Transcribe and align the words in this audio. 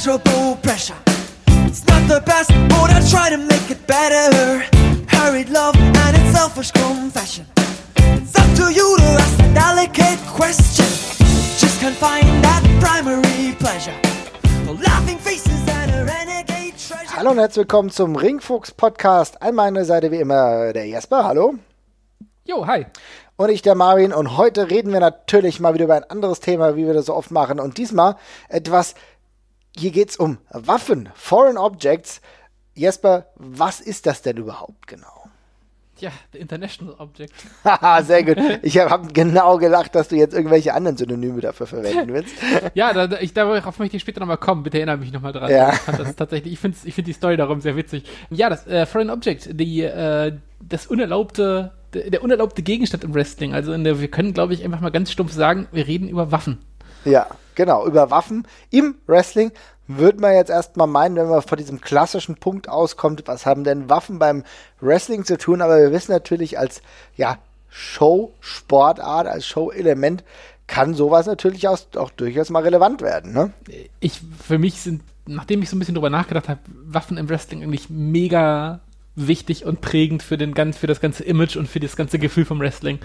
immeasurable 0.00 0.56
pressure. 0.62 0.96
It's 1.66 1.86
not 1.86 2.08
the 2.08 2.22
best, 2.24 2.50
but 2.68 2.90
I 2.90 3.00
try 3.10 3.28
to 3.30 3.36
make 3.36 3.70
it 3.70 3.86
better. 3.86 4.64
Hurried 5.08 5.50
love 5.50 5.76
and 5.76 6.16
its 6.16 6.32
selfish 6.32 6.70
confession. 6.70 7.46
It's 7.96 8.34
up 8.34 8.50
to 8.56 8.72
you 8.72 8.96
to 8.96 9.04
ask 9.04 9.36
the 9.36 9.52
delicate 9.52 10.18
question. 10.28 10.86
Just 11.58 11.80
can't 11.80 11.96
find 11.96 12.26
that 12.42 12.62
primary 12.80 13.54
pleasure. 13.58 13.94
The 14.64 14.72
laughing 14.72 15.18
faces 15.18 15.68
and 15.68 15.90
a 15.90 16.04
renegade 16.04 16.78
treasure. 16.78 17.16
Hallo 17.16 17.32
und 17.32 17.38
herzlich 17.38 17.64
willkommen 17.64 17.90
zum 17.90 18.16
Ringfuchs 18.16 18.72
Podcast. 18.72 19.42
An 19.42 19.54
meiner 19.54 19.84
Seite 19.84 20.10
wie 20.10 20.20
immer 20.20 20.72
der 20.72 20.86
Jesper, 20.86 21.24
hallo. 21.24 21.56
Jo, 22.46 22.66
hi. 22.66 22.86
Und 23.36 23.50
ich, 23.50 23.62
der 23.62 23.74
Marvin. 23.74 24.12
Und 24.12 24.38
heute 24.38 24.70
reden 24.70 24.92
wir 24.92 25.00
natürlich 25.00 25.60
mal 25.60 25.74
wieder 25.74 25.84
über 25.84 25.96
ein 25.96 26.04
anderes 26.04 26.40
Thema, 26.40 26.76
wie 26.76 26.86
wir 26.86 26.94
das 26.94 27.06
so 27.06 27.14
oft 27.14 27.30
machen. 27.30 27.60
Und 27.60 27.78
diesmal 27.78 28.16
etwas, 28.48 28.94
hier 29.76 29.90
geht 29.90 30.10
es 30.10 30.16
um 30.16 30.38
Waffen, 30.50 31.08
Foreign 31.14 31.56
Objects. 31.56 32.20
Jesper, 32.74 33.26
was 33.36 33.80
ist 33.80 34.06
das 34.06 34.22
denn 34.22 34.36
überhaupt 34.36 34.86
genau? 34.86 35.20
Ja, 36.00 36.10
the 36.32 36.38
International 36.38 36.94
Object. 36.98 37.32
Haha, 37.64 38.02
sehr 38.02 38.24
gut. 38.24 38.38
Ich 38.62 38.78
habe 38.78 39.12
genau 39.12 39.58
gelacht, 39.58 39.94
dass 39.94 40.08
du 40.08 40.16
jetzt 40.16 40.32
irgendwelche 40.34 40.72
anderen 40.72 40.96
Synonyme 40.96 41.40
dafür 41.42 41.66
verwenden 41.66 42.14
willst. 42.14 42.34
ja, 42.74 42.94
da, 42.94 43.18
ich, 43.20 43.34
darauf 43.34 43.78
möchte 43.78 43.96
ich 43.96 44.02
später 44.02 44.20
nochmal 44.20 44.38
kommen. 44.38 44.62
Bitte 44.62 44.78
erinnere 44.78 44.96
mich 44.96 45.12
nochmal 45.12 45.32
dran. 45.32 45.50
Ja. 45.50 45.74
Ich 45.74 46.14
tatsächlich, 46.16 46.54
ich 46.54 46.58
finde 46.58 46.78
ich 46.84 46.94
find 46.94 47.06
die 47.06 47.12
Story 47.12 47.36
darum 47.36 47.60
sehr 47.60 47.76
witzig. 47.76 48.04
Ja, 48.30 48.48
das 48.48 48.66
äh, 48.66 48.86
Foreign 48.86 49.10
Object, 49.10 49.50
die, 49.60 49.82
äh, 49.82 50.32
das 50.66 50.86
unerlaubte, 50.86 51.72
der, 51.92 52.08
der 52.08 52.22
unerlaubte 52.22 52.62
Gegenstand 52.62 53.04
im 53.04 53.14
Wrestling. 53.14 53.52
Also 53.52 53.74
in 53.74 53.84
der, 53.84 54.00
wir 54.00 54.08
können, 54.08 54.32
glaube 54.32 54.54
ich, 54.54 54.64
einfach 54.64 54.80
mal 54.80 54.90
ganz 54.90 55.12
stumpf 55.12 55.32
sagen, 55.32 55.68
wir 55.70 55.86
reden 55.86 56.08
über 56.08 56.32
Waffen. 56.32 56.60
Ja, 57.04 57.26
genau. 57.54 57.86
Über 57.86 58.10
Waffen 58.10 58.46
im 58.70 58.96
Wrestling 59.06 59.52
würde 59.86 60.20
man 60.20 60.34
jetzt 60.34 60.50
erstmal 60.50 60.86
meinen, 60.86 61.16
wenn 61.16 61.28
man 61.28 61.42
von 61.42 61.58
diesem 61.58 61.80
klassischen 61.80 62.36
Punkt 62.36 62.68
auskommt, 62.68 63.24
was 63.26 63.46
haben 63.46 63.64
denn 63.64 63.88
Waffen 63.90 64.18
beim 64.18 64.44
Wrestling 64.80 65.24
zu 65.24 65.36
tun? 65.36 65.62
Aber 65.62 65.78
wir 65.78 65.92
wissen 65.92 66.12
natürlich 66.12 66.58
als 66.58 66.82
ja, 67.16 67.38
Show-Sportart, 67.68 69.26
als 69.26 69.46
Show-Element 69.46 70.24
kann 70.66 70.94
sowas 70.94 71.26
natürlich 71.26 71.66
auch, 71.66 71.78
auch 71.96 72.10
durchaus 72.10 72.50
mal 72.50 72.62
relevant 72.62 73.02
werden. 73.02 73.32
Ne? 73.32 73.52
Ich, 73.98 74.20
für 74.40 74.58
mich 74.58 74.80
sind, 74.80 75.02
nachdem 75.26 75.62
ich 75.62 75.68
so 75.68 75.76
ein 75.76 75.80
bisschen 75.80 75.96
drüber 75.96 76.10
nachgedacht 76.10 76.48
habe, 76.48 76.60
Waffen 76.84 77.16
im 77.16 77.28
Wrestling 77.28 77.62
eigentlich 77.62 77.90
mega 77.90 78.80
wichtig 79.16 79.64
und 79.64 79.80
prägend 79.80 80.22
für 80.22 80.38
den 80.38 80.54
ganz, 80.54 80.78
für 80.78 80.86
das 80.86 81.00
ganze 81.00 81.24
Image 81.24 81.56
und 81.56 81.68
für 81.68 81.80
das 81.80 81.96
ganze 81.96 82.18
Gefühl 82.18 82.44
vom 82.44 82.60
Wrestling. 82.60 83.00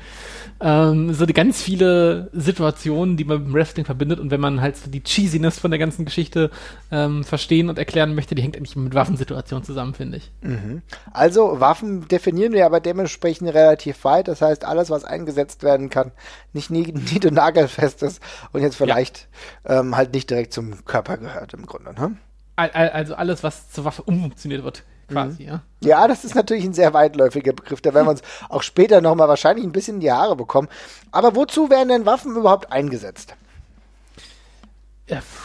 Ähm, 0.61 1.13
so 1.13 1.25
die 1.25 1.33
ganz 1.33 1.61
viele 1.61 2.29
Situationen, 2.31 3.17
die 3.17 3.25
man 3.25 3.39
mit 3.39 3.47
dem 3.47 3.53
Wrestling 3.53 3.85
verbindet 3.85 4.19
und 4.19 4.31
wenn 4.31 4.39
man 4.39 4.61
halt 4.61 4.77
so 4.77 4.89
die 4.89 5.03
Cheesiness 5.03 5.59
von 5.59 5.71
der 5.71 5.79
ganzen 5.79 6.05
Geschichte 6.05 6.51
ähm, 6.91 7.23
verstehen 7.23 7.69
und 7.69 7.79
erklären 7.79 8.13
möchte, 8.15 8.35
die 8.35 8.43
hängt 8.43 8.55
eigentlich 8.55 8.75
mit 8.75 8.93
Waffensituationen 8.93 9.65
zusammen, 9.65 9.93
finde 9.93 10.17
ich. 10.17 10.31
Mhm. 10.41 10.81
Also 11.11 11.59
Waffen 11.59 12.07
definieren 12.07 12.53
wir 12.53 12.65
aber 12.65 12.79
dementsprechend 12.79 13.53
relativ 13.53 14.03
weit. 14.03 14.27
Das 14.27 14.41
heißt, 14.41 14.63
alles, 14.63 14.89
was 14.89 15.05
eingesetzt 15.05 15.63
werden 15.63 15.89
kann, 15.89 16.11
nicht 16.53 16.69
nie, 16.69 16.83
nied- 17.11 17.25
und 17.25 17.33
nagelfest 17.33 18.03
ist 18.03 18.21
und 18.51 18.61
jetzt 18.61 18.75
vielleicht 18.75 19.27
ja. 19.67 19.79
ähm, 19.79 19.97
halt 19.97 20.13
nicht 20.13 20.29
direkt 20.29 20.53
zum 20.53 20.85
Körper 20.85 21.17
gehört 21.17 21.53
im 21.53 21.65
Grunde. 21.65 21.93
Ne? 21.93 22.17
Also 22.55 23.15
alles, 23.15 23.43
was 23.43 23.69
zur 23.69 23.83
Waffe 23.83 24.03
umfunktioniert 24.03 24.63
wird 24.63 24.83
quasi, 25.07 25.43
Mhm. 25.43 25.49
ja. 25.49 25.61
Ja, 25.81 26.07
das 26.07 26.25
ist 26.25 26.33
natürlich 26.35 26.65
ein 26.65 26.73
sehr 26.73 26.93
weitläufiger 26.93 27.53
Begriff. 27.53 27.79
Da 27.81 27.93
werden 27.93 28.07
wir 28.07 28.11
uns 28.11 28.21
auch 28.49 28.63
später 28.63 29.01
nochmal 29.01 29.27
wahrscheinlich 29.27 29.63
ein 29.65 29.71
bisschen 29.71 29.95
in 29.95 30.01
die 30.01 30.11
Haare 30.11 30.35
bekommen. 30.35 30.67
Aber 31.11 31.35
wozu 31.35 31.69
werden 31.69 31.89
denn 31.89 32.05
Waffen 32.07 32.35
überhaupt 32.35 32.71
eingesetzt? 32.71 33.35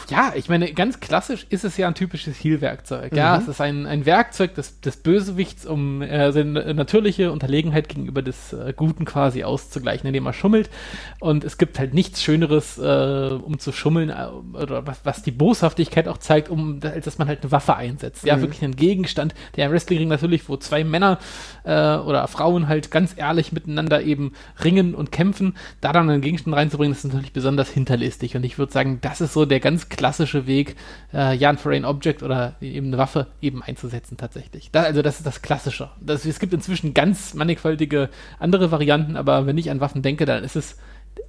Ja, 0.09 0.33
ich 0.35 0.49
meine, 0.49 0.73
ganz 0.73 0.99
klassisch 0.99 1.45
ist 1.51 1.63
es 1.63 1.77
ja 1.77 1.87
ein 1.87 1.93
typisches 1.93 2.35
Heal-Werkzeug. 2.43 3.15
Ja, 3.15 3.35
Mhm. 3.37 3.43
es 3.43 3.47
ist 3.47 3.61
ein, 3.61 3.85
ein 3.85 4.07
Werkzeug 4.07 4.55
des, 4.55 4.81
des 4.81 4.97
Bösewichts, 4.97 5.67
um 5.67 6.01
äh, 6.01 6.31
seine 6.31 6.73
natürliche 6.73 7.31
Unterlegenheit 7.31 7.87
gegenüber 7.87 8.23
des 8.23 8.53
äh, 8.53 8.73
Guten 8.75 9.05
quasi 9.05 9.43
auszugleichen, 9.43 10.07
indem 10.07 10.25
er 10.25 10.33
schummelt. 10.33 10.71
Und 11.19 11.43
es 11.43 11.59
gibt 11.59 11.77
halt 11.77 11.93
nichts 11.93 12.23
Schöneres, 12.23 12.79
äh, 12.79 12.81
um 12.81 13.59
zu 13.59 13.71
schummeln, 13.71 14.09
äh, 14.09 14.29
oder 14.57 14.87
was, 14.87 15.01
was 15.03 15.21
die 15.21 15.31
Boshaftigkeit 15.31 16.07
auch 16.07 16.17
zeigt, 16.17 16.49
um, 16.49 16.79
als 16.83 17.05
dass 17.05 17.19
man 17.19 17.27
halt 17.27 17.43
eine 17.43 17.51
Waffe 17.51 17.75
einsetzt. 17.75 18.25
Ja, 18.25 18.37
Mhm. 18.37 18.41
wirklich 18.41 18.63
einen 18.63 18.75
Gegenstand, 18.75 19.35
der 19.57 19.67
im 19.67 19.71
Wrestlingring 19.73 20.07
natürlich, 20.07 20.49
wo 20.49 20.57
zwei 20.57 20.83
Männer 20.83 21.19
äh, 21.65 21.69
oder 21.97 22.27
Frauen 22.27 22.67
halt 22.67 22.89
ganz 22.89 23.13
ehrlich 23.15 23.51
miteinander 23.51 24.01
eben 24.01 24.33
ringen 24.63 24.95
und 24.95 25.11
kämpfen, 25.11 25.55
da 25.81 25.93
dann 25.93 26.09
einen 26.09 26.21
Gegenstand 26.21 26.55
reinzubringen, 26.57 26.93
ist 26.95 27.03
natürlich 27.05 27.31
besonders 27.31 27.69
hinterlistig. 27.69 28.35
Und 28.35 28.43
ich 28.43 28.57
würde 28.57 28.73
sagen, 28.73 28.97
das 29.01 29.21
ist 29.21 29.33
so 29.33 29.45
der 29.51 29.59
ganz 29.59 29.89
klassische 29.89 30.47
Weg, 30.47 30.75
äh, 31.13 31.35
ja, 31.35 31.49
ein 31.49 31.57
Foreign 31.57 31.85
Object 31.85 32.23
oder 32.23 32.55
eben 32.61 32.87
eine 32.87 32.97
Waffe 32.97 33.27
eben 33.41 33.61
einzusetzen 33.61 34.17
tatsächlich. 34.17 34.71
Da, 34.71 34.83
also 34.83 35.01
das 35.01 35.17
ist 35.17 35.25
das 35.25 35.41
Klassische. 35.43 35.89
Das, 35.99 36.25
es 36.25 36.39
gibt 36.39 36.53
inzwischen 36.53 36.93
ganz 36.93 37.35
mannigfaltige 37.35 38.09
andere 38.39 38.71
Varianten, 38.71 39.15
aber 39.15 39.45
wenn 39.45 39.57
ich 39.57 39.69
an 39.69 39.79
Waffen 39.79 40.01
denke, 40.01 40.25
dann 40.25 40.43
ist 40.43 40.55
es 40.55 40.77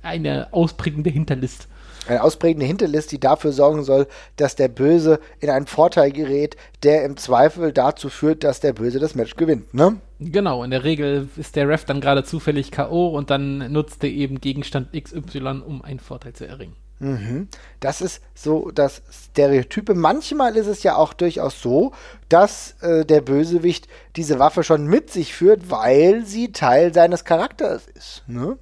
eine 0.03 0.53
ausprägende 0.53 1.11
Hinterlist. 1.11 1.69
Eine 2.09 2.23
ausprägende 2.23 2.67
Hinterlist, 2.67 3.13
die 3.13 3.21
dafür 3.21 3.53
sorgen 3.53 3.85
soll, 3.85 4.09
dass 4.37 4.57
der 4.57 4.69
Böse 4.69 5.21
in 5.39 5.51
einen 5.51 5.67
Vorteil 5.67 6.11
gerät, 6.11 6.57
der 6.83 7.05
im 7.05 7.17
Zweifel 7.17 7.73
dazu 7.73 8.09
führt, 8.09 8.43
dass 8.43 8.59
der 8.59 8.73
Böse 8.73 8.99
das 8.99 9.15
Match 9.15 9.37
gewinnt, 9.37 9.73
ne? 9.73 10.01
Genau, 10.19 10.63
in 10.63 10.71
der 10.71 10.85
Regel 10.85 11.29
ist 11.37 11.57
der 11.57 11.69
Ref 11.69 11.85
dann 11.85 12.01
gerade 12.01 12.23
zufällig 12.25 12.71
K.O. 12.71 13.09
und 13.09 13.31
dann 13.31 13.73
nutzt 13.73 14.05
er 14.05 14.11
eben 14.11 14.41
Gegenstand 14.41 14.93
XY, 14.93 15.63
um 15.67 15.83
einen 15.83 15.99
Vorteil 16.01 16.33
zu 16.33 16.47
erringen. 16.47 16.77
Mhm. 17.03 17.49
Das 17.81 18.01
ist 18.01 18.23
so 18.33 18.71
das 18.71 19.03
Stereotype. 19.11 19.95
Manchmal 19.95 20.57
ist 20.57 20.69
es 20.69 20.85
ja 20.85 20.95
auch 20.95 21.13
durchaus 21.13 21.61
so, 21.61 21.93
dass 22.29 22.77
äh, 22.81 23.05
der 23.05 23.21
Bösewicht 23.21 23.89
diese 24.15 24.39
Waffe 24.39 24.63
schon 24.63 24.87
mit 24.87 25.11
sich 25.11 25.35
führt, 25.35 25.69
weil 25.69 26.25
sie 26.25 26.53
Teil 26.53 26.95
seines 26.95 27.25
Charakters 27.25 27.89
ist. 27.89 28.23
Ne? 28.29 28.57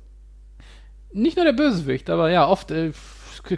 Nicht 1.13 1.37
nur 1.37 1.45
der 1.45 1.53
Bösewicht, 1.53 2.09
aber 2.09 2.31
ja, 2.31 2.49
oft, 2.49 2.71
äh, 2.71 2.93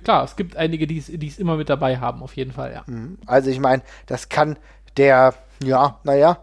klar, 0.03 0.25
es 0.25 0.35
gibt 0.35 0.57
einige, 0.57 0.89
die 0.89 0.99
es 0.99 1.39
immer 1.39 1.57
mit 1.57 1.69
dabei 1.69 1.99
haben, 1.99 2.21
auf 2.23 2.35
jeden 2.35 2.53
Fall, 2.53 2.73
ja. 2.73 2.83
Mhm. 2.87 3.19
Also 3.25 3.51
ich 3.51 3.61
meine, 3.61 3.83
das 4.07 4.29
kann 4.31 4.59
der, 4.97 5.35
ja, 5.63 6.01
naja, 6.03 6.39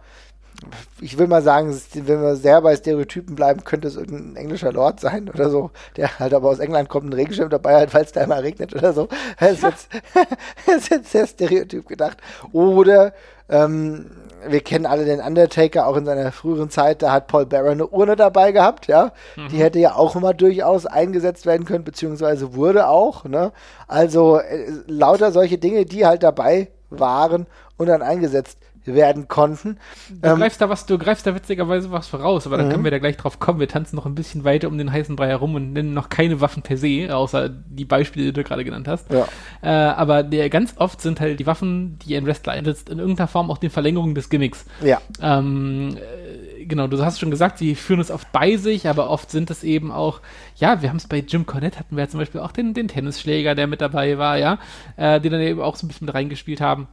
ich 0.99 1.17
will 1.17 1.27
mal 1.27 1.41
sagen, 1.41 1.75
wenn 1.93 2.21
wir 2.21 2.35
sehr 2.35 2.61
bei 2.61 2.75
Stereotypen 2.75 3.35
bleiben, 3.35 3.63
könnte 3.63 3.87
es 3.87 3.95
irgendein 3.95 4.35
englischer 4.35 4.73
Lord 4.73 4.99
sein 4.99 5.29
oder 5.29 5.49
so, 5.49 5.71
der 5.95 6.19
halt 6.19 6.33
aber 6.33 6.49
aus 6.49 6.59
England 6.59 6.89
kommt, 6.89 7.05
einen 7.05 7.13
Regenschirm 7.13 7.49
dabei 7.49 7.81
hat, 7.81 7.93
weil 7.93 8.03
es 8.03 8.11
da 8.11 8.21
immer 8.21 8.43
regnet 8.43 8.75
oder 8.75 8.93
so. 8.93 9.07
Das 9.39 9.51
ist 9.51 9.63
jetzt, 9.63 9.89
das 10.65 10.75
ist 10.75 10.89
jetzt 10.89 11.11
sehr 11.11 11.27
stereotyp 11.27 11.87
gedacht. 11.87 12.17
Oder 12.51 13.13
ähm, 13.47 14.11
wir 14.47 14.61
kennen 14.61 14.85
alle 14.85 15.05
den 15.05 15.21
Undertaker, 15.21 15.87
auch 15.87 15.95
in 15.95 16.05
seiner 16.05 16.31
früheren 16.31 16.69
Zeit, 16.69 17.01
da 17.01 17.11
hat 17.11 17.27
Paul 17.27 17.45
Bearer 17.45 17.71
eine 17.71 17.87
Urne 17.87 18.15
dabei 18.15 18.51
gehabt, 18.51 18.87
ja. 18.87 19.11
Mhm. 19.35 19.47
Die 19.49 19.57
hätte 19.57 19.79
ja 19.79 19.95
auch 19.95 20.15
immer 20.15 20.33
durchaus 20.33 20.85
eingesetzt 20.85 21.45
werden 21.45 21.65
können, 21.65 21.83
beziehungsweise 21.83 22.53
wurde 22.53 22.87
auch, 22.87 23.25
ne. 23.25 23.51
Also 23.87 24.39
äh, 24.39 24.71
lauter 24.87 25.31
solche 25.31 25.57
Dinge, 25.57 25.85
die 25.85 26.05
halt 26.05 26.23
dabei 26.23 26.69
waren 26.89 27.47
und 27.77 27.87
dann 27.87 28.01
eingesetzt 28.01 28.57
werden 28.93 29.27
konnten. 29.27 29.77
Du 30.09 30.29
ähm, 30.29 30.37
greifst 30.37 30.61
da 30.61 30.69
was, 30.69 30.85
du 30.85 30.97
greifst 30.97 31.25
da 31.25 31.35
witzigerweise 31.35 31.91
was 31.91 32.07
voraus, 32.07 32.45
aber 32.45 32.57
da 32.57 32.69
können 32.69 32.83
wir 32.83 32.91
da 32.91 32.99
gleich 32.99 33.17
drauf 33.17 33.39
kommen. 33.39 33.59
Wir 33.59 33.67
tanzen 33.67 33.95
noch 33.95 34.05
ein 34.05 34.15
bisschen 34.15 34.43
weiter 34.43 34.67
um 34.67 34.77
den 34.77 34.91
heißen 34.91 35.15
Brei 35.15 35.27
herum 35.27 35.55
und 35.55 35.73
nennen 35.73 35.93
noch 35.93 36.09
keine 36.09 36.41
Waffen 36.41 36.63
per 36.63 36.77
se, 36.77 37.09
außer 37.15 37.49
die 37.49 37.85
Beispiele, 37.85 38.27
die 38.27 38.33
du 38.33 38.43
gerade 38.43 38.63
genannt 38.63 38.87
hast. 38.87 39.11
Ja. 39.11 39.27
Äh, 39.61 39.67
aber 39.69 40.23
der, 40.23 40.49
ganz 40.49 40.73
oft 40.77 41.01
sind 41.01 41.19
halt 41.19 41.39
die 41.39 41.47
Waffen, 41.47 41.99
die 41.99 42.15
ein 42.15 42.25
Wrestler 42.25 42.53
einsetzt, 42.53 42.89
in 42.89 42.99
irgendeiner 42.99 43.27
Form 43.27 43.51
auch 43.51 43.57
die 43.57 43.69
Verlängerung 43.69 44.15
des 44.15 44.29
Gimmicks. 44.29 44.65
Ja. 44.81 45.01
Ähm, 45.21 45.97
äh, 45.97 46.65
genau, 46.65 46.87
du 46.87 47.03
hast 47.03 47.19
schon 47.19 47.31
gesagt, 47.31 47.57
sie 47.57 47.75
führen 47.75 47.99
es 47.99 48.11
oft 48.11 48.31
bei 48.31 48.55
sich, 48.57 48.87
aber 48.87 49.09
oft 49.09 49.31
sind 49.31 49.49
es 49.51 49.63
eben 49.63 49.91
auch, 49.91 50.21
ja, 50.55 50.81
wir 50.81 50.89
haben 50.89 50.97
es 50.97 51.07
bei 51.07 51.19
Jim 51.19 51.45
Cornette 51.45 51.79
hatten 51.79 51.95
wir 51.95 52.03
ja 52.03 52.09
zum 52.09 52.19
Beispiel 52.19 52.41
auch 52.41 52.51
den, 52.51 52.73
den 52.73 52.87
Tennisschläger, 52.87 53.55
der 53.55 53.67
mit 53.67 53.81
dabei 53.81 54.17
war, 54.17 54.37
ja, 54.37 54.59
äh, 54.95 55.19
die 55.19 55.29
dann 55.29 55.41
eben 55.41 55.61
auch 55.61 55.75
so 55.75 55.85
ein 55.85 55.89
bisschen 55.89 56.05
mit 56.05 56.15
reingespielt 56.15 56.61
haben. 56.61 56.87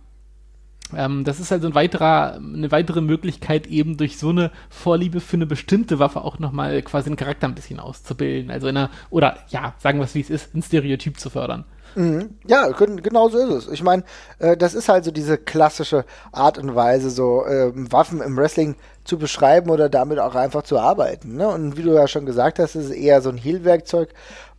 Ähm, 0.95 1.25
das 1.25 1.41
ist 1.41 1.51
also 1.51 1.67
ein 1.67 1.75
weiterer, 1.75 2.35
eine 2.35 2.71
weitere 2.71 3.01
Möglichkeit, 3.01 3.67
eben 3.67 3.97
durch 3.97 4.19
so 4.19 4.29
eine 4.29 4.51
Vorliebe 4.71 5.21
für 5.21 5.37
eine 5.37 5.47
bestimmte 5.47 5.99
Waffe 5.99 6.23
auch 6.23 6.39
nochmal 6.39 6.81
quasi 6.83 7.11
den 7.11 7.17
Charakter 7.17 7.49
ein 7.49 7.55
bisschen 7.55 7.81
auszubilden. 7.81 8.51
Also 8.51 8.69
in 8.69 8.77
einer, 8.77 8.91
oder 9.11 9.39
ja, 9.49 9.75
sagen 9.79 9.99
wir 9.99 10.05
es 10.05 10.15
wie 10.15 10.21
es 10.21 10.31
ist, 10.31 10.55
ein 10.55 10.63
Stereotyp 10.63 11.19
zu 11.19 11.31
fördern. 11.31 11.65
Mhm. 11.97 12.37
Ja, 12.47 12.69
genau 12.69 13.31
so 13.31 13.39
ist 13.39 13.67
es. 13.67 13.73
Ich 13.73 13.83
meine, 13.83 14.05
äh, 14.39 14.57
das 14.57 14.75
ist 14.75 14.89
halt 14.89 15.05
so 15.05 15.11
diese 15.11 15.39
klassische 15.39 16.05
Art 16.31 16.59
und 16.59 16.75
Weise, 16.75 17.09
so 17.09 17.45
äh, 17.47 17.73
Waffen 17.75 18.21
im 18.21 18.37
Wrestling 18.37 18.77
zu 19.05 19.19
beschreiben 19.19 19.71
oder 19.71 19.89
damit 19.89 20.19
auch 20.19 20.35
einfach 20.35 20.63
zu 20.63 20.79
arbeiten. 20.79 21.37
Ne? 21.37 21.49
Und 21.49 21.77
wie 21.77 21.83
du 21.83 21.95
ja 21.95 22.07
schon 22.07 22.27
gesagt 22.27 22.59
hast, 22.59 22.75
ist 22.75 22.87
es 22.87 22.91
eher 22.91 23.23
so 23.23 23.31
ein 23.31 23.39
Heal-Werkzeug. 23.39 24.11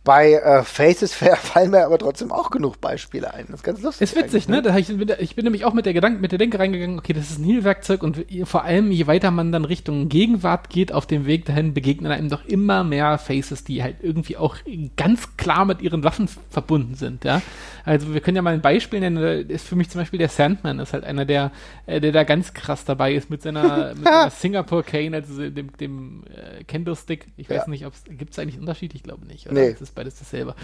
Bei 0.08 0.32
äh, 0.32 0.62
Faces 0.62 1.12
fallen 1.36 1.70
mir 1.70 1.84
aber 1.84 1.98
trotzdem 1.98 2.32
auch 2.32 2.48
genug 2.48 2.80
Beispiele 2.80 3.34
ein. 3.34 3.44
Das 3.48 3.56
ist 3.56 3.62
ganz 3.62 3.82
lustig. 3.82 4.10
Ist 4.10 4.16
witzig, 4.16 4.48
ne? 4.48 4.62
Hab 4.64 4.78
ich, 4.78 4.88
ich 4.88 5.34
bin 5.36 5.44
nämlich 5.44 5.66
auch 5.66 5.74
mit 5.74 5.84
der 5.84 5.92
Gedanke, 5.92 6.18
mit 6.18 6.32
der 6.32 6.38
Denke 6.38 6.58
reingegangen, 6.58 6.98
okay, 6.98 7.12
das 7.12 7.30
ist 7.30 7.38
ein 7.38 7.44
Heal-Werkzeug 7.44 8.02
und 8.02 8.24
vor 8.44 8.64
allem, 8.64 8.90
je 8.90 9.06
weiter 9.06 9.30
man 9.30 9.52
dann 9.52 9.66
Richtung 9.66 10.08
Gegenwart 10.08 10.70
geht, 10.70 10.92
auf 10.92 11.04
dem 11.04 11.26
Weg 11.26 11.44
dahin, 11.44 11.74
begegnen 11.74 12.10
einem 12.10 12.30
doch 12.30 12.46
immer 12.46 12.84
mehr 12.84 13.18
Faces, 13.18 13.64
die 13.64 13.82
halt 13.82 13.96
irgendwie 14.00 14.38
auch 14.38 14.56
ganz 14.96 15.36
klar 15.36 15.66
mit 15.66 15.82
ihren 15.82 16.02
Waffen 16.04 16.26
verbunden 16.48 16.94
sind, 16.94 17.24
ja. 17.24 17.42
Also 17.84 18.14
wir 18.14 18.22
können 18.22 18.36
ja 18.36 18.42
mal 18.42 18.54
ein 18.54 18.62
Beispiel 18.62 19.00
nennen, 19.00 19.48
ist 19.50 19.66
für 19.66 19.76
mich 19.76 19.90
zum 19.90 20.00
Beispiel 20.00 20.18
der 20.18 20.28
Sandman, 20.30 20.78
ist 20.78 20.94
halt 20.94 21.04
einer, 21.04 21.26
der, 21.26 21.52
äh, 21.86 22.00
der 22.00 22.12
da 22.12 22.24
ganz 22.24 22.54
krass 22.54 22.86
dabei 22.86 23.12
ist 23.12 23.28
mit 23.28 23.42
seiner, 23.42 23.94
mit 23.94 24.04
seiner 24.04 24.30
Singapore 24.38 24.84
Cane, 24.84 25.16
also 25.16 25.50
dem, 25.50 25.76
dem 25.76 26.22
äh, 26.24 26.64
Kendo-Stick. 26.64 27.26
Ich 27.36 27.50
weiß 27.50 27.64
Ja. 27.64 27.68
nicht, 27.68 27.84
ob 27.84 27.92
es, 27.94 28.04
gibt 28.04 28.32
es 28.32 28.38
eigentlich 28.38 28.54
einen 28.54 28.62
Unterschied? 28.62 28.94
Ich 28.94 29.02
glaube 29.02 29.26
nicht, 29.26 29.46
oder? 29.46 29.54
Nee. 29.54 29.74
Beides 29.98 30.16
dasselbe. 30.16 30.54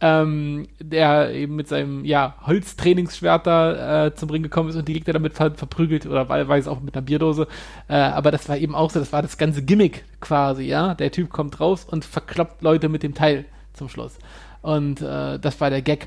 Ähm, 0.00 0.68
der 0.78 1.32
eben 1.32 1.56
mit 1.56 1.66
seinem, 1.66 2.04
ja, 2.04 2.36
Holztrainingsschwert 2.46 3.44
da 3.44 4.06
äh, 4.06 4.14
zum 4.14 4.30
Ring 4.30 4.44
gekommen 4.44 4.68
ist 4.68 4.76
und 4.76 4.86
die 4.86 4.92
Gegner 4.92 5.14
damit 5.14 5.34
ver 5.34 5.50
verprügelt 5.50 6.06
oder 6.06 6.28
wahlweise 6.28 6.70
auch 6.70 6.80
mit 6.80 6.94
einer 6.94 7.04
Bierdose. 7.04 7.48
Äh, 7.88 7.94
aber 7.94 8.30
das 8.30 8.48
war 8.48 8.56
eben 8.56 8.76
auch 8.76 8.90
so, 8.90 9.00
das 9.00 9.12
war 9.12 9.20
das 9.20 9.36
ganze 9.36 9.64
Gimmick 9.64 10.04
quasi, 10.20 10.62
ja. 10.62 10.94
Der 10.94 11.10
Typ 11.10 11.30
kommt 11.30 11.58
raus 11.58 11.84
und 11.84 12.04
verkloppt 12.04 12.62
Leute 12.62 12.88
mit 12.88 13.02
dem 13.02 13.14
Teil 13.14 13.46
zum 13.72 13.88
Schluss. 13.88 14.16
Und 14.62 15.00
äh, 15.00 15.40
das 15.40 15.60
war 15.60 15.70
der 15.70 15.82
Gag. 15.82 16.06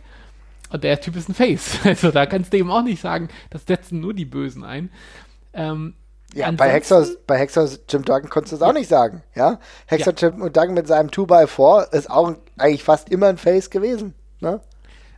Und 0.69 0.85
der 0.85 1.01
Typ 1.01 1.17
ist 1.17 1.27
ein 1.27 1.33
Face. 1.33 1.79
Also 1.83 2.11
da 2.11 2.25
kannst 2.25 2.53
du 2.53 2.57
eben 2.57 2.71
auch 2.71 2.83
nicht 2.83 3.01
sagen, 3.01 3.27
das 3.49 3.65
setzen 3.65 3.99
nur 3.99 4.13
die 4.13 4.23
Bösen 4.23 4.63
ein. 4.63 4.91
Ähm, 5.51 5.93
Ja, 6.33 6.45
bei 6.51 6.65
ansonsten- 6.65 6.71
Hexers, 6.73 7.17
bei 7.25 7.37
Hexers 7.37 7.79
Jim 7.89 8.03
Duggan 8.03 8.29
konntest 8.29 8.51
du 8.51 8.55
es 8.57 8.61
auch 8.61 8.73
nicht 8.73 8.89
sagen, 8.89 9.23
ja? 9.35 9.59
Hexer 9.85 10.13
Ja. 10.17 10.27
Jim 10.29 10.39
Duggan 10.53 10.73
mit 10.73 10.87
seinem 10.87 11.09
2x4 11.09 11.93
ist 11.93 12.09
auch 12.09 12.33
eigentlich 12.57 12.83
fast 12.83 13.09
immer 13.09 13.27
ein 13.27 13.37
Face 13.37 13.69
gewesen, 13.69 14.13
ne? 14.39 14.59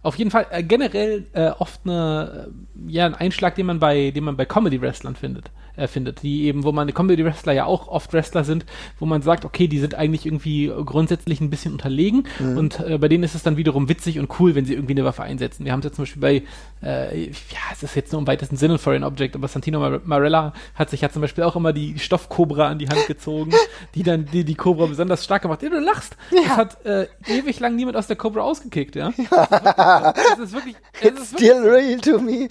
Auf 0.01 0.15
jeden 0.15 0.31
Fall 0.31 0.45
äh, 0.51 0.63
generell 0.63 1.25
äh, 1.33 1.49
oft 1.49 1.81
eine, 1.83 2.47
äh, 2.47 2.91
ja, 2.91 3.05
ein 3.05 3.15
Einschlag, 3.15 3.55
den 3.55 3.65
man 3.65 3.79
bei, 3.79 4.11
den 4.11 4.23
man 4.23 4.37
bei 4.37 4.45
Comedy-Wrestlern 4.45 5.15
findet, 5.15 5.51
findet, 5.87 6.23
die 6.23 6.45
eben, 6.45 6.63
wo 6.63 6.71
man 6.71 6.87
die 6.87 6.93
Comedy-Wrestler 6.93 7.53
ja 7.53 7.65
auch 7.65 7.87
oft 7.87 8.13
Wrestler 8.13 8.43
sind, 8.43 8.65
wo 8.99 9.05
man 9.05 9.21
sagt, 9.21 9.45
okay, 9.45 9.67
die 9.67 9.79
sind 9.79 9.95
eigentlich 9.95 10.25
irgendwie 10.25 10.71
grundsätzlich 10.85 11.41
ein 11.41 11.49
bisschen 11.49 11.73
unterlegen 11.73 12.27
und 12.39 12.79
äh, 12.79 12.97
bei 12.97 13.07
denen 13.07 13.23
ist 13.23 13.35
es 13.35 13.43
dann 13.43 13.57
wiederum 13.57 13.89
witzig 13.89 14.19
und 14.19 14.39
cool, 14.39 14.55
wenn 14.55 14.65
sie 14.65 14.73
irgendwie 14.73 14.93
eine 14.93 15.05
Waffe 15.05 15.23
einsetzen. 15.23 15.65
Wir 15.65 15.71
haben 15.71 15.79
es 15.79 15.85
jetzt 15.85 15.95
zum 15.95 16.03
Beispiel 16.03 16.21
bei, 16.21 16.43
äh, 16.85 17.25
ja, 17.27 17.59
es 17.71 17.83
ist 17.83 17.95
jetzt 17.95 18.11
nur 18.11 18.21
im 18.21 18.27
weitesten 18.27 18.57
Sinne 18.57 18.75
ein 18.75 18.79
Foreign 18.79 19.03
Object, 19.03 19.35
aber 19.35 19.47
Santino 19.47 19.79
Mar 19.79 20.01
Marella 20.03 20.53
hat 20.75 20.89
sich 20.89 21.01
ja 21.01 21.09
zum 21.09 21.21
Beispiel 21.21 21.43
auch 21.43 21.55
immer 21.55 21.73
die 21.73 21.99
Stoffkobra 21.99 22.67
an 22.67 22.79
die 22.79 22.89
Hand 22.89 23.07
gezogen, 23.07 23.51
die 23.95 24.03
dann 24.03 24.25
die, 24.25 24.43
die 24.43 24.55
Cobra 24.55 24.85
besonders 24.85 25.23
stark 25.23 25.43
gemacht. 25.43 25.61
Ja, 25.63 25.69
du 25.69 25.79
lachst. 25.79 26.15
Das 26.31 26.57
hat 26.57 26.85
äh, 26.85 27.07
ewig 27.27 27.59
lang 27.59 27.75
niemand 27.75 27.97
aus 27.97 28.07
der 28.07 28.15
Cobra 28.15 28.41
ausgekickt, 28.41 28.95
ja. 28.95 29.11
Es 29.19 30.39
ist 30.39 30.53
wirklich, 30.53 30.75
es 31.01 31.11
ist 31.11 31.33
wirklich 31.33 31.49
Still 31.49 31.69
real 31.69 31.99
to 31.99 32.19
me. 32.19 32.47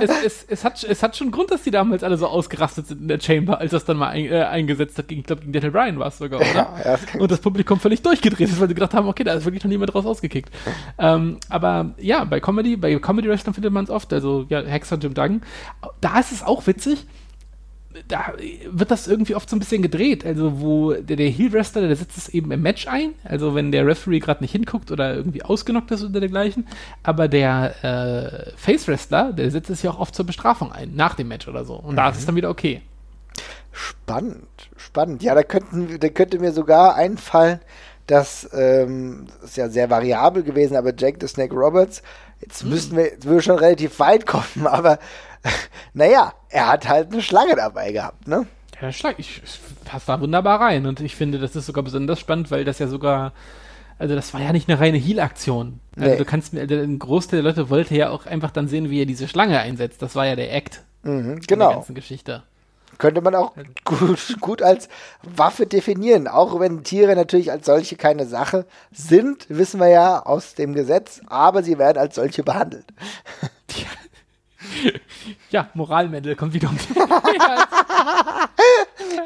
es, 0.00 0.10
es, 0.24 0.46
es, 0.48 0.64
hat, 0.64 0.82
es 0.84 1.02
hat 1.02 1.16
schon 1.16 1.30
Grund, 1.30 1.50
dass 1.50 1.62
die 1.62 1.70
damals 1.70 2.02
alle 2.02 2.16
so 2.16 2.26
ausgerastet 2.30 2.86
sind 2.86 3.02
in 3.02 3.08
der 3.08 3.20
Chamber, 3.20 3.58
als 3.58 3.72
das 3.72 3.84
dann 3.84 3.96
mal 3.96 4.08
ein, 4.08 4.26
äh, 4.26 4.42
eingesetzt 4.42 4.98
hat. 4.98 5.08
Gegen, 5.08 5.20
ich 5.20 5.26
glaube, 5.26 5.42
gegen 5.42 5.52
Daniel 5.52 5.70
Bryan 5.70 5.98
war 5.98 6.08
es 6.08 6.18
sogar, 6.18 6.40
oder? 6.40 6.48
Ja, 6.54 6.74
ja, 6.84 6.96
das 6.96 7.14
Und 7.18 7.30
das 7.30 7.40
Publikum 7.40 7.78
völlig 7.80 8.02
durchgedreht 8.02 8.48
ist, 8.48 8.60
weil 8.60 8.68
sie 8.68 8.74
gedacht 8.74 8.94
haben, 8.94 9.08
okay, 9.08 9.24
da 9.24 9.34
ist 9.34 9.44
wirklich 9.44 9.62
noch 9.64 9.70
niemand 9.70 9.92
draus 9.92 10.06
ausgekickt. 10.06 10.50
Ähm, 10.98 11.38
aber 11.48 11.94
ja, 11.98 12.24
bei 12.24 12.40
Comedy, 12.40 12.76
bei 12.76 12.94
Comedy-Wrestlern 12.96 13.54
findet 13.54 13.72
man 13.72 13.84
es 13.84 13.90
oft, 13.90 14.12
also 14.12 14.46
ja, 14.48 14.62
Hexer, 14.62 14.98
Jim 14.98 15.14
Duggan. 15.14 15.42
Da 16.00 16.18
ist 16.18 16.32
es 16.32 16.42
auch 16.42 16.66
witzig, 16.66 17.06
da 18.06 18.34
wird 18.70 18.90
das 18.90 19.08
irgendwie 19.08 19.34
oft 19.34 19.50
so 19.50 19.56
ein 19.56 19.58
bisschen 19.58 19.82
gedreht. 19.82 20.24
Also, 20.24 20.60
wo 20.60 20.92
der, 20.92 21.16
der 21.16 21.28
Heel-Wrestler, 21.28 21.82
der 21.82 21.96
setzt 21.96 22.16
es 22.16 22.28
eben 22.28 22.50
im 22.52 22.62
Match 22.62 22.86
ein. 22.86 23.14
Also, 23.24 23.54
wenn 23.54 23.72
der 23.72 23.86
Referee 23.86 24.20
gerade 24.20 24.42
nicht 24.42 24.52
hinguckt 24.52 24.92
oder 24.92 25.14
irgendwie 25.14 25.42
ausgenockt 25.42 25.90
ist 25.90 26.04
oder 26.04 26.20
dergleichen. 26.20 26.68
Aber 27.02 27.28
der 27.28 27.74
äh, 27.84 28.56
Face-Wrestler, 28.56 29.32
der 29.32 29.50
setzt 29.50 29.70
es 29.70 29.82
ja 29.82 29.90
auch 29.90 29.98
oft 29.98 30.14
zur 30.14 30.26
Bestrafung 30.26 30.72
ein, 30.72 30.94
nach 30.94 31.14
dem 31.14 31.28
Match 31.28 31.48
oder 31.48 31.64
so. 31.64 31.74
Und 31.74 31.96
da 31.96 32.10
ist 32.10 32.18
es 32.18 32.26
dann 32.26 32.36
wieder 32.36 32.50
okay. 32.50 32.82
Spannend, 33.72 34.70
spannend. 34.76 35.22
Ja, 35.22 35.34
da 35.34 35.42
könnten, 35.42 35.98
da 35.98 36.08
könnte 36.08 36.38
mir 36.38 36.52
sogar 36.52 36.94
einfallen, 36.96 37.60
dass, 38.06 38.48
ähm, 38.52 39.26
das 39.40 39.50
ist 39.50 39.56
ja 39.56 39.68
sehr 39.68 39.88
variabel 39.88 40.42
gewesen, 40.42 40.76
aber 40.76 40.92
Jake 40.96 41.18
the 41.20 41.28
Snake 41.28 41.54
Roberts, 41.54 42.02
jetzt 42.40 42.64
müssten 42.64 42.96
wir, 42.96 43.04
jetzt 43.04 43.24
würde 43.24 43.42
schon 43.42 43.58
relativ 43.58 43.98
weit 44.00 44.26
kommen, 44.26 44.66
aber 44.66 44.98
naja, 45.94 46.32
er 46.48 46.68
hat 46.68 46.88
halt 46.88 47.12
eine 47.12 47.22
Schlange 47.22 47.56
dabei 47.56 47.92
gehabt, 47.92 48.28
ne? 48.28 48.46
Ja, 48.80 48.92
schlag, 48.92 49.18
ich, 49.18 49.42
passe 49.84 50.06
da 50.06 50.20
wunderbar 50.20 50.60
rein. 50.60 50.86
Und 50.86 51.00
ich 51.00 51.14
finde, 51.16 51.38
das 51.38 51.54
ist 51.54 51.66
sogar 51.66 51.84
besonders 51.84 52.18
spannend, 52.18 52.50
weil 52.50 52.64
das 52.64 52.78
ja 52.78 52.88
sogar, 52.88 53.32
also 53.98 54.14
das 54.14 54.32
war 54.32 54.40
ja 54.40 54.52
nicht 54.52 54.70
eine 54.70 54.80
reine 54.80 54.96
Heal-Aktion. 54.96 55.80
Also 55.96 56.10
Nee. 56.12 56.16
du 56.16 56.24
kannst 56.24 56.54
mir, 56.54 56.60
also 56.62 56.74
ein 56.76 56.98
Großteil 56.98 57.42
der 57.42 57.50
Leute 57.52 57.68
wollte 57.68 57.94
ja 57.94 58.08
auch 58.08 58.24
einfach 58.24 58.50
dann 58.50 58.68
sehen, 58.68 58.88
wie 58.88 59.00
er 59.02 59.06
diese 59.06 59.28
Schlange 59.28 59.58
einsetzt. 59.60 60.00
Das 60.00 60.14
war 60.16 60.26
ja 60.26 60.34
der 60.36 60.54
Act 60.54 60.82
Mhm, 61.02 61.40
der 61.40 61.46
genau. 61.46 61.72
ganzen 61.74 61.94
Geschichte. 61.94 62.42
Könnte 63.00 63.22
man 63.22 63.34
auch 63.34 63.54
gut, 63.84 64.36
gut 64.40 64.62
als 64.62 64.88
Waffe 65.22 65.66
definieren. 65.66 66.28
Auch 66.28 66.60
wenn 66.60 66.84
Tiere 66.84 67.16
natürlich 67.16 67.50
als 67.50 67.64
solche 67.64 67.96
keine 67.96 68.26
Sache 68.26 68.66
sind, 68.92 69.46
wissen 69.48 69.80
wir 69.80 69.88
ja 69.88 70.22
aus 70.22 70.54
dem 70.54 70.74
Gesetz, 70.74 71.22
aber 71.26 71.62
sie 71.62 71.78
werden 71.78 71.96
als 71.96 72.14
solche 72.14 72.42
behandelt. 72.42 72.84
Ja, 75.48 75.70
Moralmendel 75.72 76.36
kommt 76.36 76.52
wieder 76.52 76.68
um 76.68 76.76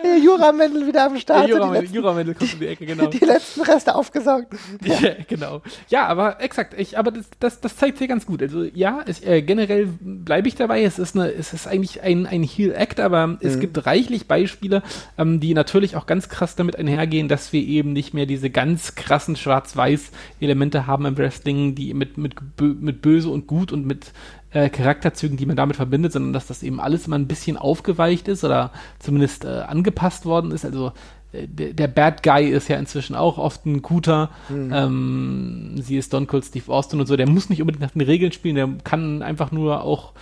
Der 0.05 0.19
Juramendel 0.19 0.87
wieder 0.87 1.07
am 1.07 1.19
Start. 1.19 1.49
der 1.49 1.57
Juramendel, 1.57 1.95
Juramendel 1.95 2.35
kommt 2.35 2.53
um 2.53 2.61
die 2.61 2.67
Ecke, 2.67 2.85
genau. 2.85 3.07
die 3.11 3.25
letzten 3.25 3.63
Reste 3.63 3.95
aufgesaugt. 3.95 4.49
Ja, 4.85 5.15
genau. 5.27 5.63
Ja, 5.89 6.07
aber 6.07 6.43
exakt. 6.43 6.75
Ich, 6.79 6.99
aber 6.99 7.11
das, 7.11 7.27
das, 7.41 7.61
das 7.61 7.77
zeigt 7.77 7.99
hier 7.99 8.09
ganz 8.09 8.27
gut. 8.27 8.43
Also 8.43 8.65
ja, 8.65 9.01
es, 9.07 9.23
äh, 9.25 9.41
generell 9.41 9.89
bleibe 10.01 10.47
ich 10.47 10.57
dabei. 10.57 10.83
Es 10.83 10.99
ist, 10.99 11.17
eine, 11.17 11.33
es 11.33 11.55
ist 11.55 11.67
eigentlich 11.67 12.03
ein, 12.03 12.27
ein 12.27 12.43
Heal-Act, 12.43 13.01
aber 13.01 13.39
es 13.41 13.59
gibt 13.59 13.87
reichlich 13.87 14.29
Beispiele, 14.29 14.83
ähm, 15.17 15.41
die 15.41 15.55
natürlich 15.55 15.97
auch 15.97 16.07
ganz 16.07 16.29
krass 16.29 16.55
damit 16.55 16.77
einhergehen, 16.77 17.29
dass 17.29 17.53
wir 17.53 17.63
eben 17.63 17.93
nicht 17.95 18.13
mehr 18.13 18.27
diese 18.27 18.51
ganz 18.51 18.95
krassen 18.95 19.37
Schwarz-Weiß-Elemente 19.37 20.87
haben 20.87 21.07
im 21.07 21.17
Wrestling, 21.17 21.75
die 21.75 21.95
mit, 21.95 22.19
mit, 22.19 22.35
mit 22.61 23.01
böse 23.01 23.31
und 23.31 23.47
gut 23.47 23.73
und 23.73 23.87
mit 23.87 24.13
äh, 24.55 24.71
Charakterzügen, 24.71 25.37
die 25.37 25.47
man 25.47 25.57
damit 25.57 25.77
verbindet, 25.77 26.13
sondern 26.13 26.33
dass 26.33 26.47
das 26.47 26.63
eben 26.63 26.81
alles 26.81 27.07
immer 27.07 27.19
ein 27.19 27.27
bisschen 27.27 27.57
aufgeweicht 27.57 28.29
ist 28.29 28.45
oder 28.45 28.71
zumindest 29.01 29.45
äh, 29.45 29.49
angepasst 29.49 29.94
worden 30.25 30.51
ist. 30.51 30.65
Also 30.65 30.93
äh, 31.33 31.47
der, 31.47 31.73
der 31.73 31.89
Bad 31.89 32.23
Guy 32.23 32.49
ist 32.49 32.69
ja 32.69 32.77
inzwischen 32.77 33.15
auch 33.15 33.39
oft 33.39 33.67
ein 33.67 33.83
guter. 33.83 34.31
Ähm, 34.51 35.75
sie 35.81 35.97
ist 35.97 36.07
Stone 36.07 36.27
Cold 36.27 36.45
Steve 36.45 36.73
Austin 36.73 37.01
und 37.01 37.07
so. 37.07 37.17
Der 37.17 37.29
muss 37.29 37.51
nicht 37.51 37.61
unbedingt 37.61 37.83
nach 37.83 37.91
den 37.91 38.03
Regeln 38.03 38.33
spielen, 38.33 38.57
der 38.57 38.69
kann 38.85 39.23
einfach 39.23 39.53
nur 39.53 39.83
auch 39.83 40.13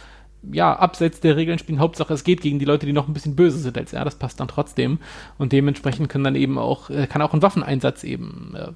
ja, 0.51 0.75
abseits 0.75 1.21
der 1.21 1.37
Regeln 1.37 1.59
spielen. 1.59 1.79
Hauptsache, 1.79 2.13
es 2.13 2.25
geht 2.25 2.41
gegen 2.41 2.59
die 2.59 2.65
Leute, 2.65 2.87
die 2.87 2.93
noch 2.93 3.07
ein 3.07 3.15
bisschen 3.15 3.37
böse 3.37 3.59
sind 3.59 3.79
als 3.79 3.93
er. 3.93 4.05
Das 4.05 4.17
passt 4.17 4.41
dann 4.41 4.49
trotzdem. 4.49 4.99
Und 5.39 5.53
dementsprechend 5.53 6.09
können 6.09 6.25
dann 6.25 6.35
eben 6.35 6.59
auch, 6.59 6.91
äh, 6.91 7.07
kann 7.07 7.23
auch 7.23 7.33
ein 7.33 7.43
Waffeneinsatz 7.43 8.03
eben 8.03 8.55
äh, 8.57 8.73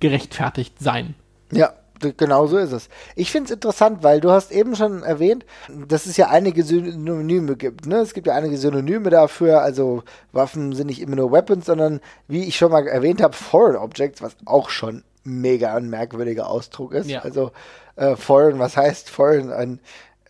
gerechtfertigt 0.00 0.78
sein. 0.78 1.14
Ja, 1.52 1.72
genau 2.16 2.46
so 2.46 2.58
ist 2.58 2.72
es. 2.72 2.88
Ich 3.16 3.30
finde 3.30 3.46
es 3.46 3.50
interessant, 3.52 4.02
weil 4.02 4.20
du 4.20 4.30
hast 4.30 4.52
eben 4.52 4.76
schon 4.76 5.02
erwähnt, 5.02 5.44
dass 5.88 6.06
es 6.06 6.16
ja 6.16 6.28
einige 6.28 6.62
Synonyme 6.62 7.56
gibt. 7.56 7.86
Ne? 7.86 7.96
Es 7.96 8.14
gibt 8.14 8.26
ja 8.26 8.34
einige 8.34 8.56
Synonyme 8.56 9.10
dafür. 9.10 9.62
Also 9.62 10.02
Waffen 10.32 10.74
sind 10.74 10.88
nicht 10.88 11.00
immer 11.00 11.16
nur 11.16 11.32
Weapons, 11.32 11.66
sondern 11.66 12.00
wie 12.28 12.44
ich 12.44 12.56
schon 12.56 12.72
mal 12.72 12.86
erwähnt 12.86 13.22
habe, 13.22 13.34
Foreign 13.34 13.76
Objects, 13.76 14.22
was 14.22 14.36
auch 14.44 14.70
schon 14.70 15.04
mega 15.24 15.74
ein 15.74 15.88
merkwürdiger 15.88 16.48
Ausdruck 16.48 16.92
ist. 16.92 17.08
Ja. 17.08 17.20
Also 17.20 17.52
äh, 17.96 18.16
Foreign, 18.16 18.58
was 18.58 18.76
heißt 18.76 19.08
Foreign? 19.08 19.52
Ein 19.52 19.80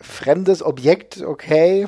fremdes 0.01 0.63
Objekt, 0.63 1.23
okay. 1.23 1.87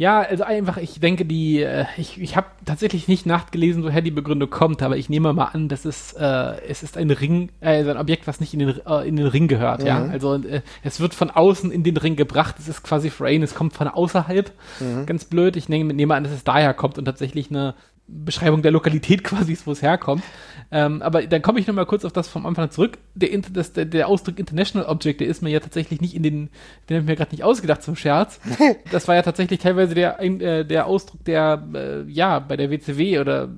Ja, 0.00 0.20
also 0.20 0.44
einfach, 0.44 0.78
ich 0.78 0.98
denke, 0.98 1.26
die, 1.26 1.60
äh, 1.60 1.84
ich, 1.98 2.18
ich 2.18 2.34
habe 2.34 2.46
tatsächlich 2.64 3.06
nicht 3.06 3.26
nachgelesen, 3.26 3.84
woher 3.84 4.00
die 4.00 4.10
Begründung 4.10 4.48
kommt, 4.48 4.82
aber 4.82 4.96
ich 4.96 5.10
nehme 5.10 5.30
mal 5.34 5.50
an, 5.52 5.68
dass 5.68 5.84
es, 5.84 6.14
äh, 6.14 6.56
es 6.66 6.82
ist 6.82 6.96
ein 6.96 7.10
Ring, 7.10 7.50
äh, 7.60 7.76
also 7.76 7.90
ein 7.90 7.98
Objekt, 7.98 8.26
was 8.26 8.40
nicht 8.40 8.54
in 8.54 8.60
den, 8.60 8.80
äh, 8.86 9.06
in 9.06 9.16
den 9.16 9.26
Ring 9.26 9.46
gehört, 9.46 9.82
ja. 9.82 10.02
Also 10.10 10.36
äh, 10.36 10.62
es 10.82 11.00
wird 11.00 11.12
von 11.12 11.28
außen 11.30 11.70
in 11.70 11.82
den 11.82 11.98
Ring 11.98 12.16
gebracht, 12.16 12.54
es 12.58 12.66
ist 12.66 12.82
quasi 12.82 13.10
Frame, 13.10 13.42
es 13.42 13.54
kommt 13.54 13.74
von 13.74 13.88
außerhalb. 13.88 14.50
Ganz 15.04 15.26
blöd. 15.26 15.54
Ich 15.56 15.68
nehme, 15.68 15.92
nehme 15.92 16.14
an, 16.14 16.24
dass 16.24 16.32
es 16.32 16.44
daher 16.44 16.72
kommt 16.72 16.96
und 16.96 17.04
tatsächlich 17.04 17.50
eine 17.50 17.74
Beschreibung 18.10 18.62
der 18.62 18.72
Lokalität 18.72 19.24
quasi 19.24 19.52
ist, 19.52 19.66
wo 19.66 19.72
es 19.72 19.82
herkommt. 19.82 20.22
Ähm, 20.72 21.02
aber 21.02 21.26
dann 21.26 21.42
komme 21.42 21.58
ich 21.58 21.66
nochmal 21.66 21.86
kurz 21.86 22.04
auf 22.04 22.12
das 22.12 22.28
vom 22.28 22.46
Anfang 22.46 22.70
zurück. 22.70 22.98
Der, 23.14 23.30
das, 23.52 23.72
der, 23.72 23.86
der 23.86 24.06
Ausdruck 24.06 24.38
International 24.38 24.88
Object, 24.88 25.20
der 25.20 25.26
ist 25.26 25.42
mir 25.42 25.50
ja 25.50 25.60
tatsächlich 25.60 26.00
nicht 26.00 26.14
in 26.14 26.22
den, 26.22 26.48
den 26.88 26.96
habe 26.96 27.00
ich 27.00 27.08
mir 27.08 27.16
gerade 27.16 27.32
nicht 27.32 27.42
ausgedacht 27.42 27.82
zum 27.82 27.96
Scherz. 27.96 28.40
Das 28.92 29.08
war 29.08 29.14
ja 29.14 29.22
tatsächlich 29.22 29.60
teilweise 29.60 29.94
der, 29.94 30.20
äh, 30.20 30.64
der 30.64 30.86
Ausdruck, 30.86 31.24
der 31.24 31.62
äh, 31.74 32.10
ja 32.10 32.38
bei 32.38 32.56
der 32.56 32.70
WCW 32.70 33.18
oder 33.18 33.48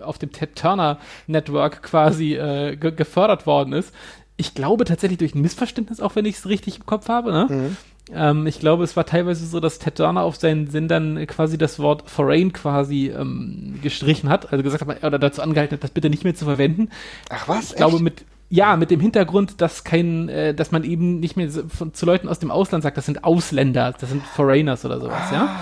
auf 0.00 0.18
dem 0.18 0.32
Ted 0.32 0.56
Turner 0.56 0.98
Network 1.26 1.82
quasi 1.82 2.34
äh, 2.34 2.76
ge 2.76 2.92
gefördert 2.92 3.46
worden 3.46 3.72
ist. 3.72 3.94
Ich 4.36 4.54
glaube 4.54 4.84
tatsächlich 4.84 5.18
durch 5.18 5.34
ein 5.34 5.40
Missverständnis, 5.40 6.00
auch 6.00 6.16
wenn 6.16 6.24
ich 6.24 6.36
es 6.36 6.48
richtig 6.48 6.78
im 6.78 6.86
Kopf 6.86 7.08
habe. 7.08 7.32
Ne? 7.32 7.76
Ähm, 8.12 8.46
ich 8.46 8.60
glaube, 8.60 8.84
es 8.84 8.96
war 8.96 9.04
teilweise 9.04 9.46
so, 9.46 9.58
dass 9.60 9.78
Ted 9.78 9.96
Turner 9.96 10.22
auf 10.22 10.36
seinen 10.36 10.68
Sendern 10.68 11.26
quasi 11.26 11.58
das 11.58 11.78
Wort 11.78 12.08
foreign 12.08 12.52
quasi 12.52 13.08
ähm, 13.08 13.78
gestrichen 13.82 14.28
hat, 14.28 14.52
also 14.52 14.62
gesagt 14.62 14.86
hat, 14.86 15.02
oder 15.02 15.18
dazu 15.18 15.42
angehalten 15.42 15.74
hat, 15.74 15.84
das 15.84 15.90
bitte 15.90 16.10
nicht 16.10 16.24
mehr 16.24 16.34
zu 16.34 16.44
verwenden. 16.44 16.90
Ach 17.30 17.48
was? 17.48 17.70
Ich 17.70 17.76
glaube, 17.76 17.96
echt? 17.96 18.04
mit, 18.04 18.24
Ja, 18.48 18.76
mit 18.76 18.92
dem 18.92 19.00
Hintergrund, 19.00 19.60
dass 19.60 19.82
kein, 19.82 20.28
äh, 20.28 20.54
dass 20.54 20.70
man 20.70 20.84
eben 20.84 21.18
nicht 21.18 21.36
mehr 21.36 21.50
von, 21.50 21.94
zu 21.94 22.06
Leuten 22.06 22.28
aus 22.28 22.38
dem 22.38 22.52
Ausland 22.52 22.84
sagt, 22.84 22.96
das 22.96 23.06
sind 23.06 23.24
Ausländer, 23.24 23.92
das 23.98 24.10
sind 24.10 24.22
Foreigners 24.22 24.84
oder 24.84 25.00
sowas, 25.00 25.32
ja. 25.32 25.58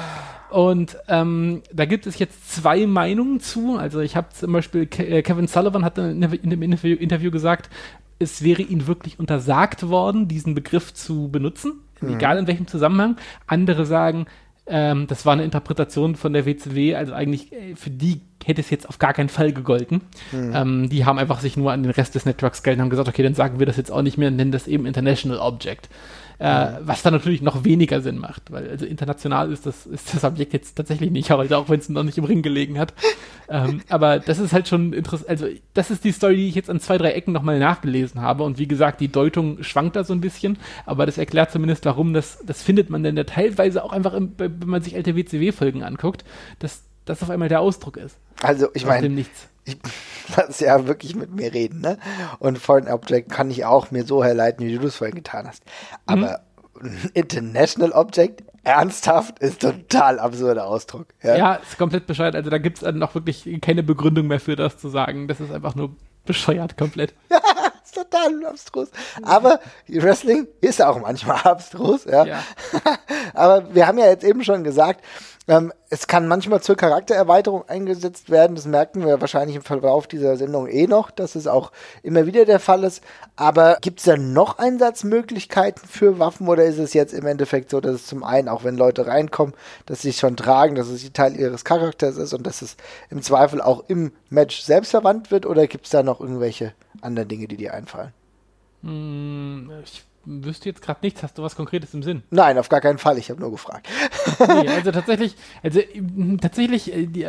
Und 0.50 0.98
ähm, 1.08 1.62
da 1.72 1.84
gibt 1.84 2.06
es 2.06 2.18
jetzt 2.18 2.54
zwei 2.54 2.86
Meinungen 2.86 3.40
zu. 3.40 3.76
Also 3.76 3.98
ich 3.98 4.14
habe 4.14 4.28
zum 4.32 4.52
Beispiel 4.52 4.86
Ke 4.86 5.04
äh, 5.04 5.22
Kevin 5.22 5.48
Sullivan 5.48 5.84
hat 5.84 5.98
in 5.98 6.20
dem 6.20 6.62
Interview, 6.62 6.94
Interview 6.96 7.32
gesagt, 7.32 7.70
es 8.20 8.44
wäre 8.44 8.62
ihnen 8.62 8.86
wirklich 8.86 9.18
untersagt 9.18 9.88
worden, 9.88 10.28
diesen 10.28 10.54
Begriff 10.54 10.94
zu 10.94 11.28
benutzen, 11.28 11.80
egal 12.02 12.38
in 12.38 12.46
welchem 12.46 12.66
Zusammenhang. 12.66 13.16
Andere 13.46 13.86
sagen, 13.86 14.26
ähm, 14.66 15.06
das 15.06 15.26
war 15.26 15.34
eine 15.34 15.44
Interpretation 15.44 16.16
von 16.16 16.32
der 16.32 16.46
WCW, 16.46 16.94
also 16.94 17.12
eigentlich 17.12 17.52
äh, 17.52 17.76
für 17.76 17.90
die 17.90 18.22
hätte 18.44 18.60
es 18.60 18.70
jetzt 18.70 18.88
auf 18.88 18.98
gar 18.98 19.12
keinen 19.12 19.28
Fall 19.28 19.52
gegolten. 19.52 20.02
Ähm, 20.54 20.88
die 20.88 21.04
haben 21.04 21.18
einfach 21.18 21.40
sich 21.40 21.56
nur 21.56 21.72
an 21.72 21.82
den 21.82 21.92
Rest 21.92 22.14
des 22.14 22.26
Networks 22.26 22.62
gehalten 22.62 22.80
und 22.80 22.84
haben 22.84 22.90
gesagt, 22.90 23.08
okay, 23.08 23.22
dann 23.22 23.34
sagen 23.34 23.58
wir 23.58 23.66
das 23.66 23.76
jetzt 23.76 23.90
auch 23.90 24.02
nicht 24.02 24.18
mehr 24.18 24.28
und 24.28 24.36
nennen 24.36 24.52
das 24.52 24.66
eben 24.66 24.86
International 24.86 25.38
Object. 25.38 25.88
Äh, 26.38 26.78
was 26.80 27.02
dann 27.02 27.12
natürlich 27.12 27.42
noch 27.42 27.64
weniger 27.64 28.00
Sinn 28.00 28.18
macht, 28.18 28.50
weil 28.50 28.68
also 28.68 28.84
international 28.84 29.52
ist 29.52 29.66
das, 29.66 29.86
ist 29.86 30.14
das 30.14 30.24
Objekt 30.24 30.52
jetzt 30.52 30.74
tatsächlich 30.74 31.12
nicht 31.12 31.30
heute, 31.30 31.56
auch 31.56 31.68
wenn 31.68 31.78
es 31.78 31.88
noch 31.88 32.02
nicht 32.02 32.18
im 32.18 32.24
Ring 32.24 32.42
gelegen 32.42 32.78
hat. 32.78 32.92
ähm, 33.48 33.82
aber 33.88 34.18
das 34.18 34.40
ist 34.40 34.52
halt 34.52 34.66
schon 34.66 34.92
interessant, 34.92 35.30
also 35.30 35.46
das 35.74 35.92
ist 35.92 36.02
die 36.02 36.10
Story, 36.10 36.36
die 36.36 36.48
ich 36.48 36.56
jetzt 36.56 36.70
an 36.70 36.80
zwei, 36.80 36.98
drei 36.98 37.12
Ecken 37.12 37.32
nochmal 37.32 37.60
nachgelesen 37.60 38.20
habe 38.20 38.42
und 38.42 38.58
wie 38.58 38.66
gesagt, 38.66 39.00
die 39.00 39.08
Deutung 39.08 39.62
schwankt 39.62 39.94
da 39.94 40.02
so 40.02 40.12
ein 40.12 40.20
bisschen, 40.20 40.58
aber 40.86 41.06
das 41.06 41.18
erklärt 41.18 41.52
zumindest, 41.52 41.84
warum 41.84 42.12
das, 42.12 42.38
das 42.44 42.62
findet 42.62 42.90
man 42.90 43.04
denn 43.04 43.14
da 43.14 43.24
teilweise 43.24 43.84
auch 43.84 43.92
einfach, 43.92 44.14
im, 44.14 44.32
wenn 44.36 44.58
man 44.66 44.82
sich 44.82 44.96
alte 44.96 45.14
WCW-Folgen 45.14 45.84
anguckt, 45.84 46.24
dass 46.58 46.82
das 47.04 47.22
auf 47.22 47.30
einmal 47.30 47.48
der 47.48 47.60
Ausdruck 47.60 47.96
ist. 47.96 48.16
Also 48.42 48.68
ich 48.74 48.86
meine. 48.86 49.24
Ich 49.64 49.78
lass 50.36 50.60
ja 50.60 50.86
wirklich 50.86 51.16
mit 51.16 51.34
mir 51.34 51.52
reden, 51.52 51.80
ne? 51.80 51.98
Und 52.38 52.58
Foreign 52.58 52.88
Object 52.88 53.30
kann 53.30 53.50
ich 53.50 53.64
auch 53.64 53.90
mir 53.90 54.04
so 54.04 54.22
herleiten, 54.22 54.66
wie 54.66 54.74
du 54.74 54.80
das 54.80 54.96
vorhin 54.96 55.16
getan 55.16 55.46
hast. 55.46 55.62
Aber 56.06 56.40
ein 56.82 57.10
International 57.14 57.92
Object, 57.92 58.42
ernsthaft, 58.62 59.38
ist 59.38 59.60
total 59.60 60.18
absurder 60.18 60.66
Ausdruck. 60.66 61.08
Ja. 61.22 61.36
Ja, 61.36 61.54
ist 61.54 61.78
komplett 61.78 62.06
bescheuert. 62.06 62.34
Also 62.34 62.50
da 62.50 62.58
gibt 62.58 62.78
es 62.78 62.84
dann 62.84 63.02
auch 63.02 63.14
wirklich 63.14 63.60
keine 63.60 63.82
Begründung 63.82 64.26
mehr 64.26 64.40
für 64.40 64.56
das 64.56 64.78
zu 64.78 64.88
sagen. 64.88 65.28
Das 65.28 65.40
ist 65.40 65.52
einfach 65.52 65.74
nur 65.74 65.96
bescheuert 66.24 66.76
komplett. 66.76 67.14
ist 67.84 67.94
total 67.94 68.44
abstrus. 68.46 68.88
Aber 69.22 69.60
Wrestling 69.88 70.48
ist 70.60 70.82
auch 70.82 71.00
manchmal 71.00 71.40
abstrus, 71.44 72.04
ja. 72.04 72.24
Ja. 72.24 72.42
Aber 73.34 73.74
wir 73.74 73.86
haben 73.86 73.98
ja 73.98 74.06
jetzt 74.06 74.24
eben 74.24 74.42
schon 74.44 74.64
gesagt, 74.64 75.04
ähm, 75.46 75.72
es 75.90 76.06
kann 76.06 76.26
manchmal 76.26 76.62
zur 76.62 76.76
Charaktererweiterung 76.76 77.68
eingesetzt 77.68 78.30
werden. 78.30 78.56
Das 78.56 78.64
merken 78.64 79.04
wir 79.04 79.20
wahrscheinlich 79.20 79.56
im 79.56 79.62
Verlauf 79.62 80.06
dieser 80.06 80.36
Sendung 80.36 80.68
eh 80.68 80.86
noch, 80.86 81.10
dass 81.10 81.34
es 81.34 81.46
auch 81.46 81.70
immer 82.02 82.24
wieder 82.24 82.46
der 82.46 82.60
Fall 82.60 82.82
ist. 82.82 83.02
Aber 83.36 83.76
gibt 83.82 83.98
es 83.98 84.06
da 84.06 84.16
noch 84.16 84.58
Einsatzmöglichkeiten 84.58 85.86
für 85.86 86.18
Waffen 86.18 86.48
oder 86.48 86.64
ist 86.64 86.78
es 86.78 86.94
jetzt 86.94 87.12
im 87.12 87.26
Endeffekt 87.26 87.70
so, 87.70 87.80
dass 87.80 87.94
es 87.94 88.06
zum 88.06 88.24
einen, 88.24 88.48
auch 88.48 88.64
wenn 88.64 88.76
Leute 88.76 89.06
reinkommen, 89.06 89.54
dass 89.84 90.02
sie 90.02 90.08
sich 90.08 90.20
schon 90.20 90.36
tragen, 90.36 90.76
dass 90.76 90.88
es 90.88 91.12
Teil 91.12 91.36
ihres 91.36 91.64
Charakters 91.64 92.16
ist 92.16 92.32
und 92.32 92.46
dass 92.46 92.62
es 92.62 92.76
im 93.10 93.20
Zweifel 93.20 93.60
auch 93.60 93.84
im 93.88 94.12
Match 94.30 94.62
selbst 94.62 94.92
verwandt 94.92 95.30
wird 95.30 95.44
oder 95.44 95.66
gibt 95.66 95.84
es 95.84 95.90
da 95.90 96.02
noch 96.02 96.20
irgendwelche 96.20 96.72
anderen 97.02 97.28
Dinge, 97.28 97.48
die 97.48 97.58
dir 97.58 97.74
einfallen? 97.74 98.14
Hm, 98.82 99.70
ich 99.84 100.04
wüsste 100.26 100.68
jetzt 100.68 100.82
gerade 100.82 101.00
nichts. 101.02 101.22
Hast 101.22 101.38
du 101.38 101.42
was 101.42 101.56
Konkretes 101.56 101.94
im 101.94 102.02
Sinn? 102.02 102.22
Nein, 102.30 102.58
auf 102.58 102.68
gar 102.68 102.80
keinen 102.80 102.98
Fall. 102.98 103.18
Ich 103.18 103.30
habe 103.30 103.40
nur 103.40 103.50
gefragt. 103.50 103.88
Nee, 104.40 104.68
also 104.76 104.90
tatsächlich, 104.90 105.36
also 105.62 105.80
ähm, 105.80 106.38
tatsächlich, 106.40 106.92
äh, 106.92 107.06
die, 107.06 107.26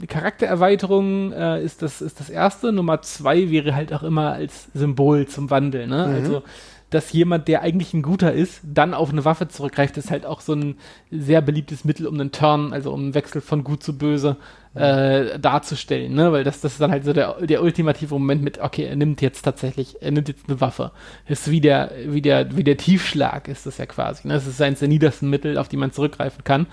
die 0.00 0.06
Charaktererweiterung 0.06 1.32
äh, 1.32 1.62
ist, 1.62 1.82
das, 1.82 2.00
ist 2.00 2.20
das 2.20 2.30
erste. 2.30 2.72
Nummer 2.72 3.02
zwei 3.02 3.50
wäre 3.50 3.74
halt 3.74 3.92
auch 3.92 4.02
immer 4.02 4.32
als 4.32 4.68
Symbol 4.74 5.26
zum 5.26 5.50
Wandel, 5.50 5.86
ne? 5.86 6.04
Also 6.04 6.42
dass 6.90 7.12
jemand, 7.12 7.48
der 7.48 7.62
eigentlich 7.62 7.94
ein 7.94 8.02
guter 8.02 8.32
ist, 8.32 8.60
dann 8.62 8.94
auf 8.94 9.10
eine 9.10 9.24
Waffe 9.24 9.48
zurückgreift, 9.48 9.96
ist 9.96 10.10
halt 10.10 10.24
auch 10.24 10.40
so 10.40 10.54
ein 10.54 10.76
sehr 11.10 11.40
beliebtes 11.40 11.84
Mittel, 11.84 12.06
um 12.06 12.14
einen 12.14 12.30
Turn, 12.30 12.72
also 12.72 12.92
um 12.92 13.00
einen 13.00 13.14
Wechsel 13.14 13.40
von 13.40 13.64
gut 13.64 13.82
zu 13.82 13.98
böse 13.98 14.36
äh, 14.74 15.38
darzustellen, 15.38 16.14
ne? 16.14 16.30
Weil 16.32 16.44
das, 16.44 16.60
das 16.60 16.72
ist 16.72 16.80
dann 16.80 16.90
halt 16.92 17.04
so 17.04 17.12
der, 17.12 17.34
der 17.40 17.62
ultimative 17.62 18.14
Moment 18.14 18.42
mit, 18.42 18.58
okay, 18.60 18.84
er 18.84 18.96
nimmt 18.96 19.20
jetzt 19.20 19.42
tatsächlich, 19.42 19.96
er 20.00 20.12
nimmt 20.12 20.28
jetzt 20.28 20.48
eine 20.48 20.60
Waffe. 20.60 20.92
Das 21.28 21.40
ist 21.40 21.50
wie 21.50 21.60
der, 21.60 21.90
wie 22.06 22.22
der, 22.22 22.56
wie 22.56 22.64
der 22.64 22.76
Tiefschlag 22.76 23.48
ist 23.48 23.66
das 23.66 23.78
ja 23.78 23.86
quasi. 23.86 24.28
Ne? 24.28 24.34
Das 24.34 24.46
ist 24.46 24.60
eines 24.62 24.78
der 24.78 24.88
niedersten 24.88 25.28
Mittel, 25.28 25.58
auf 25.58 25.68
die 25.68 25.76
man 25.76 25.92
zurückgreifen 25.92 26.44
kann. 26.44 26.66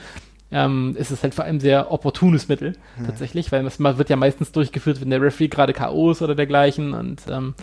Ähm, 0.52 0.96
es 1.00 1.10
ist 1.10 1.24
halt 1.24 1.34
vor 1.34 1.46
allem 1.46 1.60
sehr 1.60 1.92
opportunes 1.92 2.48
Mittel, 2.48 2.74
tatsächlich, 3.04 3.52
weil 3.52 3.66
es 3.66 3.80
wird 3.80 4.10
ja 4.12 4.16
meistens 4.16 4.52
durchgeführt, 4.52 5.02
wenn 5.02 5.10
der 5.10 5.20
Referee 5.20 5.48
gerade 5.48 5.74
K.O. 5.74 6.12
ist 6.12 6.22
oder 6.22 6.36
dergleichen 6.36 6.94
und 6.94 7.24
ähm, 7.28 7.56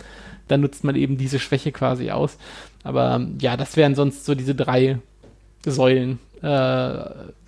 dann 0.51 0.61
nutzt 0.61 0.83
man 0.83 0.95
eben 0.95 1.17
diese 1.17 1.39
Schwäche 1.39 1.71
quasi 1.71 2.11
aus. 2.11 2.37
Aber 2.83 3.15
ähm, 3.15 3.37
ja, 3.39 3.57
das 3.57 3.77
wären 3.77 3.95
sonst 3.95 4.25
so 4.25 4.35
diese 4.35 4.55
drei 4.55 4.99
Säulen, 5.65 6.19
äh, 6.41 6.47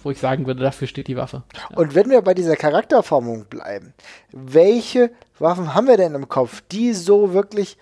wo 0.03 0.12
ich 0.12 0.19
sagen 0.19 0.45
würde, 0.45 0.62
dafür 0.62 0.88
steht 0.88 1.07
die 1.07 1.17
Waffe. 1.17 1.43
Und 1.75 1.95
wenn 1.95 2.10
wir 2.10 2.22
bei 2.22 2.33
dieser 2.33 2.55
Charakterformung 2.55 3.45
bleiben, 3.45 3.93
welche 4.31 5.12
Waffen 5.39 5.74
haben 5.74 5.88
wir 5.88 5.98
denn 5.98 6.15
im 6.15 6.29
Kopf, 6.29 6.62
die 6.72 6.93
so 6.93 7.33
wirklich 7.33 7.77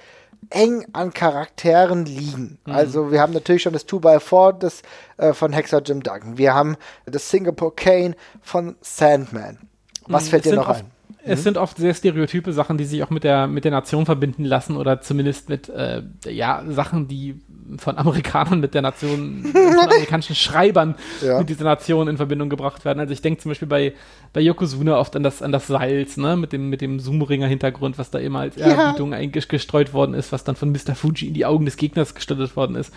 eng 0.50 0.86
an 0.94 1.13
Charakteren 1.13 2.06
liegen? 2.06 2.58
Also 2.66 3.12
wir 3.12 3.22
haben 3.22 3.34
natürlich 3.34 3.62
schon 3.62 3.74
das 3.74 3.88
2x4 3.88 4.54
das, 4.54 4.82
äh, 5.18 5.34
von 5.34 5.54
Hexer 5.54 5.82
Jim 5.82 6.01
Duggan. 6.01 6.38
Wir 6.38 6.54
haben 6.54 6.78
das 7.06 7.30
Singapore 7.30 7.74
Cane 7.75 8.16
von 8.42 8.75
Sandman. 8.82 9.60
Was 10.08 10.30
fällt 10.30 10.46
Es 10.46 10.51
dir 10.51 10.56
noch 10.58 10.70
ein? 10.70 10.86
Es 11.24 11.44
sind 11.44 11.58
oft 11.58 11.78
sehr 11.78 11.94
stereotype 11.94 12.51
Sachen, 12.51 12.78
die 12.78 12.84
sich 12.86 13.04
auch 13.04 13.10
mit 13.12 13.24
der, 13.24 13.46
mit 13.48 13.63
der 13.63 13.72
Nation 13.72 14.06
verbinden 14.06 14.44
lassen 14.44 14.75
oder 14.75 15.01
zumindest 15.01 15.50
mit, 15.50 15.70
äh, 15.70 16.01
ja, 16.28 16.63
Sachen, 16.68 17.08
die 17.08 17.40
von 17.78 17.98
Amerikanern 17.98 18.60
mit 18.60 18.74
der 18.74 18.82
Nation, 18.82 19.44
von 19.51 19.80
amerikanischen 19.84 20.36
Schreibern 20.36 20.96
Ja. 21.22 21.38
mit 21.40 21.50
dieser 21.50 21.63
Nation 21.63 22.08
in 22.08 22.18
Verbindung 22.18 22.50
gebracht 22.50 22.84
werden. 22.86 23.00
Also 23.00 23.13
ich 23.13 23.22
denke 23.22 23.40
zum 23.40 23.50
Beispiel 23.51 23.68
bei, 23.68 23.94
bei 24.34 24.42
Yokozuna 24.42 24.98
oft 24.98 25.16
an 25.16 25.24
das, 25.24 25.42
an 25.42 25.51
das 25.51 25.68
Salz, 25.68 26.18
ne, 26.18 26.36
mit 26.36 26.54
dem, 26.54 26.70
mit 26.70 26.82
dem 26.82 27.00
Zoom-Ringer-Hintergrund, 27.00 27.98
was 28.00 28.10
da 28.10 28.18
immer 28.20 28.40
als 28.40 28.58
Ehrerbietung 28.58 29.13
einge- 29.13 29.48
gestreut 29.48 29.94
worden 29.94 30.16
ist, 30.16 30.32
was 30.32 30.44
dann 30.44 30.56
von 30.56 30.72
Mr. 30.72 30.96
Fuji 30.96 31.28
in 31.28 31.34
die 31.34 31.46
Augen 31.46 31.66
des 31.66 31.78
Gegners 31.78 32.16
gestattet 32.16 32.56
worden 32.56 32.75
ist. 32.75 32.92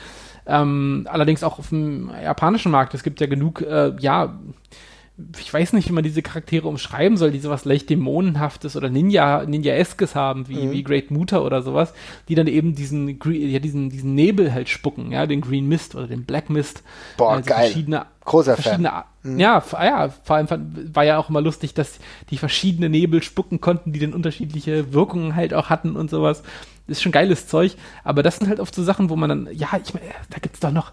Ähm, 0.47 1.07
allerdings 1.11 1.45
auch 1.45 1.59
auf 1.59 1.69
dem 1.69 2.11
japanischen 2.23 2.73
Markt. 2.73 2.95
Es 2.95 3.03
gibt 3.03 3.21
ja 3.21 3.27
genug, 3.27 3.61
äh, 3.61 3.93
ja, 4.01 4.39
ich 5.39 5.55
weiß 5.55 5.75
nicht, 5.75 5.89
wie 5.89 5.93
man 5.93 6.03
diese 6.03 6.23
Charaktere 6.23 6.67
umschreiben 6.67 7.17
soll, 7.17 7.31
die 7.31 7.39
sowas 7.39 7.65
leicht 7.65 7.89
Dämonenhaftes 7.89 8.77
oder 8.77 8.91
Ninja, 8.91 9.45
Ninja-eskes 9.47 10.17
haben, 10.17 10.49
wie, 10.49 10.73
wie 10.73 10.83
Great 10.83 11.13
Muta 11.13 11.39
oder 11.39 11.63
sowas, 11.63 11.95
die 12.29 12.35
dann 12.35 12.49
eben 12.49 12.75
diesen, 12.75 13.21
ja, 13.25 13.61
diesen, 13.61 13.91
diesen 13.91 14.15
Nebel 14.17 14.53
halt 14.53 14.69
spucken, 14.69 15.13
ja, 15.13 15.27
den 15.27 15.41
Green 15.41 15.69
Mist 15.69 15.95
oder 15.95 16.09
den 16.09 16.25
Black 16.25 16.51
Mist. 16.51 16.83
Boah, 17.17 17.35
Also 17.35 17.49
geil. 17.49 17.67
Verschiedene, 17.67 18.07
Großer 18.25 18.55
Fan. 18.57 18.63
verschiedene, 18.63 18.93
Ar- 18.93 19.07
Ja, 19.23 19.59
f- 19.59 19.73
ja, 19.75 20.09
vor 20.09 20.37
allem 20.37 20.49
war 20.93 21.05
ja 21.05 21.19
auch 21.19 21.29
immer 21.29 21.41
lustig, 21.41 21.75
dass 21.75 22.01
die 22.31 22.39
verschiedene 22.39 22.89
Nebel 22.89 23.23
spucken 23.23 23.61
konnten, 23.61 23.93
die 23.93 24.01
dann 24.01 24.15
unterschiedliche 24.15 24.93
Wirkungen 24.93 25.37
halt 25.37 25.55
auch 25.55 25.71
hatten 25.71 25.95
und 25.95 26.11
sowas. 26.11 26.43
ist 26.89 27.03
schon 27.03 27.13
geiles 27.13 27.47
Zeug, 27.47 27.77
aber 28.03 28.23
das 28.25 28.37
sind 28.39 28.49
halt 28.49 28.61
oft 28.61 28.75
so 28.75 28.83
Sachen, 28.83 29.09
wo 29.11 29.17
man 29.17 29.29
dann, 29.29 29.49
ja, 29.53 29.69
ich 29.83 29.95
meine, 29.95 30.07
da 30.31 30.39
gibt's 30.41 30.61
doch 30.61 30.73
noch, 30.73 30.93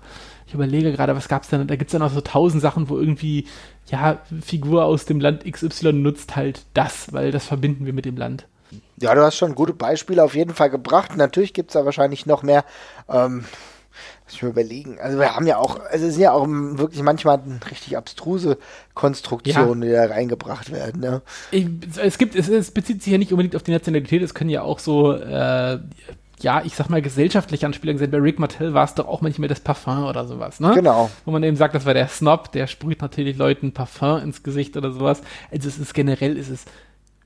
ich 0.52 0.56
überlege 0.56 0.92
gerade, 0.92 1.16
was 1.16 1.30
gab's 1.30 1.48
denn, 1.48 1.66
da 1.66 1.78
gibt's 1.78 1.94
dann 1.94 2.02
noch 2.02 2.12
so 2.12 2.20
tausend 2.20 2.62
Sachen, 2.62 2.90
wo 2.90 2.98
irgendwie, 2.98 3.48
ja, 3.88 4.20
Figur 4.46 4.84
aus 4.84 5.06
dem 5.06 5.22
Land 5.22 5.50
XY 5.50 5.94
nutzt 5.94 6.36
halt 6.36 6.66
das, 6.74 7.14
weil 7.14 7.32
das 7.32 7.46
verbinden 7.46 7.86
wir 7.86 7.94
mit 7.94 8.04
dem 8.04 8.18
Land. 8.18 8.48
Ja, 8.98 9.16
du 9.16 9.22
hast 9.22 9.38
schon 9.38 9.56
gute 9.56 9.72
Beispiele 9.72 10.22
auf 10.22 10.36
jeden 10.36 10.54
Fall 10.54 10.70
gebracht. 10.70 11.16
Natürlich 11.16 11.54
gibt 11.54 11.70
es 11.70 11.76
da 11.76 11.86
wahrscheinlich 11.86 12.26
noch 12.26 12.44
mehr. 12.44 12.66
Ähm, 13.08 13.46
muss 14.26 14.34
ich 14.34 14.44
mir 14.44 14.50
überlegen. 14.50 15.00
Also 15.00 15.18
wir 15.20 15.34
haben 15.34 15.48
ja 15.48 15.56
auch, 15.56 15.80
also 15.90 16.06
es 16.06 16.16
sind 16.16 16.24
ja 16.24 16.34
auch 16.34 16.46
wirklich 16.46 17.02
manchmal 17.02 17.40
richtig 17.70 17.96
abstruse 17.96 18.58
Konstruktionen, 18.94 19.82
die 19.84 19.92
da 19.92 20.06
reingebracht 20.06 20.70
werden. 20.70 21.00
Ne? 21.00 21.22
Ich, 21.52 21.66
es 21.96 22.18
gibt, 22.18 22.36
es, 22.36 22.50
es 22.50 22.72
bezieht 22.72 23.02
sich 23.04 23.14
ja 23.14 23.18
nicht 23.18 23.32
unbedingt 23.32 23.56
auf 23.56 23.64
die 23.64 23.72
Nationalität, 23.72 24.22
es 24.22 24.34
können 24.34 24.50
ja 24.50 24.64
auch 24.64 24.80
so, 24.80 25.14
äh, 25.14 25.80
ja, 26.44 26.62
ich 26.64 26.76
sag 26.76 26.90
mal, 26.90 27.02
gesellschaftliche 27.02 27.66
Anspielungen 27.66 28.00
sein. 28.00 28.12
Bei 28.12 28.18
Rick 28.18 28.40
Martell 28.40 28.74
war 28.74 28.86
es 28.86 28.94
doch 28.96 29.08
auch 29.08 29.22
manchmal 29.22 29.48
das 29.50 29.60
Parfum 29.60 30.06
oder 30.06 30.26
sowas, 30.26 30.60
ne? 30.60 30.72
Genau. 30.76 31.10
Wo 31.26 31.32
man 31.32 31.44
eben 31.44 31.56
sagt, 31.56 31.76
das 31.76 31.86
war 31.86 31.94
der 31.94 32.08
Snob, 32.08 32.52
der 32.52 32.68
sprüht 32.68 33.02
natürlich 33.02 33.38
Leuten 33.38 33.74
Parfum 33.74 34.20
ins 34.22 34.44
Gesicht 34.44 34.78
oder 34.78 34.92
sowas. 34.92 35.22
Also 35.52 35.68
es 35.70 35.78
ist 35.78 35.94
generell, 35.94 36.38
ist 36.38 36.50
es 36.50 36.66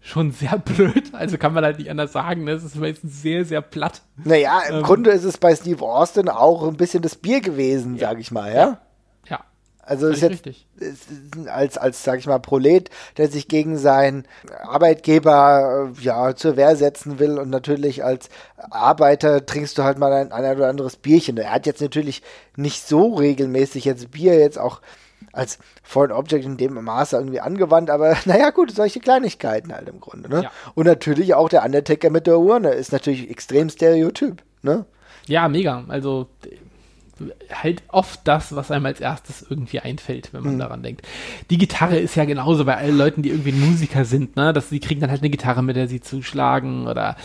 schon 0.01 0.31
sehr 0.31 0.57
blöd. 0.65 1.13
Also 1.13 1.37
kann 1.37 1.53
man 1.53 1.63
halt 1.63 1.79
nicht 1.79 1.89
anders 1.89 2.11
sagen. 2.11 2.43
Ne? 2.43 2.51
Es 2.51 2.63
ist 2.63 2.75
meistens 2.75 3.21
sehr, 3.21 3.43
sehr 3.45 3.61
platt. 3.61 4.01
Naja, 4.23 4.61
im 4.69 4.75
Ähm. 4.75 4.83
Grunde 4.83 5.09
ist 5.11 5.23
es 5.23 5.37
bei 5.37 5.55
Steve 5.55 5.83
Austin 5.83 6.29
auch 6.29 6.67
ein 6.67 6.77
bisschen 6.77 7.01
das 7.01 7.15
Bier 7.15 7.41
gewesen, 7.41 7.97
sag 7.97 8.19
ich 8.19 8.31
mal, 8.31 8.49
ja? 8.53 8.55
Ja. 8.55 8.77
Also 9.85 10.07
ist 10.07 10.21
jetzt 10.21 10.31
richtig. 10.31 10.67
ist 10.77 11.47
als, 11.47 11.77
als, 11.77 12.03
sag 12.03 12.19
ich 12.19 12.25
mal, 12.25 12.39
Prolet, 12.39 12.89
der 13.17 13.27
sich 13.27 13.47
gegen 13.47 13.77
seinen 13.77 14.25
Arbeitgeber 14.63 15.91
äh, 15.95 16.01
ja 16.01 16.35
zur 16.35 16.57
Wehr 16.57 16.75
setzen 16.75 17.19
will 17.19 17.37
und 17.37 17.51
natürlich 17.51 18.03
als 18.03 18.29
Arbeiter 18.57 19.45
trinkst 19.45 19.77
du 19.77 19.83
halt 19.83 19.99
mal 19.99 20.11
ein, 20.11 20.31
ein 20.31 20.57
oder 20.57 20.69
anderes 20.69 20.95
Bierchen. 20.95 21.37
Er 21.37 21.51
hat 21.51 21.67
jetzt 21.67 21.81
natürlich 21.81 22.23
nicht 22.55 22.87
so 22.87 23.13
regelmäßig 23.13 23.85
jetzt 23.85 24.11
Bier 24.11 24.39
jetzt 24.39 24.57
auch 24.57 24.81
als 25.33 25.59
Foreign 25.83 26.11
Object 26.11 26.45
in 26.45 26.57
dem 26.57 26.73
Maße 26.73 27.17
irgendwie 27.17 27.41
angewandt, 27.41 27.89
aber 27.89 28.17
naja, 28.25 28.49
gut, 28.49 28.71
solche 28.71 28.99
Kleinigkeiten 28.99 29.73
halt 29.73 29.87
im 29.87 29.99
Grunde. 29.99 30.29
Ne? 30.29 30.43
Ja. 30.43 30.51
Und 30.73 30.87
natürlich 30.87 31.35
auch 31.35 31.49
der 31.49 31.63
Undertaker 31.63 32.09
mit 32.09 32.25
der 32.25 32.39
Urne 32.39 32.69
ist 32.69 32.91
natürlich 32.91 33.29
extrem 33.29 33.69
stereotyp. 33.69 34.41
Ne? 34.63 34.85
Ja, 35.27 35.47
mega. 35.47 35.83
Also 35.87 36.27
halt 37.53 37.83
oft 37.87 38.19
das, 38.25 38.55
was 38.55 38.71
einem 38.71 38.85
als 38.85 38.99
erstes 38.99 39.45
irgendwie 39.49 39.79
einfällt, 39.79 40.33
wenn 40.33 40.43
man 40.43 40.55
Mhm. 40.55 40.59
daran 40.59 40.83
denkt. 40.83 41.05
Die 41.49 41.57
Gitarre 41.57 41.97
ist 41.97 42.15
ja 42.15 42.25
genauso 42.25 42.65
bei 42.65 42.75
allen 42.77 42.97
Leuten, 42.97 43.21
die 43.21 43.29
irgendwie 43.29 43.51
Musiker 43.53 44.05
sind, 44.05 44.35
ne? 44.35 44.53
Dass 44.53 44.69
sie 44.69 44.79
kriegen 44.79 45.01
dann 45.01 45.09
halt 45.11 45.21
eine 45.21 45.29
Gitarre, 45.29 45.63
mit 45.63 45.75
der 45.75 45.87
sie 45.87 46.01
zuschlagen 46.01 46.87
oder 46.87 47.15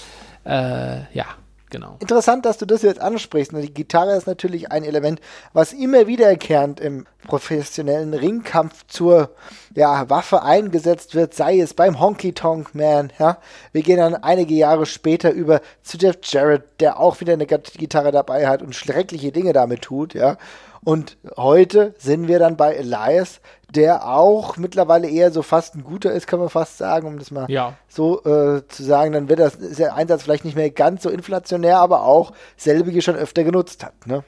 äh, 0.44 1.02
ja, 1.14 1.26
genau. 1.70 1.96
Interessant, 2.00 2.44
dass 2.44 2.58
du 2.58 2.66
das 2.66 2.82
jetzt 2.82 3.00
ansprichst. 3.00 3.52
ne? 3.52 3.62
Die 3.62 3.72
Gitarre 3.72 4.16
ist 4.16 4.26
natürlich 4.26 4.70
ein 4.70 4.84
Element, 4.84 5.20
was 5.52 5.72
immer 5.72 6.06
wiederkehrend 6.06 6.80
im 6.80 7.06
professionellen 7.26 8.14
Ringkampf 8.14 8.86
zur 8.88 9.30
ja, 9.74 10.08
Waffe 10.10 10.42
eingesetzt 10.42 11.14
wird, 11.14 11.34
sei 11.34 11.60
es 11.60 11.74
beim 11.74 12.00
Honky 12.00 12.32
Tonk 12.32 12.74
Man. 12.74 13.12
Ja? 13.18 13.38
Wir 13.72 13.82
gehen 13.82 13.98
dann 13.98 14.14
einige 14.14 14.54
Jahre 14.54 14.86
später 14.86 15.30
über 15.30 15.60
zu 15.82 15.96
Jeff 15.98 16.18
Jarrett, 16.24 16.64
der 16.80 16.98
auch 16.98 17.20
wieder 17.20 17.34
eine 17.34 17.46
Gitarre 17.46 18.12
dabei 18.12 18.48
hat 18.48 18.62
und 18.62 18.74
schreckliche 18.74 19.32
Dinge 19.32 19.52
damit 19.52 19.82
tut. 19.82 20.14
Ja? 20.14 20.36
Und 20.82 21.18
heute 21.36 21.94
sind 21.98 22.26
wir 22.28 22.38
dann 22.38 22.56
bei 22.56 22.74
Elias, 22.74 23.40
der 23.74 24.08
auch 24.08 24.56
mittlerweile 24.56 25.08
eher 25.08 25.30
so 25.30 25.42
fast 25.42 25.74
ein 25.74 25.84
guter 25.84 26.10
ist, 26.12 26.26
kann 26.26 26.40
man 26.40 26.48
fast 26.48 26.78
sagen, 26.78 27.06
um 27.06 27.18
das 27.18 27.30
mal 27.30 27.50
Ja. 27.50 27.74
so 27.88 28.22
äh, 28.24 28.66
zu 28.66 28.82
sagen, 28.82 29.12
dann 29.12 29.28
wird 29.28 29.40
das, 29.40 29.56
ist 29.56 29.78
der 29.78 29.94
Einsatz 29.94 30.22
vielleicht 30.22 30.44
nicht 30.44 30.56
mehr 30.56 30.70
ganz 30.70 31.02
so 31.02 31.10
inflationär, 31.10 31.78
aber 31.78 32.04
auch 32.04 32.32
selbige 32.56 33.02
schon 33.02 33.16
öfter 33.16 33.44
genutzt 33.44 33.84
hat. 33.84 34.06
Ne? 34.06 34.24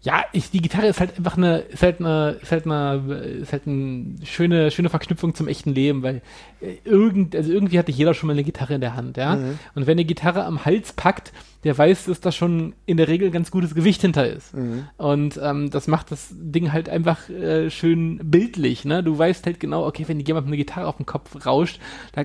Ja, 0.00 0.24
ich, 0.32 0.50
die 0.50 0.60
Gitarre 0.62 0.86
ist 0.86 1.00
halt 1.00 1.16
einfach 1.16 1.36
eine, 1.36 1.58
ist 1.58 1.82
halt 1.82 1.98
eine, 2.00 2.36
ist 2.40 2.52
halt 2.52 2.66
eine, 2.66 3.40
ist 3.42 3.52
halt 3.52 3.66
eine 3.66 4.14
schöne, 4.24 4.70
schöne 4.70 4.90
Verknüpfung 4.90 5.34
zum 5.34 5.48
echten 5.48 5.74
Leben, 5.74 6.02
weil 6.02 6.22
äh, 6.60 6.76
irgend, 6.84 7.34
also 7.34 7.50
irgendwie 7.52 7.78
hatte 7.80 7.90
jeder 7.90 8.14
schon 8.14 8.28
mal 8.28 8.34
eine 8.34 8.44
Gitarre 8.44 8.74
in 8.74 8.80
der 8.80 8.94
Hand, 8.94 9.16
ja. 9.16 9.34
Und 9.74 9.86
wenn 9.86 9.98
eine 9.98 10.04
Gitarre 10.04 10.44
am 10.44 10.64
Hals 10.64 10.92
packt, 10.92 11.32
der 11.64 11.76
weiß, 11.76 12.04
dass 12.04 12.20
da 12.20 12.30
schon 12.30 12.74
in 12.86 12.96
der 12.96 13.08
Regel 13.08 13.32
ganz 13.32 13.50
gutes 13.50 13.74
Gewicht 13.74 14.00
hinter 14.00 14.28
ist. 14.28 14.54
Und 14.96 15.40
ähm, 15.42 15.70
das 15.70 15.88
macht 15.88 16.12
das 16.12 16.28
Ding 16.30 16.72
halt 16.72 16.88
einfach 16.88 17.28
äh, 17.28 17.68
schön 17.68 18.18
bildlich, 18.22 18.84
ne? 18.84 19.02
Du 19.02 19.18
weißt 19.18 19.44
halt 19.46 19.58
genau, 19.58 19.84
okay, 19.84 20.04
wenn 20.06 20.20
jemand 20.20 20.46
eine 20.46 20.56
Gitarre 20.56 20.86
auf 20.86 20.96
den 20.96 21.06
Kopf 21.06 21.44
rauscht, 21.44 21.80
da, 22.12 22.24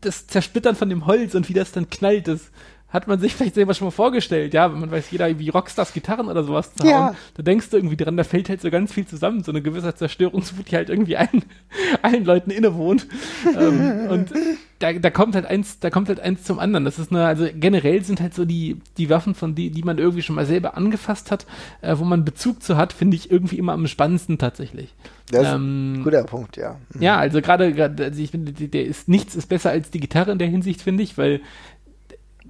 das 0.00 0.26
Zersplittern 0.26 0.74
von 0.74 0.88
dem 0.88 1.06
Holz 1.06 1.36
und 1.36 1.48
wie 1.48 1.54
das 1.54 1.70
dann 1.70 1.88
knallt, 1.88 2.26
das 2.26 2.50
hat 2.92 3.08
man 3.08 3.18
sich 3.18 3.34
vielleicht 3.34 3.54
selber 3.54 3.74
schon 3.74 3.86
mal 3.86 3.90
vorgestellt, 3.92 4.52
ja, 4.54 4.72
wenn 4.72 4.80
man 4.80 4.90
weiß, 4.90 5.10
jeder 5.10 5.38
wie 5.38 5.48
Rockstars 5.48 5.92
Gitarren 5.94 6.28
oder 6.28 6.44
sowas 6.44 6.74
zu 6.74 6.86
Ja. 6.86 7.14
da 7.34 7.42
denkst 7.42 7.70
du 7.70 7.76
irgendwie 7.78 7.96
dran, 7.96 8.16
da 8.16 8.24
fällt 8.24 8.48
halt 8.48 8.60
so 8.60 8.70
ganz 8.70 8.92
viel 8.92 9.06
zusammen, 9.06 9.42
so 9.42 9.50
eine 9.52 9.62
gewisse 9.62 9.94
Zerstörungswut, 9.94 10.70
die 10.70 10.76
halt 10.76 10.90
irgendwie 10.90 11.16
allen, 11.16 11.44
allen 12.02 12.24
Leuten 12.24 12.50
innewohnt. 12.50 13.06
ähm, 13.58 14.08
und 14.10 14.32
da, 14.78 14.92
da 14.92 15.10
kommt 15.10 15.34
halt 15.36 15.46
eins, 15.46 15.78
da 15.78 15.90
kommt 15.90 16.08
halt 16.08 16.18
eins 16.20 16.42
zum 16.42 16.58
anderen. 16.58 16.84
Das 16.84 16.98
ist 16.98 17.12
eine, 17.12 17.24
also 17.24 17.46
generell 17.54 18.02
sind 18.04 18.20
halt 18.20 18.34
so 18.34 18.44
die, 18.44 18.80
die 18.98 19.08
Waffen, 19.10 19.34
von 19.36 19.54
die, 19.54 19.70
die 19.70 19.82
man 19.84 19.98
irgendwie 19.98 20.22
schon 20.22 20.34
mal 20.34 20.44
selber 20.44 20.76
angefasst 20.76 21.30
hat, 21.30 21.46
äh, 21.82 21.96
wo 21.98 22.04
man 22.04 22.24
Bezug 22.24 22.62
zu 22.62 22.76
hat, 22.76 22.92
finde 22.92 23.16
ich 23.16 23.30
irgendwie 23.30 23.58
immer 23.58 23.72
am 23.74 23.86
spannendsten 23.86 24.38
tatsächlich. 24.38 24.92
Das 25.30 25.46
ist 25.46 25.54
Ähm, 25.54 25.92
ein 26.00 26.02
guter 26.04 26.24
Punkt, 26.24 26.56
ja. 26.56 26.76
ja, 26.98 27.16
also 27.16 27.40
gerade, 27.40 27.94
also 28.00 28.20
ich 28.20 28.32
finde, 28.32 28.52
der 28.52 28.84
ist 28.84 29.08
nichts 29.08 29.36
ist 29.36 29.48
besser 29.48 29.70
als 29.70 29.90
die 29.90 30.00
Gitarre 30.00 30.32
in 30.32 30.38
der 30.38 30.48
Hinsicht, 30.48 30.82
finde 30.82 31.04
ich, 31.04 31.16
weil 31.16 31.40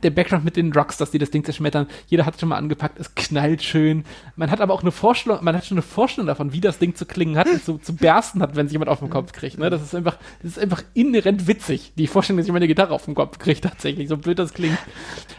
der 0.03 0.11
Background 0.11 0.45
mit 0.45 0.57
den 0.57 0.73
Rockstars, 0.73 1.11
die 1.11 1.19
das 1.19 1.31
Ding 1.31 1.45
zerschmettern, 1.45 1.87
jeder 2.07 2.27
hat 2.27 2.39
schon 2.39 2.49
mal 2.49 2.57
angepackt, 2.57 2.99
es 2.99 3.15
knallt 3.15 3.63
schön. 3.63 4.05
Man 4.37 4.51
hat 4.51 4.61
aber 4.61 4.75
auch 4.75 4.83
eine 4.83 4.91
Vorstellung, 4.91 5.43
man 5.43 5.57
hat 5.57 5.67
schon 5.67 5.77
eine 5.77 5.83
Vorstellung 5.83 6.27
davon, 6.27 6.53
wie 6.53 6.61
das 6.61 6.79
Ding 6.79 6.95
zu 6.95 7.07
klingen 7.07 7.37
hat 7.37 7.49
zu, 7.65 7.79
zu 7.79 7.95
bersten 7.95 8.43
hat, 8.43 8.57
wenn 8.57 8.67
sich 8.67 8.73
jemand 8.73 8.91
auf 8.91 9.01
den 9.01 9.11
Kopf 9.11 9.33
kriegt. 9.33 9.59
Ne? 9.59 9.71
Das 9.71 9.83
ist 9.83 9.95
einfach, 9.95 10.19
das 10.43 10.53
ist 10.53 10.59
einfach 10.59 10.83
inhärent 10.95 11.47
witzig, 11.47 11.93
die 11.97 12.07
Vorstellung, 12.07 12.39
dass 12.39 12.47
jemand 12.47 12.63
eine 12.63 12.69
Gitarre 12.69 12.95
auf 12.95 13.05
den 13.05 13.15
Kopf 13.15 13.39
kriegt, 13.39 13.65
tatsächlich, 13.65 14.09
so 14.09 14.17
blöd 14.17 14.39
das 14.39 14.55
klingt. 14.55 14.79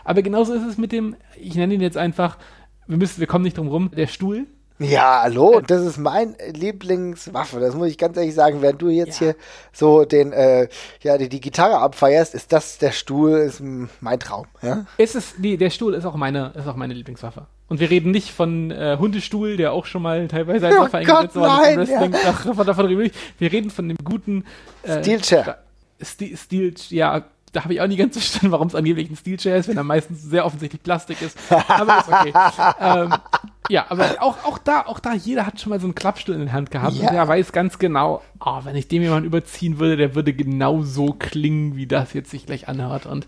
Aber 0.03 0.21
genauso 0.21 0.53
ist 0.53 0.65
es 0.65 0.77
mit 0.77 0.91
dem, 0.91 1.15
ich 1.39 1.55
nenne 1.55 1.73
ihn 1.73 1.81
jetzt 1.81 1.97
einfach, 1.97 2.37
wir 2.87 2.97
müssen, 2.97 3.19
wir 3.19 3.27
kommen 3.27 3.43
nicht 3.43 3.57
drum 3.57 3.67
rum, 3.67 3.91
der 3.95 4.07
Stuhl. 4.07 4.47
Ja, 4.79 5.21
hallo, 5.23 5.61
das 5.65 5.81
ist 5.83 5.97
mein 5.97 6.35
Lieblingswaffe, 6.51 7.59
das 7.59 7.75
muss 7.75 7.87
ich 7.89 7.97
ganz 7.97 8.17
ehrlich 8.17 8.33
sagen. 8.33 8.61
Während 8.61 8.81
du 8.81 8.89
jetzt 8.89 9.19
Ja. 9.19 9.27
hier 9.27 9.35
so 9.71 10.03
den, 10.03 10.33
äh, 10.33 10.67
ja, 11.01 11.17
die, 11.17 11.29
die 11.29 11.39
Gitarre 11.39 11.77
abfeierst, 11.77 12.33
ist 12.33 12.51
das 12.51 12.79
der 12.79 12.91
Stuhl, 12.91 13.31
ist 13.33 13.61
mein 14.01 14.19
Traum, 14.19 14.47
ja. 14.61 14.85
Es 14.97 15.13
ist, 15.15 15.39
nee, 15.39 15.57
der 15.57 15.69
Stuhl 15.69 15.93
ist 15.93 16.05
auch 16.05 16.15
meine, 16.15 16.53
ist 16.55 16.67
auch 16.67 16.75
meine 16.75 16.95
Lieblingswaffe. 16.95 17.45
Und 17.69 17.79
wir 17.79 17.89
reden 17.89 18.11
nicht 18.11 18.31
von 18.31 18.71
äh, 18.71 18.97
Hundestuhl, 18.99 19.57
der 19.57 19.73
auch 19.73 19.85
schon 19.85 20.01
mal 20.01 20.27
teilweise 20.27 20.67
als 20.67 20.75
Oh 20.75 20.81
Waffe 20.81 20.97
eingesetzt 20.97 21.35
worden 21.35 21.79
ist 21.79 21.89
Wrestling. 21.91 22.15
Ach, 22.25 22.45
davon, 22.45 22.67
davon 22.67 22.85
reden 22.87 22.97
wir 22.99 23.03
nicht. 23.05 23.15
Wir 23.39 23.51
reden 23.51 23.69
von 23.69 23.87
dem 23.87 23.97
guten 24.03 24.43
äh, 24.83 25.01
Steel 25.01 25.21
Chair. 25.21 25.59
Steel, 26.01 26.35
Steel, 26.35 26.73
ja, 26.89 27.23
da 27.51 27.63
habe 27.63 27.73
ich 27.75 27.81
auch 27.81 27.87
nie 27.87 27.95
ganz 27.95 28.13
verstanden, 28.17 28.51
warum 28.51 28.67
es 28.67 28.75
angeblich 28.75 29.09
ein 29.09 29.15
Steel 29.15 29.37
Chair 29.37 29.57
ist, 29.57 29.69
wenn 29.69 29.77
er 29.77 29.83
meistens 29.83 30.23
sehr 30.23 30.45
offensichtlich 30.45 30.81
Plastik 30.83 31.21
ist. 31.21 31.37
Aber 31.67 31.99
ist 31.99 32.07
okay. 32.09 32.33
ähm, 32.81 33.13
ja, 33.69 33.85
aber 33.89 34.15
auch, 34.19 34.43
auch 34.45 34.57
da, 34.57 34.81
auch 34.85 34.99
da, 34.99 35.13
jeder 35.13 35.45
hat 35.45 35.59
schon 35.59 35.69
mal 35.69 35.79
so 35.79 35.85
einen 35.87 35.95
Klappstuhl 35.95 36.35
in 36.35 36.41
der 36.45 36.53
Hand 36.53 36.71
gehabt 36.71 36.95
Ja. 36.95 37.07
und 37.07 37.13
der 37.13 37.27
weiß 37.27 37.51
ganz 37.51 37.79
genau, 37.79 38.21
oh, 38.45 38.59
wenn 38.63 38.75
ich 38.75 38.87
dem 38.87 39.01
jemand 39.01 39.25
überziehen 39.25 39.79
würde, 39.79 39.97
der 39.97 40.15
würde 40.15 40.33
genau 40.33 40.81
so 40.83 41.15
klingen, 41.17 41.75
wie 41.75 41.87
das 41.87 42.13
jetzt 42.13 42.31
sich 42.31 42.45
gleich 42.45 42.67
anhört. 42.67 43.05
Und 43.05 43.25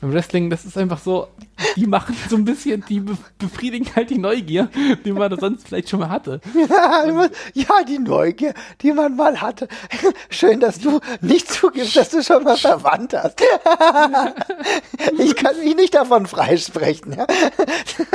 beim 0.00 0.12
Wrestling, 0.12 0.50
das 0.50 0.64
ist 0.64 0.76
einfach 0.76 0.98
so, 0.98 1.28
die 1.76 1.86
machen 1.86 2.14
so 2.28 2.36
ein 2.36 2.44
bisschen, 2.44 2.84
die 2.88 3.00
be 3.00 3.16
befriedigen 3.38 3.88
halt 3.96 4.10
die 4.10 4.18
Neugier, 4.18 4.68
die 5.04 5.12
man 5.12 5.36
sonst 5.38 5.68
vielleicht 5.68 5.88
schon 5.88 6.00
mal 6.00 6.10
hatte. 6.10 6.40
Ja, 7.54 7.82
die 7.86 7.98
Neugier, 7.98 8.54
die 8.82 8.92
man 8.92 9.16
mal 9.16 9.40
hatte. 9.40 9.68
Schön, 10.28 10.60
dass 10.60 10.78
du 10.78 11.00
nicht 11.20 11.50
zugibst, 11.50 11.96
dass 11.96 12.10
du 12.10 12.22
schon 12.22 12.44
mal 12.44 12.56
verwandt 12.56 13.14
hast. 13.14 13.40
Ich 15.18 15.36
kann 15.36 15.56
mich 15.58 15.74
nicht 15.76 15.94
davon 15.94 16.26
freisprechen. 16.26 17.12
Ja? 17.12 17.26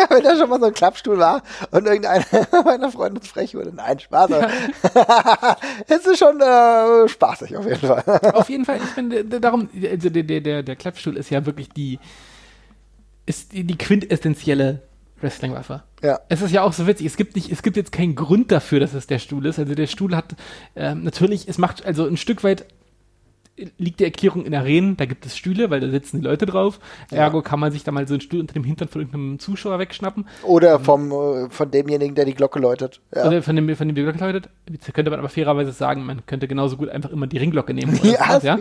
Wenn 0.09 0.23
da 0.23 0.37
schon 0.37 0.49
mal 0.49 0.59
so 0.59 0.67
ein 0.67 0.73
Klappstuhl 0.73 1.17
war 1.17 1.41
und 1.71 1.85
irgendeiner 1.85 2.25
meiner 2.65 2.91
Freunde 2.91 3.21
frech 3.21 3.55
wurde. 3.55 3.73
Nein, 3.73 3.99
Spaß. 3.99 4.31
aber 4.31 4.49
Es 5.87 6.05
ist 6.05 6.19
schon 6.19 6.39
äh, 6.41 7.07
spaßig 7.07 7.55
auf 7.57 7.65
jeden 7.65 7.79
Fall. 7.79 8.03
Auf 8.33 8.49
jeden 8.49 8.65
Fall, 8.65 8.77
ich 8.77 8.89
finde, 8.89 9.23
darum, 9.39 9.69
also 9.89 10.09
der, 10.09 10.23
der, 10.23 10.41
der, 10.41 10.63
der 10.63 10.75
Klappstuhl 10.75 11.17
ist 11.17 11.29
ja 11.29 11.45
wirklich 11.45 11.69
die, 11.69 11.99
ist 13.25 13.53
die, 13.53 13.63
die 13.63 13.77
quintessentielle 13.77 14.81
Wrestling-Waffe. 15.21 15.83
Ja. 16.01 16.19
Es 16.29 16.41
ist 16.41 16.51
ja 16.51 16.63
auch 16.63 16.73
so 16.73 16.85
witzig, 16.87 17.07
es 17.07 17.17
gibt 17.17 17.35
nicht, 17.35 17.51
es 17.51 17.63
gibt 17.63 17.77
jetzt 17.77 17.91
keinen 17.91 18.15
Grund 18.15 18.51
dafür, 18.51 18.79
dass 18.79 18.93
es 18.93 19.07
der 19.07 19.19
Stuhl 19.19 19.45
ist. 19.45 19.59
Also 19.59 19.73
der 19.75 19.87
Stuhl 19.87 20.15
hat, 20.15 20.35
ähm, 20.75 21.03
natürlich, 21.03 21.47
es 21.47 21.57
macht, 21.57 21.85
also 21.85 22.05
ein 22.05 22.17
Stück 22.17 22.43
weit 22.43 22.65
liegt 23.77 23.99
die 23.99 24.05
Erklärung 24.05 24.45
in 24.45 24.55
Arenen, 24.55 24.97
da 24.97 25.05
gibt 25.05 25.25
es 25.25 25.37
Stühle, 25.37 25.69
weil 25.69 25.79
da 25.79 25.89
sitzen 25.89 26.21
die 26.21 26.27
Leute 26.27 26.45
drauf. 26.45 26.79
Ergo 27.11 27.41
kann 27.43 27.59
man 27.59 27.71
sich 27.71 27.83
da 27.83 27.91
mal 27.91 28.07
so 28.07 28.15
einen 28.15 28.21
Stuhl 28.21 28.39
unter 28.39 28.53
dem 28.53 28.63
Hintern 28.63 28.87
von 28.87 29.01
irgendeinem 29.01 29.37
Zuschauer 29.37 29.77
wegschnappen. 29.77 30.25
Oder 30.41 30.79
vom, 30.79 31.11
äh, 31.11 31.49
von 31.49 31.69
demjenigen, 31.69 32.15
der 32.15 32.25
die 32.25 32.33
Glocke 32.33 32.59
läutet. 32.59 32.99
Ja. 33.15 33.27
Oder 33.27 33.43
von 33.43 33.55
dem, 33.55 33.75
von 33.75 33.87
dem 33.87 33.95
die 33.95 34.01
Glocke 34.01 34.17
läutet. 34.19 34.49
Jetzt 34.71 34.91
könnte 34.93 35.11
man 35.11 35.19
aber 35.19 35.29
fairerweise 35.29 35.71
sagen, 35.71 36.03
man 36.03 36.25
könnte 36.25 36.47
genauso 36.47 36.77
gut 36.77 36.89
einfach 36.89 37.11
immer 37.11 37.27
die 37.27 37.37
Ringglocke 37.37 37.73
nehmen. 37.73 37.99
Ja, 38.03 38.27
sowas, 38.27 38.43
ja? 38.43 38.59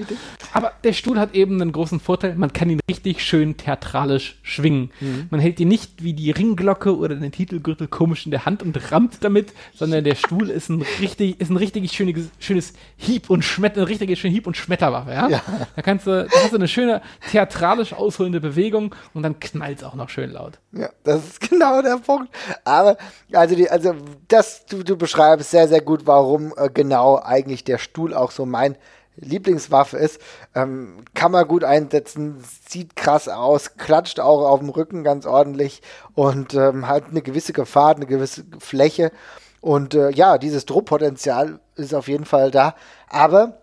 Aber 0.53 0.73
der 0.85 0.93
Stuhl 0.93 1.19
hat 1.19 1.35
eben 1.35 1.61
einen 1.61 1.73
großen 1.73 2.01
Vorteil, 2.01 2.37
man 2.37 2.53
kann 2.53 2.71
ihn 2.71 2.81
richtig 2.89 3.25
schön 3.25 3.57
theatralisch 3.57 4.39
schwingen. 4.43 4.91
Man 5.31 5.41
hält 5.41 5.59
ihn 5.61 5.69
nicht 5.69 6.03
wie 6.03 6.15
die 6.15 6.31
Ringglocke 6.31 6.97
oder 6.97 7.17
den 7.17 7.33
Titelgürtel 7.33 7.89
komisch 7.89 8.25
in 8.25 8.31
der 8.31 8.47
Hand 8.47 8.63
und 8.63 8.93
rammt 8.93 9.25
damit, 9.25 9.53
sondern 9.75 10.05
der 10.05 10.15
Stuhl 10.15 10.49
ist 10.49 10.69
ein 10.69 10.85
richtig, 11.01 11.41
ist 11.41 11.51
ein 11.51 11.57
richtig 11.57 11.91
schönes, 11.93 12.31
schönes 12.39 12.73
Hieb 12.97 13.31
und 13.31 13.43
Schmetter, 13.43 13.81
eine 13.81 13.89
richtige 13.89 14.17
schöne 14.17 14.33
Hieb- 14.33 14.47
und 14.47 14.57
Schmetterwaffe, 14.83 15.11
ja? 15.13 15.29
Ja. 15.29 15.41
Da 15.77 15.83
kannst 15.83 16.07
du, 16.07 16.27
da 16.27 16.37
hast 16.43 16.53
du 16.53 16.57
eine 16.57 16.69
schöne 16.69 17.03
theatralisch 17.31 17.93
ausholende 17.93 18.41
Bewegung 18.41 18.95
und 19.15 19.23
dann 19.23 19.39
knallt 19.41 19.85
auch 19.85 19.95
noch 19.95 20.09
schön 20.09 20.31
laut. 20.31 20.59
Ja, 20.73 20.91
das 21.05 21.25
ist 21.25 21.41
genau 21.51 21.83
der 21.83 21.99
Punkt. 21.99 22.35
Aber, 22.65 22.97
also, 23.33 23.55
die, 23.55 23.71
also 23.71 23.95
das, 24.29 24.67
du, 24.67 24.83
du 24.83 24.97
beschreibst 24.97 25.51
sehr, 25.51 25.69
sehr 25.69 25.81
gut, 25.81 26.07
warum 26.07 26.53
äh, 26.57 26.69
genau 26.73 27.21
eigentlich 27.23 27.65
der 27.65 27.79
Stuhl 27.79 28.15
auch 28.15 28.31
so 28.31 28.47
mein 28.47 28.77
Lieblingswaffe 29.17 29.99
ist. 29.99 30.21
Ähm, 30.55 31.05
kann 31.15 31.33
man 31.33 31.47
gut 31.47 31.65
einsetzen, 31.65 32.43
sieht 32.69 32.97
krass 32.97 33.29
aus, 33.29 33.77
klatscht 33.77 34.21
auch 34.21 34.49
auf 34.49 34.61
dem 34.61 34.71
Rücken 34.71 35.05
ganz 35.05 35.27
ordentlich 35.27 35.83
und 36.15 36.55
ähm, 36.55 36.89
hat 36.89 37.05
eine 37.11 37.23
gewisse 37.23 37.53
Gefahr, 37.53 37.95
eine 37.95 38.07
gewisse 38.07 38.45
Fläche. 38.59 39.13
Und 39.61 39.95
äh, 39.95 40.11
ja, 40.11 40.39
dieses 40.39 40.67
Druckpotenzial 40.67 41.61
ist 41.77 41.95
auf 41.95 42.09
jeden 42.09 42.25
Fall 42.25 42.51
da. 42.51 42.75
Aber 43.09 43.62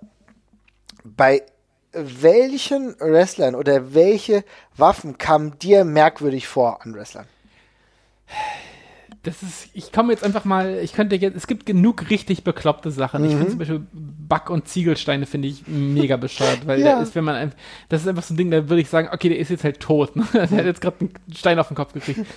bei 1.15 1.43
welchen 1.91 2.95
Wrestlern 2.99 3.55
oder 3.55 3.93
welche 3.93 4.43
Waffen 4.77 5.17
kamen 5.17 5.57
dir 5.59 5.85
merkwürdig 5.85 6.47
vor 6.47 6.81
an 6.83 6.93
Wrestlern? 6.93 7.27
Das 9.23 9.43
ist, 9.43 9.67
ich 9.73 9.91
komme 9.91 10.13
jetzt 10.13 10.23
einfach 10.23 10.45
mal, 10.45 10.79
ich 10.81 10.93
könnte 10.93 11.15
jetzt, 11.17 11.35
es 11.35 11.45
gibt 11.47 11.65
genug 11.65 12.09
richtig 12.09 12.43
bekloppte 12.43 12.89
Sachen. 12.91 13.23
Ich 13.25 13.33
Mhm. 13.33 13.37
finde 13.37 13.49
zum 13.49 13.59
Beispiel 13.59 13.87
Back- 13.91 14.49
und 14.49 14.67
Ziegelsteine 14.67 15.25
finde 15.25 15.47
ich 15.49 15.67
mega 15.67 16.15
bescheuert, 16.17 16.65
weil 16.65 16.79
Ja. 16.79 17.01
ist, 17.01 17.15
wenn 17.15 17.23
man 17.25 17.35
einfach, 17.35 17.57
das 17.89 18.01
ist 18.01 18.07
einfach 18.07 18.23
so 18.23 18.33
ein 18.33 18.37
Ding, 18.37 18.49
da 18.51 18.69
würde 18.69 18.81
ich 18.81 18.89
sagen, 18.89 19.09
okay, 19.11 19.29
der 19.29 19.39
ist 19.39 19.49
jetzt 19.49 19.63
halt 19.63 19.79
tot. 19.79 20.15
Ne? 20.15 20.25
Der 20.33 20.43
hat 20.49 20.65
jetzt 20.65 20.81
gerade 20.81 20.97
einen 21.01 21.11
Stein 21.35 21.59
auf 21.59 21.67
den 21.67 21.75
Kopf 21.75 21.93
gekriegt. 21.93 22.21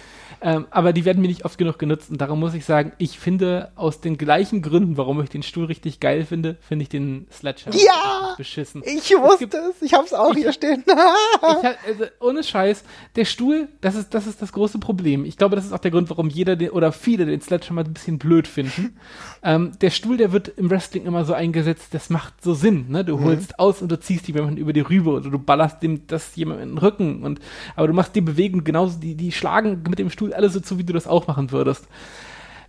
Ähm, 0.44 0.66
aber 0.72 0.92
die 0.92 1.04
werden 1.04 1.22
mir 1.22 1.28
nicht 1.28 1.44
oft 1.44 1.56
genug 1.56 1.78
genutzt 1.78 2.10
und 2.10 2.20
darum 2.20 2.40
muss 2.40 2.52
ich 2.54 2.64
sagen, 2.64 2.90
ich 2.98 3.16
finde 3.16 3.70
aus 3.76 4.00
den 4.00 4.18
gleichen 4.18 4.60
Gründen, 4.60 4.96
warum 4.96 5.22
ich 5.22 5.28
den 5.28 5.44
Stuhl 5.44 5.66
richtig 5.66 6.00
geil 6.00 6.24
finde, 6.24 6.56
finde 6.60 6.82
ich 6.82 6.88
den 6.88 7.28
Sledgehammer 7.30 7.76
Ja! 7.76 8.34
beschissen. 8.36 8.82
Ich 8.84 9.12
wusste 9.16 9.38
gibt- 9.46 9.54
es, 9.54 9.80
ich 9.82 9.94
hab's 9.94 10.12
auch 10.12 10.34
hier 10.34 10.52
stehen. 10.52 10.82
ich 10.84 10.92
also, 11.88 12.04
ohne 12.20 12.42
Scheiß, 12.42 12.82
der 13.14 13.24
Stuhl, 13.24 13.68
das 13.82 13.94
ist, 13.94 14.14
das 14.14 14.26
ist 14.26 14.42
das 14.42 14.50
große 14.52 14.80
Problem. 14.80 15.24
Ich 15.26 15.36
glaube, 15.36 15.54
das 15.54 15.64
ist 15.64 15.72
auch 15.72 15.78
der 15.78 15.92
Grund, 15.92 16.10
warum 16.10 16.28
jeder 16.28 16.56
den, 16.56 16.70
oder 16.72 16.92
viele 16.92 17.26
den 17.26 17.40
Sledgehammer 17.40 17.84
ein 17.84 17.92
bisschen 17.92 18.18
blöd 18.18 18.48
finden. 18.48 18.96
ähm, 19.42 19.72
der 19.80 19.90
Stuhl, 19.90 20.16
der 20.16 20.32
wird 20.32 20.48
im 20.48 20.70
Wrestling 20.70 21.06
immer 21.06 21.24
so 21.24 21.34
eingesetzt, 21.34 21.94
das 21.94 22.10
macht 22.10 22.42
so 22.42 22.54
Sinn. 22.54 22.86
Ne? 22.88 23.04
Du 23.04 23.20
holst 23.20 23.58
aus 23.58 23.82
und 23.82 23.90
du 23.90 24.00
ziehst 24.00 24.26
die 24.28 24.32
jemanden 24.32 24.56
über 24.56 24.72
die 24.72 24.80
Rübe 24.80 25.10
oder 25.10 25.30
du 25.30 25.38
ballerst 25.38 25.82
dem 25.82 26.06
das 26.06 26.34
jemand 26.36 26.60
in 26.60 26.70
den 26.70 26.78
Rücken. 26.78 27.22
Und, 27.22 27.40
aber 27.76 27.86
du 27.86 27.92
machst 27.92 28.14
die 28.14 28.20
Bewegung 28.20 28.64
genauso, 28.64 28.98
die, 28.98 29.14
die 29.14 29.32
schlagen 29.32 29.82
mit 29.88 29.98
dem 29.98 30.10
Stuhl 30.10 30.32
alle 30.32 30.48
so 30.48 30.60
zu, 30.60 30.78
wie 30.78 30.84
du 30.84 30.92
das 30.92 31.06
auch 31.06 31.26
machen 31.26 31.50
würdest. 31.50 31.86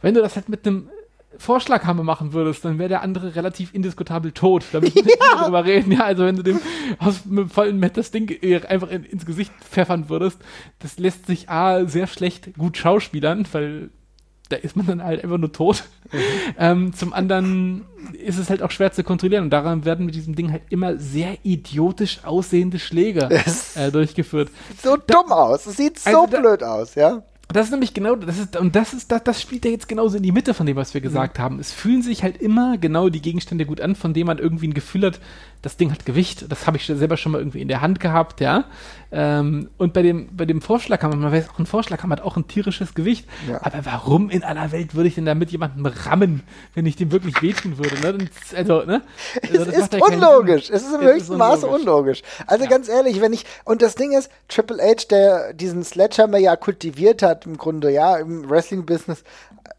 Wenn 0.01 0.13
du 0.13 0.21
das 0.21 0.35
halt 0.35 0.49
mit 0.49 0.67
einem 0.67 0.89
Vorschlaghammer 1.37 2.03
machen 2.03 2.33
würdest, 2.33 2.63
dann 2.65 2.77
wäre 2.79 2.89
der 2.89 3.01
andere 3.01 3.35
relativ 3.35 3.73
indiskutabel 3.73 4.31
tot. 4.31 4.63
Da 4.71 4.79
müssen 4.79 4.95
wir 4.95 5.03
nicht 5.05 5.19
mehr 5.19 5.43
drüber 5.43 5.65
reden. 5.65 5.91
Ja, 5.91 6.03
also 6.05 6.25
wenn 6.25 6.35
du 6.35 6.43
dem 6.43 6.59
aus, 6.99 7.25
mit 7.25 7.39
dem 7.39 7.49
vollen 7.49 7.79
Met 7.79 7.97
das 7.97 8.11
Ding 8.11 8.29
äh, 8.41 8.61
einfach 8.67 8.89
in, 8.89 9.03
ins 9.03 9.25
Gesicht 9.25 9.51
pfeffern 9.69 10.09
würdest, 10.09 10.39
das 10.79 10.97
lässt 10.99 11.25
sich 11.27 11.49
A, 11.49 11.85
sehr 11.85 12.07
schlecht 12.07 12.55
gut 12.57 12.77
schauspielern, 12.77 13.45
weil 13.51 13.89
da 14.49 14.57
ist 14.57 14.75
man 14.75 14.85
dann 14.85 15.03
halt 15.03 15.23
einfach 15.23 15.37
nur 15.37 15.51
tot. 15.51 15.83
Ähm, 16.59 16.93
zum 16.93 17.13
anderen 17.13 17.85
ist 18.23 18.37
es 18.37 18.49
halt 18.51 18.61
auch 18.61 18.69
schwer 18.69 18.91
zu 18.91 19.03
kontrollieren 19.03 19.45
und 19.45 19.49
daran 19.49 19.83
werden 19.85 20.05
mit 20.05 20.13
diesem 20.13 20.35
Ding 20.35 20.51
halt 20.51 20.61
immer 20.69 20.97
sehr 20.97 21.37
idiotisch 21.43 22.19
aussehende 22.23 22.77
Schläge 22.77 23.29
äh, 23.75 23.89
durchgeführt. 23.89 24.49
so 24.83 24.95
dumm 24.97 25.31
aus. 25.31 25.65
Es 25.65 25.77
sieht 25.77 25.97
so 25.97 26.09
Also 26.09 26.27
da- 26.29 26.39
blöd 26.41 26.61
aus, 26.61 26.93
ja. 26.95 27.23
Das 27.53 27.67
ist 27.67 27.71
nämlich 27.71 27.93
genau, 27.93 28.15
das 28.15 28.39
ist, 28.39 28.57
und 28.57 28.75
das 28.75 28.93
ist, 28.93 29.11
das, 29.11 29.23
das 29.23 29.41
spielt 29.41 29.63
ja 29.65 29.71
jetzt 29.71 29.87
genauso 29.87 30.17
in 30.17 30.23
die 30.23 30.31
Mitte 30.31 30.53
von 30.53 30.65
dem, 30.65 30.75
was 30.75 30.93
wir 30.93 31.01
gesagt 31.01 31.39
haben. 31.39 31.59
Es 31.59 31.71
fühlen 31.71 32.01
sich 32.01 32.23
halt 32.23 32.37
immer 32.41 32.77
genau 32.77 33.09
die 33.09 33.21
Gegenstände 33.21 33.65
gut 33.65 33.79
an, 33.79 33.95
von 33.95 34.13
denen 34.13 34.27
man 34.27 34.39
irgendwie 34.39 34.67
ein 34.67 34.73
Gefühl 34.73 35.05
hat, 35.05 35.19
das 35.63 35.77
Ding 35.77 35.91
hat 35.91 36.05
Gewicht. 36.05 36.45
Das 36.49 36.67
habe 36.67 36.77
ich 36.77 36.85
selber 36.85 37.17
schon 37.17 37.31
mal 37.31 37.39
irgendwie 37.39 37.61
in 37.61 37.69
der 37.69 37.81
Hand 37.81 37.99
gehabt, 37.99 38.41
ja. 38.41 38.65
Ähm, 39.11 39.69
und 39.77 39.93
bei 39.93 40.01
dem, 40.01 40.35
bei 40.35 40.45
dem 40.45 40.61
Vorschlaghammer, 40.61 41.15
man 41.15 41.31
weiß 41.31 41.49
auch, 41.49 41.57
ein 41.57 41.65
Vorschlaghammer 41.65 42.17
hat 42.17 42.23
auch 42.23 42.35
ein 42.35 42.47
tierisches 42.47 42.93
Gewicht. 42.93 43.27
Ja. 43.49 43.61
Aber 43.63 43.85
warum 43.85 44.29
in 44.29 44.43
aller 44.43 44.71
Welt 44.71 44.93
würde 44.93 45.07
ich 45.07 45.15
denn 45.15 45.25
damit 45.25 45.51
jemanden 45.51 45.85
rammen, 45.85 46.43
wenn 46.75 46.85
ich 46.85 46.97
dem 46.97 47.11
wirklich 47.11 47.41
wehtun 47.41 47.77
würde, 47.77 47.99
ne? 48.01 48.27
Also, 48.55 48.83
ne? 48.83 49.01
Also, 49.41 49.71
Es 49.71 49.89
das 49.89 49.99
ist 49.99 50.01
unlogisch. 50.01 50.69
Es 50.69 50.83
ist 50.83 50.93
im 50.93 51.01
Es 51.01 51.13
höchsten 51.13 51.37
Maße 51.37 51.65
unlogisch. 51.65 52.21
Also 52.45 52.65
Ja. 52.65 52.69
ganz 52.69 52.89
ehrlich, 52.89 53.21
wenn 53.21 53.31
ich, 53.33 53.45
und 53.63 53.81
das 53.81 53.95
Ding 53.95 54.11
ist, 54.11 54.29
Triple 54.49 54.83
H, 54.83 55.05
der 55.09 55.53
diesen 55.53 55.83
Sledgehammer 55.83 56.39
ja 56.39 56.57
kultiviert 56.57 57.21
hat, 57.21 57.45
im 57.45 57.57
Grunde, 57.57 57.89
ja, 57.89 58.17
im 58.17 58.49
Wrestling-Business, 58.49 59.23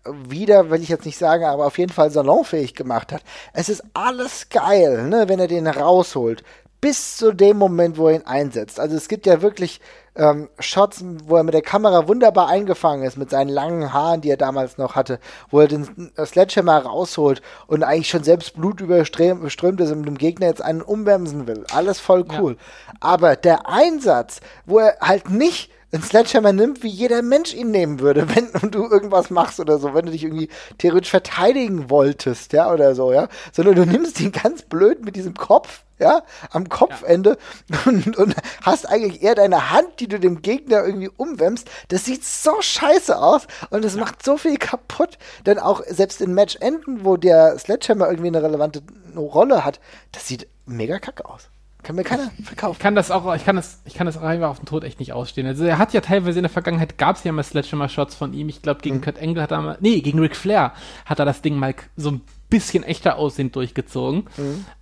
wieder, 0.06 0.70
will 0.70 0.82
ich 0.82 0.88
jetzt 0.88 1.06
nicht 1.06 1.18
sagen, 1.18 1.44
aber 1.44 1.66
auf 1.66 1.78
jeden 1.78 1.92
Fall 1.92 2.10
salonfähig 2.10 2.74
gemacht 2.74 3.12
hat. 3.12 3.22
Es 3.52 3.68
ist 3.68 3.82
alles 3.94 4.48
geil, 4.48 5.08
ne, 5.08 5.28
wenn 5.28 5.40
er 5.40 5.48
den 5.48 5.66
rausholt. 5.66 6.42
Bis 6.80 7.16
zu 7.16 7.32
dem 7.32 7.56
Moment, 7.56 7.96
wo 7.96 8.08
er 8.08 8.16
ihn 8.16 8.26
einsetzt. 8.26 8.78
Also 8.78 8.94
es 8.94 9.08
gibt 9.08 9.24
ja 9.24 9.40
wirklich 9.40 9.80
ähm, 10.16 10.50
Shots, 10.58 11.02
wo 11.24 11.36
er 11.36 11.42
mit 11.42 11.54
der 11.54 11.62
Kamera 11.62 12.06
wunderbar 12.08 12.48
eingefangen 12.48 13.04
ist, 13.04 13.16
mit 13.16 13.30
seinen 13.30 13.48
langen 13.48 13.92
Haaren, 13.94 14.20
die 14.20 14.28
er 14.30 14.36
damals 14.36 14.76
noch 14.76 14.94
hatte, 14.94 15.18
wo 15.50 15.60
er 15.60 15.68
den 15.68 16.12
äh, 16.16 16.26
Sledgehammer 16.26 16.78
rausholt 16.84 17.40
und 17.66 17.82
eigentlich 17.82 18.10
schon 18.10 18.22
selbst 18.22 18.54
Blut 18.54 18.82
überströmt 18.82 19.80
ist 19.80 19.90
und 19.92 20.04
dem 20.04 20.18
Gegner 20.18 20.46
jetzt 20.46 20.62
einen 20.62 20.82
umbremsen 20.82 21.46
will. 21.46 21.64
Alles 21.72 22.00
voll 22.00 22.26
Ja. 22.30 22.38
cool. 22.38 22.56
Aber 23.00 23.34
der 23.36 23.66
Einsatz, 23.66 24.40
wo 24.66 24.78
er 24.78 24.98
halt 25.00 25.30
nicht 25.30 25.70
einen 25.94 26.02
Sledgehammer 26.02 26.52
nimmt, 26.52 26.82
wie 26.82 26.88
jeder 26.88 27.22
Mensch 27.22 27.54
ihn 27.54 27.70
nehmen 27.70 28.00
würde, 28.00 28.26
wenn 28.34 28.70
du 28.70 28.88
irgendwas 28.88 29.30
machst 29.30 29.60
oder 29.60 29.78
so, 29.78 29.94
wenn 29.94 30.06
du 30.06 30.12
dich 30.12 30.24
irgendwie 30.24 30.48
theoretisch 30.78 31.10
verteidigen 31.10 31.88
wolltest, 31.90 32.52
ja, 32.52 32.72
oder 32.72 32.94
so, 32.94 33.12
ja, 33.12 33.28
sondern 33.52 33.76
du 33.76 33.86
nimmst 33.86 34.20
ihn 34.20 34.32
ganz 34.32 34.62
blöd 34.62 35.04
mit 35.04 35.16
diesem 35.16 35.34
Kopf, 35.34 35.82
ja, 35.98 36.22
am 36.50 36.68
Kopfende 36.68 37.38
und, 37.86 38.16
und 38.16 38.34
hast 38.62 38.88
eigentlich 38.88 39.22
eher 39.22 39.36
deine 39.36 39.70
Hand, 39.70 40.00
die 40.00 40.08
du 40.08 40.18
dem 40.18 40.42
Gegner 40.42 40.84
irgendwie 40.84 41.10
umwemmst. 41.16 41.70
Das 41.88 42.04
sieht 42.04 42.24
so 42.24 42.60
scheiße 42.60 43.16
aus 43.16 43.46
und 43.70 43.84
es 43.84 43.94
macht 43.94 44.24
so 44.24 44.36
viel 44.36 44.56
kaputt, 44.56 45.18
denn 45.46 45.60
auch 45.60 45.82
selbst 45.86 46.20
in 46.20 46.34
Matchenden, 46.34 47.04
wo 47.04 47.16
der 47.16 47.56
Sledgehammer 47.58 48.08
irgendwie 48.08 48.28
eine 48.28 48.42
relevante 48.42 48.82
Rolle 49.16 49.64
hat, 49.64 49.78
das 50.10 50.26
sieht 50.26 50.48
mega 50.66 50.98
kacke 50.98 51.24
aus. 51.26 51.48
Kann 51.84 51.96
mir 51.96 52.02
keiner 52.02 52.30
verkaufen. 52.42 52.72
Ich 52.72 52.78
kann 52.80 52.94
das 52.94 53.10
auch, 53.10 53.32
ich 53.34 53.44
kann 53.44 53.56
das, 53.56 53.80
ich 53.84 53.94
kann 53.94 54.06
das 54.06 54.16
auch 54.16 54.22
einfach 54.22 54.48
auf 54.48 54.58
den 54.58 54.66
Tod 54.66 54.82
echt 54.82 54.98
nicht 54.98 55.12
ausstehen. 55.12 55.46
Also 55.46 55.64
er 55.64 55.78
hat 55.78 55.92
ja 55.92 56.00
teilweise 56.00 56.38
in 56.38 56.42
der 56.42 56.50
Vergangenheit 56.50 56.98
gab 56.98 57.16
es 57.16 57.24
ja 57.24 57.30
mal 57.30 57.44
Sledgehammer-Shots 57.44 58.14
von 58.14 58.32
ihm. 58.32 58.48
Ich 58.48 58.62
glaube 58.62 58.80
gegen 58.80 59.00
Kurt 59.00 59.20
Angle 59.20 59.42
hat 59.42 59.52
er 59.52 59.60
mal, 59.60 59.78
nee, 59.80 60.00
gegen 60.00 60.18
Ric 60.18 60.34
Flair 60.34 60.72
hat 61.04 61.18
er 61.18 61.24
das 61.26 61.42
Ding 61.42 61.56
mal 61.56 61.74
so 61.96 62.10
ein 62.10 62.22
bisschen 62.50 62.84
echter 62.84 63.16
aussehend 63.16 63.54
durchgezogen. 63.54 64.24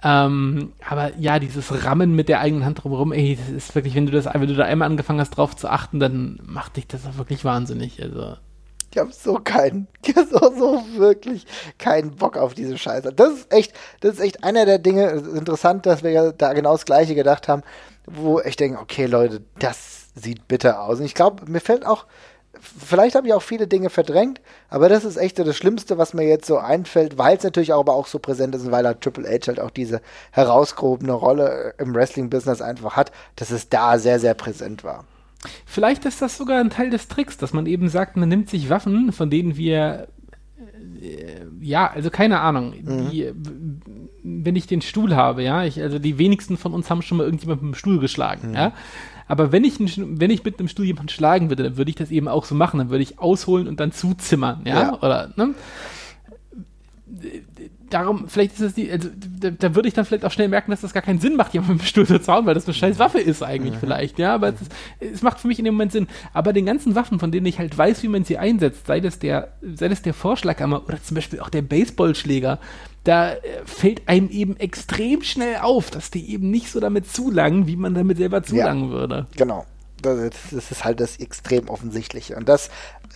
Ähm, 0.03 0.73
aber 0.88 1.17
ja, 1.19 1.38
dieses 1.38 1.85
Rammen 1.85 2.15
mit 2.15 2.29
der 2.29 2.41
eigenen 2.41 2.65
Hand 2.65 2.83
drumherum, 2.83 3.12
ey, 3.12 3.37
das 3.37 3.49
ist 3.49 3.75
wirklich, 3.75 3.95
wenn 3.95 4.07
du 4.07 4.12
das, 4.12 4.27
wenn 4.27 4.47
du 4.47 4.55
da 4.55 4.65
einmal 4.65 4.88
angefangen 4.88 5.21
hast 5.21 5.31
drauf 5.31 5.57
zu 5.57 5.69
achten, 5.69 5.99
dann 5.99 6.38
macht 6.45 6.77
dich 6.77 6.87
das 6.87 7.07
auch 7.07 7.17
wirklich 7.17 7.45
wahnsinnig. 7.45 8.03
Also 8.03 8.37
Ich 8.92 8.98
habe 8.98 9.11
so 9.12 9.35
keinen, 9.42 9.88
ich 10.07 10.14
hab 10.14 10.28
so, 10.28 10.38
so 10.57 10.85
wirklich 10.96 11.46
keinen 11.78 12.14
Bock 12.14 12.37
auf 12.37 12.55
diese 12.55 12.76
Scheiße. 12.76 13.12
Das 13.12 13.33
ist 13.33 13.52
echt, 13.52 13.72
das 14.00 14.14
ist 14.14 14.20
echt 14.20 14.44
einer 14.44 14.66
der 14.66 14.78
Dinge, 14.78 15.11
interessant, 15.11 15.87
dass 15.87 16.02
wir 16.02 16.11
ja 16.11 16.33
da 16.33 16.52
genau 16.52 16.72
das 16.72 16.85
Gleiche 16.85 17.14
gedacht 17.14 17.48
haben, 17.48 17.62
wo 18.07 18.40
ich 18.40 18.57
denke, 18.57 18.78
okay 18.81 19.07
Leute, 19.07 19.42
das 19.59 20.09
sieht 20.14 20.46
bitter 20.46 20.83
aus. 20.83 20.98
Und 20.98 21.07
ich 21.07 21.14
glaube, 21.14 21.50
mir 21.50 21.61
fällt 21.61 21.87
auch, 21.87 22.07
vielleicht 22.61 23.14
habe 23.14 23.26
ich 23.26 23.33
auch 23.33 23.42
viele 23.42 23.66
Dinge 23.66 23.88
verdrängt, 23.88 24.42
aber 24.68 24.90
das 24.90 25.07
ist 25.07 25.16
echt 25.16 25.38
das 25.38 25.57
Schlimmste, 25.57 25.96
was 25.96 26.12
mir 26.12 26.26
jetzt 26.26 26.46
so 26.46 26.59
einfällt, 26.59 27.16
weil 27.16 27.38
es 27.38 27.44
natürlich 27.44 27.72
auch 27.72 27.81
aber 27.81 27.94
auch 27.94 28.07
so 28.07 28.18
präsent 28.18 28.55
ist 28.55 28.64
und 28.66 28.72
weil 28.72 28.87
halt 28.87 29.00
Triple 29.00 29.26
H 29.26 29.46
halt 29.46 29.61
auch 29.61 29.70
diese 29.70 30.02
herausgehobene 30.33 31.12
Rolle 31.12 31.74
im 31.78 31.94
Wrestling-Business 31.94 32.61
einfach 32.61 32.96
hat, 32.96 33.11
dass 33.37 33.50
es 33.50 33.70
da 33.70 33.98
sehr, 33.98 34.20
sehr 34.20 34.35
präsent 34.35 34.85
war. 34.85 35.07
Vielleicht 35.66 36.05
ist 36.05 36.22
das 36.22 36.37
sogar 36.37 36.61
ein 36.61 36.70
Teil 36.70 36.90
des 36.90 37.09
Tricks, 37.09 37.37
dass 37.37 37.52
man 37.52 37.66
eben 37.66 37.88
sagt, 37.88 38.16
man 38.16 38.28
nimmt 38.28 38.48
sich 38.50 38.70
Waffen, 38.70 39.12
von 39.12 39.28
denen 39.31 39.57
wir 39.57 40.09
äh, 41.00 41.44
ja, 41.61 41.90
also 41.90 42.11
keine 42.11 42.40
Ahnung, 42.40 42.74
die, 43.11 43.26
w- 43.33 43.33
wenn 44.22 44.55
ich 44.57 44.66
den 44.66 44.83
Stuhl 44.83 45.16
habe, 45.16 45.42
ja, 45.42 45.64
ich, 45.64 45.81
also 45.83 45.98
die 45.98 46.18
wenigsten 46.18 46.57
von 46.57 46.72
uns 46.74 46.90
haben 46.90 47.02
schon 47.02 47.18
mal 47.18 47.24
irgendjemand 47.24 47.62
mit 47.62 47.72
dem 47.72 47.74
Stuhl 47.76 47.98
geschlagen, 47.98 48.55
ja. 48.55 48.72
Aber 49.28 49.50
wenn 49.50 49.64
ich, 49.64 49.81
einen 49.81 50.20
wenn 50.20 50.31
ich 50.31 50.44
mit 50.44 50.59
einem 50.59 50.68
Stuhl 50.68 50.85
jemanden 50.85 51.09
schlagen 51.09 51.48
würde, 51.48 51.62
dann 51.62 51.76
würde 51.76 51.88
ich 51.90 51.96
das 51.96 52.11
eben 52.11 52.28
auch 52.28 52.44
so 52.44 52.55
machen. 52.55 52.78
Dann 52.78 52.90
würde 52.90 53.02
ich 53.02 53.18
ausholen 53.18 53.66
und 53.66 53.81
dann 53.81 53.90
zuzimmern, 53.92 54.61
ja, 54.66 54.81
Ja. 54.83 54.98
oder, 54.98 55.33
ne? 55.37 55.55
Darum, 57.92 58.26
vielleicht 58.26 58.55
ist 58.55 58.61
es 58.61 58.74
die, 58.74 58.90
also 58.90 59.11
da, 59.38 59.50
da 59.50 59.74
würde 59.74 59.87
ich 59.87 59.92
dann 59.92 60.07
vielleicht 60.07 60.24
auch 60.24 60.31
schnell 60.31 60.48
merken, 60.48 60.70
dass 60.70 60.81
das 60.81 60.94
gar 60.94 61.02
keinen 61.02 61.20
Sinn 61.20 61.37
macht, 61.37 61.52
jemanden 61.52 61.74
mit 61.74 61.83
dem 61.83 61.87
Stuhl 61.87 62.07
zu 62.07 62.20
zauen, 62.22 62.46
weil 62.46 62.55
das 62.55 62.64
eine 62.64 62.72
scheiß 62.72 62.98
Waffe 62.98 63.20
ist 63.20 63.42
eigentlich 63.42 63.74
vielleicht, 63.78 64.18
ja, 64.18 64.35
aber 64.35 64.48
es, 64.48 64.62
ist, 64.62 64.72
es 65.00 65.22
macht 65.22 65.40
für 65.40 65.48
mich 65.48 65.59
in 65.59 65.66
dem 65.66 65.74
Moment 65.74 65.92
Sinn. 65.92 66.09
Aber 66.33 66.55
den 66.55 66.64
ganzen 66.64 66.94
Waffen, 66.94 67.18
von 67.18 67.31
denen 67.31 67.44
ich 67.44 67.59
halt 67.59 67.76
weiß, 67.76 68.02
wie 68.02 68.09
man 68.09 68.24
sie 68.24 68.38
einsetzt, 68.38 68.87
sei 68.87 69.00
das 69.00 69.18
der, 69.18 69.52
sei 69.61 69.88
das 69.88 70.00
der 70.00 70.14
Vorschlaghammer 70.14 70.85
oder 70.87 71.02
zum 71.02 71.16
Beispiel 71.16 71.40
auch 71.40 71.50
der 71.50 71.61
Baseballschläger, 71.61 72.59
da 73.05 73.33
äh, 73.33 73.38
fällt 73.66 74.09
einem 74.09 74.31
eben 74.31 74.57
extrem 74.57 75.22
schnell 75.22 75.57
auf, 75.57 75.90
dass 75.90 76.11
die 76.11 76.33
eben 76.33 76.50
nicht 76.50 76.70
so 76.70 76.81
damit 76.81 77.11
zulangen, 77.11 77.66
wie 77.66 77.76
man 77.76 77.94
damit 77.94 78.16
selber 78.16 78.42
zulangen 78.42 78.90
würde. 78.90 79.26
Genau. 79.37 79.66
Das, 80.00 80.18
das 80.50 80.70
ist 80.70 80.85
halt 80.85 80.98
das 80.98 81.18
extrem 81.18 81.68
offensichtliche. 81.68 82.37
Und 82.37 82.48
das 82.48 82.70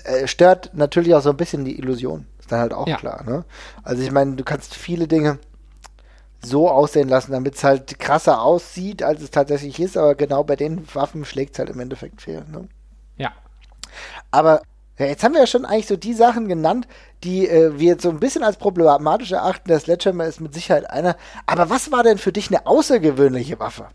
äh, 0.05 0.27
stört 0.27 0.73
natürlich 0.75 1.15
auch 1.15 1.23
so 1.23 1.31
ein 1.31 1.37
bisschen 1.37 1.65
die 1.65 1.79
Illusion. 1.79 2.27
Ist 2.47 2.53
dann 2.53 2.61
halt 2.61 2.73
auch 2.73 2.87
Ja. 2.87 2.97
klar. 2.97 3.25
Ne? 3.25 3.45
Also 3.83 4.05
ich 4.05 4.13
meine, 4.13 4.37
du 4.37 4.45
kannst 4.45 4.77
viele 4.77 5.09
Dinge 5.09 5.41
so 6.41 6.71
aussehen 6.71 7.09
lassen, 7.09 7.33
damit 7.33 7.57
es 7.57 7.65
halt 7.65 7.99
krasser 7.99 8.41
aussieht, 8.41 9.03
als 9.03 9.21
es 9.21 9.33
tatsächlich 9.33 9.81
ist, 9.81 9.97
aber 9.97 10.15
genau 10.15 10.45
bei 10.45 10.55
den 10.55 10.87
Waffen 10.95 11.25
schlägt 11.25 11.55
es 11.55 11.59
halt 11.59 11.71
im 11.71 11.81
Endeffekt 11.81 12.23
fehl. 12.23 12.45
Ne? 12.49 12.69
Ja. 13.17 13.33
Aber 14.31 14.63
ja, 14.97 15.07
jetzt 15.07 15.25
haben 15.25 15.33
wir 15.33 15.41
ja 15.41 15.49
schon 15.49 15.65
eigentlich 15.65 15.89
so 15.89 15.97
die 15.97 16.15
Sachen 16.15 16.47
genannt, 16.47 16.87
die 17.25 17.49
äh, 17.49 17.77
wir 17.81 17.89
jetzt 17.89 18.03
so 18.03 18.11
ein 18.11 18.21
bisschen 18.21 18.45
als 18.45 18.59
problematisch 18.59 19.33
erachten. 19.33 19.69
Der 19.69 19.81
Sledgehammer 19.81 20.27
ist 20.27 20.41
mit 20.41 20.55
Sicherheit 20.55 20.89
einer. 20.89 21.17
Aber 21.47 21.69
was 21.69 21.91
war 21.91 22.05
denn 22.05 22.19
für 22.19 22.33
dich 22.33 22.49
eine 22.49 22.65
außergewöhnliche 22.65 23.59
Waffe? 23.59 23.87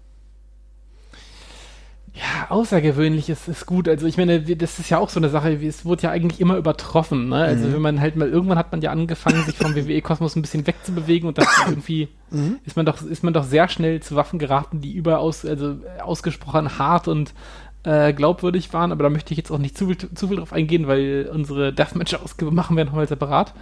Ja, 2.14 2.50
außergewöhnlich 2.50 3.30
ist, 3.30 3.48
ist 3.48 3.66
gut. 3.66 3.88
Also 3.88 4.06
ich 4.06 4.18
meine, 4.18 4.42
das 4.42 4.80
ist 4.80 4.90
ja 4.90 4.98
auch 4.98 5.10
so 5.10 5.20
eine 5.20 5.30
Sache, 5.30 5.54
es 5.66 5.86
wurde 5.86 6.04
ja 6.04 6.10
eigentlich 6.12 6.42
immer 6.42 6.58
übertroffen. 6.58 7.30
Ne? 7.30 7.38
Also 7.38 7.72
wenn 7.72 7.82
man 7.82 8.02
halt 8.02 8.18
mal, 8.18 8.28
irgendwann 8.28 8.58
hat 8.58 8.74
man 8.74 8.82
ja 8.82 8.92
angefangen, 8.92 9.46
sich 9.46 9.56
vom 9.56 9.76
WWE-Kosmos 9.76 10.36
ein 10.36 10.42
bisschen 10.42 10.68
wegzubewegen 10.68 11.30
und 11.30 11.38
dann 11.38 11.48
irgendwie 11.68 12.10
ist 12.66 12.76
man 12.76 12.86
doch, 12.86 13.02
ist 13.02 13.24
man 13.24 13.34
doch 13.34 13.44
sehr 13.44 13.70
schnell 13.70 14.02
zu 14.02 14.16
Waffen 14.16 14.40
geraten, 14.40 14.82
die 14.82 14.94
überaus, 14.94 15.46
also 15.46 15.78
ausgesprochen 16.02 16.78
hart 16.78 17.08
und 17.08 17.34
äh, 17.84 18.14
glaubwürdig 18.14 18.74
waren, 18.74 18.92
aber 18.92 19.04
da 19.04 19.10
möchte 19.10 19.34
ich 19.34 19.38
jetzt 19.38 19.52
auch 19.52 19.58
nicht 19.58 19.78
zu 19.78 19.88
viel, 19.88 19.98
zu 19.98 20.28
viel 20.28 20.38
drauf 20.38 20.54
eingehen, 20.54 20.88
weil 20.88 21.30
unsere 21.34 21.74
Deathmatch-Ausgabe 21.74 22.52
machen 22.56 22.78
wir 22.78 22.86
nochmal 22.86 23.08
separat. 23.08 23.54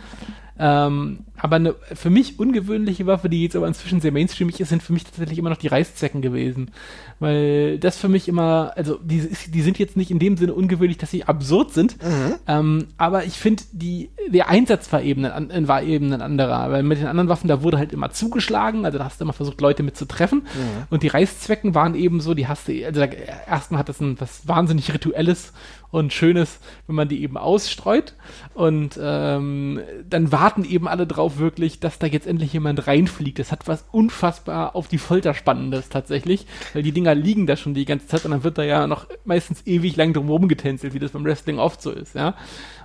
Ähm, 0.60 1.20
aber 1.38 1.56
eine 1.56 1.76
für 1.94 2.10
mich 2.10 2.38
ungewöhnliche 2.38 3.06
Waffe, 3.06 3.30
die 3.30 3.44
jetzt 3.44 3.56
aber 3.56 3.68
inzwischen 3.68 4.02
sehr 4.02 4.12
mainstreamig 4.12 4.60
ist, 4.60 4.70
sind 4.70 4.84
für 4.84 4.92
mich 4.92 5.06
tatsächlich 5.06 5.40
immer 5.40 5.50
noch 5.50 5.58
die 5.58 5.68
Reißzwecken 5.68 6.22
gewesen. 6.22 6.72
Weil 7.20 7.80
das 7.80 7.98
für 7.98 8.10
mich 8.10 8.28
immer, 8.28 8.74
also 8.76 9.00
die, 9.02 9.30
die 9.48 9.62
sind 9.62 9.80
jetzt 9.80 9.96
nicht 9.96 10.12
in 10.12 10.20
dem 10.20 10.36
Sinne 10.36 10.54
ungewöhnlich, 10.54 10.98
dass 10.98 11.12
sie 11.12 11.24
absurd 11.24 11.74
sind, 11.74 12.02
mhm. 12.04 12.36
ähm, 12.48 12.88
aber 12.98 13.24
ich 13.24 13.34
finde, 13.34 13.64
die, 13.72 14.10
der 14.28 14.50
Einsatz 14.50 14.92
war 14.92 15.02
eben, 15.02 15.24
ein, 15.24 15.68
war 15.70 15.82
eben 15.82 16.12
ein 16.12 16.22
anderer. 16.22 16.72
Weil 16.72 16.84
mit 16.84 17.00
den 17.00 17.08
anderen 17.08 17.30
Waffen, 17.30 17.48
da 17.48 17.64
wurde 17.64 17.78
halt 17.78 17.94
immer 17.94 18.12
zugeschlagen, 18.12 18.86
also 18.86 18.98
da 18.98 19.06
hast 19.06 19.22
du 19.22 19.24
immer 19.24 19.34
versucht, 19.34 19.62
Leute 19.62 19.82
mit 19.82 19.96
zu 19.96 20.06
treffen. 20.06 20.40
Mhm. 20.40 20.88
Und 20.90 21.04
die 21.04 21.08
Reißzwecken 21.08 21.74
waren 21.74 21.96
eben 21.96 22.20
so, 22.20 22.34
die 22.34 22.48
hast 22.48 22.68
du, 22.68 22.86
also 22.86 23.00
da, 23.00 23.08
erstmal 23.48 23.80
hat 23.80 23.88
das 23.88 24.02
ein 24.02 24.20
was 24.20 24.46
wahnsinnig 24.46 24.94
Rituelles 24.94 25.54
und 25.92 26.14
Schönes, 26.14 26.60
wenn 26.88 26.96
man 26.96 27.08
die 27.08 27.24
eben 27.24 27.38
ausstreut. 27.38 28.16
Und 28.54 29.00
ähm, 29.02 29.82
dann 30.08 30.32
warten 30.32 30.64
eben 30.64 30.88
alle 30.88 31.08
drauf 31.08 31.38
wirklich, 31.38 31.80
dass 31.80 32.00
da 32.00 32.08
jetzt 32.08 32.28
endlich 32.28 32.54
jemand 32.54 32.88
reinfliegt. 32.88 33.40
Das 33.40 33.52
hat 33.52 33.68
was 33.68 33.86
unfassbar 33.92 34.76
auf 34.76 34.88
die 34.88 34.98
Folter 34.98 35.34
Spannendes 35.34 35.90
tatsächlich, 35.90 36.46
weil 36.74 36.84
die 36.84 36.92
Dinger 36.92 37.16
liegen 37.16 37.48
da 37.48 37.58
schon 37.58 37.74
die 37.74 37.86
ganze 37.86 38.08
Zeit 38.08 38.26
und 38.26 38.32
dann 38.32 38.44
wird 38.44 38.58
da 38.58 38.64
ja 38.64 38.88
noch 38.88 39.08
meistens 39.26 39.66
ewig 39.66 39.96
lang 39.96 40.14
drumherum 40.14 40.48
getänzelt, 40.48 40.94
wie 40.94 41.00
das 41.00 41.12
beim 41.12 41.26
Wrestling 41.26 41.60
oft 41.60 41.82
so 41.82 41.92
ist, 41.92 42.16
ja. 42.16 42.36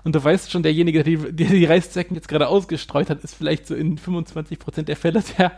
Und 0.04 0.14
du 0.14 0.22
weißt 0.22 0.50
schon, 0.50 0.62
derjenige, 0.62 1.02
der 1.02 1.16
die, 1.16 1.32
der 1.32 1.48
die 1.48 1.64
Reißzwecken 1.64 2.14
jetzt 2.14 2.28
gerade 2.28 2.48
ausgestreut 2.48 3.10
hat, 3.10 3.24
ist 3.24 3.34
vielleicht 3.34 3.66
so 3.66 3.74
in 3.74 3.98
25% 3.98 4.82
der 4.82 4.96
Fälle 4.96 5.22
der, 5.38 5.52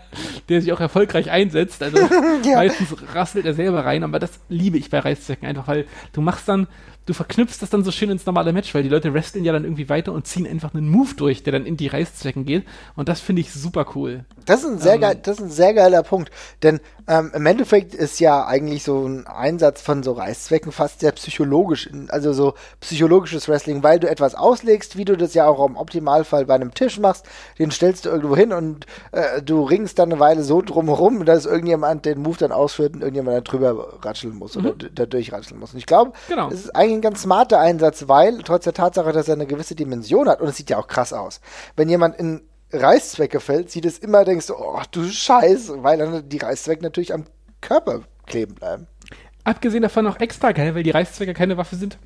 der 0.49 0.63
sich 0.63 0.73
auch 0.73 0.81
erfolgreich 0.81 1.31
einsetzt. 1.31 1.83
Also 1.83 1.99
ja. 2.45 2.57
meistens 2.57 2.95
rasselt 3.13 3.45
er 3.45 3.55
selber 3.55 3.85
rein, 3.85 4.05
aber 4.05 4.19
das 4.19 4.39
liebe 4.49 4.79
ich 4.79 4.89
bei 4.89 5.01
Reißzwecken 5.01 5.49
einfach, 5.49 5.67
weil 5.67 5.87
du 6.13 6.21
machst 6.21 6.49
dann 6.49 6.69
du 7.07 7.15
verknüpfst 7.15 7.59
das 7.61 7.71
dann 7.71 7.85
so 7.85 7.93
schön 7.93 8.11
ins 8.11 8.27
normale 8.27 8.53
Match, 8.53 8.75
weil 8.75 8.83
die 8.83 8.89
Leute 8.89 9.15
wresteln 9.15 9.45
ja 9.45 9.53
dann 9.53 9.65
irgendwie 9.65 9.89
weiter 9.89 10.13
und 10.13 10.27
ziehen 10.27 10.47
einfach 10.47 10.75
einen 10.75 10.89
Move 10.89 11.15
durch, 11.17 11.43
der 11.43 11.53
dann 11.53 11.65
in 11.65 11.77
die 11.77 11.87
Reißzwecken 11.87 12.45
geht. 12.45 12.65
Und 12.97 13.09
das 13.09 13.21
finde 13.21 13.41
ich 13.41 13.53
super 13.53 13.87
cool. 13.95 14.25
Das 14.45 14.65
ist 14.65 14.71
ein 14.71 14.79
sehr, 14.79 14.95
ähm, 14.95 15.01
geil, 15.01 15.21
das 15.23 15.39
ist 15.39 15.45
ein 15.45 15.51
sehr 15.51 15.73
geiler 15.73 16.03
Punkt. 16.03 16.31
Denn 16.63 16.81
ähm, 17.09 17.31
im 17.35 17.47
Endeffekt 17.47 17.95
ist 17.95 18.21
ja 18.21 18.47
eigentlich 18.47 18.83
so 18.83 19.07
ein 19.07 19.27
Einsatz 19.27 19.81
von 19.81 20.03
so 20.03 20.13
Reißzwecken 20.13 20.73
fast 20.73 21.01
sehr 21.01 21.13
psychologisch, 21.13 21.89
also 22.09 22.33
so 22.33 22.55
psychologisches 22.81 23.49
Wrestling, 23.49 23.83
weil 23.83 24.01
du 24.01 24.09
etwas 24.09 24.35
auslegst, 24.35 24.97
wie 24.97 25.05
du 25.05 25.17
das 25.17 25.35
ja 25.35 25.47
auch 25.47 25.65
im 25.67 25.77
Optimalfall 25.77 26.47
bei 26.47 26.55
einem 26.55 26.75
Tisch 26.75 26.99
machst. 26.99 27.27
Den 27.59 27.71
stellst 27.71 28.07
du 28.07 28.11
irgendwo 28.11 28.37
hin 28.37 28.53
und 28.53 28.87
äh, 29.13 29.43
du 29.43 29.63
ringst 29.63 29.99
dann 29.99 30.11
eine 30.11 30.21
Weile 30.21 30.43
so 30.43 30.63
drumherum, 30.63 31.25
dass 31.25 31.47
irgendjemand 31.47 32.05
den 32.05 32.23
Move 32.23 32.39
dann 32.39 32.53
ausführt 32.53 32.95
und 32.95 33.03
irgendjemand 33.03 33.37
da 33.37 33.41
drüber 33.41 33.99
ratscheln 34.03 34.35
muss 34.35 34.57
mhm. 34.57 34.67
oder 34.67 34.89
da 34.93 35.07
durchratscheln 35.07 35.61
muss. 35.61 35.73
Und 35.73 35.79
ich 35.79 35.87
glaube, 35.87 36.13
genau. 36.29 36.49
es 36.49 36.65
ist 36.65 36.77
eigentlich 36.77 36.99
ein 36.99 37.03
ganz 37.03 37.23
smarter 37.23 37.61
Einsatz, 37.61 38.09
weil 38.09 38.39
trotz 38.43 38.65
der 38.65 38.75
Tatsache, 38.75 39.13
dass 39.13 39.29
er 39.29 39.35
eine 39.35 39.47
gewisse 39.47 39.75
Dimension 39.75 40.29
hat, 40.29 40.41
und 40.41 40.49
es 40.49 40.57
sieht 40.57 40.71
ja 40.71 40.79
auch 40.79 40.89
krass 40.89 41.13
aus, 41.13 41.41
wenn 41.77 41.89
jemand 41.89 42.19
in 42.19 42.43
Reißzwecke 42.73 43.41
fällt, 43.41 43.71
sieht 43.71 43.85
es 43.85 43.99
immer, 43.99 44.25
denkst 44.25 44.49
du, 44.49 44.55
oh 44.57 44.81
du 44.91 45.05
Scheiße, 45.09 45.83
weil 45.83 45.99
dann 45.99 46.29
die 46.29 46.39
Reißzwecke 46.39 46.83
natürlich 46.83 47.15
am 47.15 47.25
Körper 47.61 48.03
kleben 48.27 48.55
bleiben. 48.55 48.87
Abgesehen 49.45 49.83
davon 49.83 50.07
auch 50.07 50.19
extra 50.19 50.53
geil, 50.53 50.75
weil 50.75 50.83
die 50.83 50.91
Reißzwecke 50.91 51.35
keine 51.35 51.57
Waffe 51.57 51.77
sind. 51.77 51.99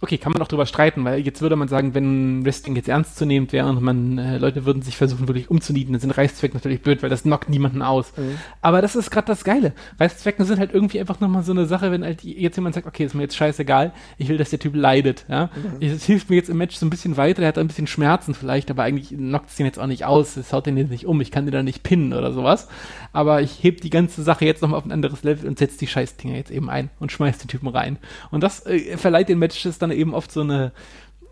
Okay, 0.00 0.18
kann 0.18 0.32
man 0.32 0.42
auch 0.42 0.48
drüber 0.48 0.66
streiten, 0.66 1.04
weil 1.04 1.20
jetzt 1.20 1.40
würde 1.40 1.56
man 1.56 1.68
sagen, 1.68 1.94
wenn 1.94 2.44
Wrestling 2.44 2.76
jetzt 2.76 2.88
ernst 2.88 3.16
zu 3.16 3.24
nehmen 3.24 3.50
wäre 3.52 3.68
und 3.68 3.82
man 3.82 4.18
äh, 4.18 4.38
Leute 4.38 4.66
würden 4.66 4.82
sich 4.82 4.96
versuchen 4.96 5.26
wirklich 5.26 5.50
umzunieten, 5.50 5.92
dann 5.92 6.00
sind 6.00 6.10
Reißzwecken 6.10 6.56
natürlich 6.56 6.82
blöd, 6.82 7.02
weil 7.02 7.10
das 7.10 7.22
knockt 7.22 7.48
niemanden 7.48 7.82
aus. 7.82 8.12
Mhm. 8.16 8.38
Aber 8.60 8.82
das 8.82 8.96
ist 8.96 9.10
gerade 9.10 9.26
das 9.26 9.44
Geile. 9.44 9.72
Reißzwecken 9.98 10.44
sind 10.44 10.58
halt 10.58 10.74
irgendwie 10.74 11.00
einfach 11.00 11.20
nochmal 11.20 11.42
so 11.42 11.52
eine 11.52 11.66
Sache, 11.66 11.90
wenn 11.90 12.04
halt 12.04 12.22
jetzt 12.22 12.56
jemand 12.56 12.74
sagt, 12.74 12.86
okay, 12.86 13.04
ist 13.04 13.14
mir 13.14 13.22
jetzt 13.22 13.36
scheißegal, 13.36 13.92
ich 14.18 14.28
will, 14.28 14.36
dass 14.36 14.50
der 14.50 14.58
Typ 14.58 14.74
leidet. 14.74 15.24
Ja, 15.28 15.50
mhm. 15.80 15.86
es 15.86 16.04
hilft 16.04 16.30
mir 16.30 16.36
jetzt 16.36 16.50
im 16.50 16.58
Match 16.58 16.76
so 16.76 16.84
ein 16.84 16.90
bisschen 16.90 17.16
weiter, 17.16 17.40
der 17.40 17.48
hat 17.48 17.58
ein 17.58 17.68
bisschen 17.68 17.86
Schmerzen 17.86 18.34
vielleicht, 18.34 18.70
aber 18.70 18.82
eigentlich 18.82 19.16
knockt 19.16 19.50
es 19.50 19.56
den 19.56 19.66
jetzt 19.66 19.78
auch 19.78 19.86
nicht 19.86 20.04
aus, 20.04 20.36
es 20.36 20.52
haut 20.52 20.66
den 20.66 20.76
jetzt 20.76 20.90
nicht 20.90 21.06
um, 21.06 21.20
ich 21.20 21.30
kann 21.30 21.46
den 21.46 21.52
da 21.52 21.62
nicht 21.62 21.82
pinnen 21.82 22.12
oder 22.12 22.32
sowas. 22.32 22.68
Aber 23.12 23.40
ich 23.40 23.62
heb 23.62 23.80
die 23.80 23.90
ganze 23.90 24.22
Sache 24.22 24.44
jetzt 24.44 24.60
nochmal 24.60 24.78
auf 24.78 24.84
ein 24.84 24.92
anderes 24.92 25.22
Level 25.22 25.48
und 25.48 25.58
setze 25.58 25.78
die 25.78 25.86
Scheißdinger 25.86 26.36
jetzt 26.36 26.50
eben 26.50 26.68
ein 26.68 26.90
und 27.00 27.12
schmeiß 27.12 27.38
den 27.38 27.48
Typen 27.48 27.68
rein. 27.68 27.98
Und 28.30 28.42
das 28.42 28.66
äh, 28.66 28.96
verleiht 28.98 29.28
den 29.28 29.38
Matches 29.38 29.78
dann 29.78 29.85
dann 29.88 29.98
eben 29.98 30.14
oft 30.14 30.30
so 30.30 30.40
eine 30.40 30.72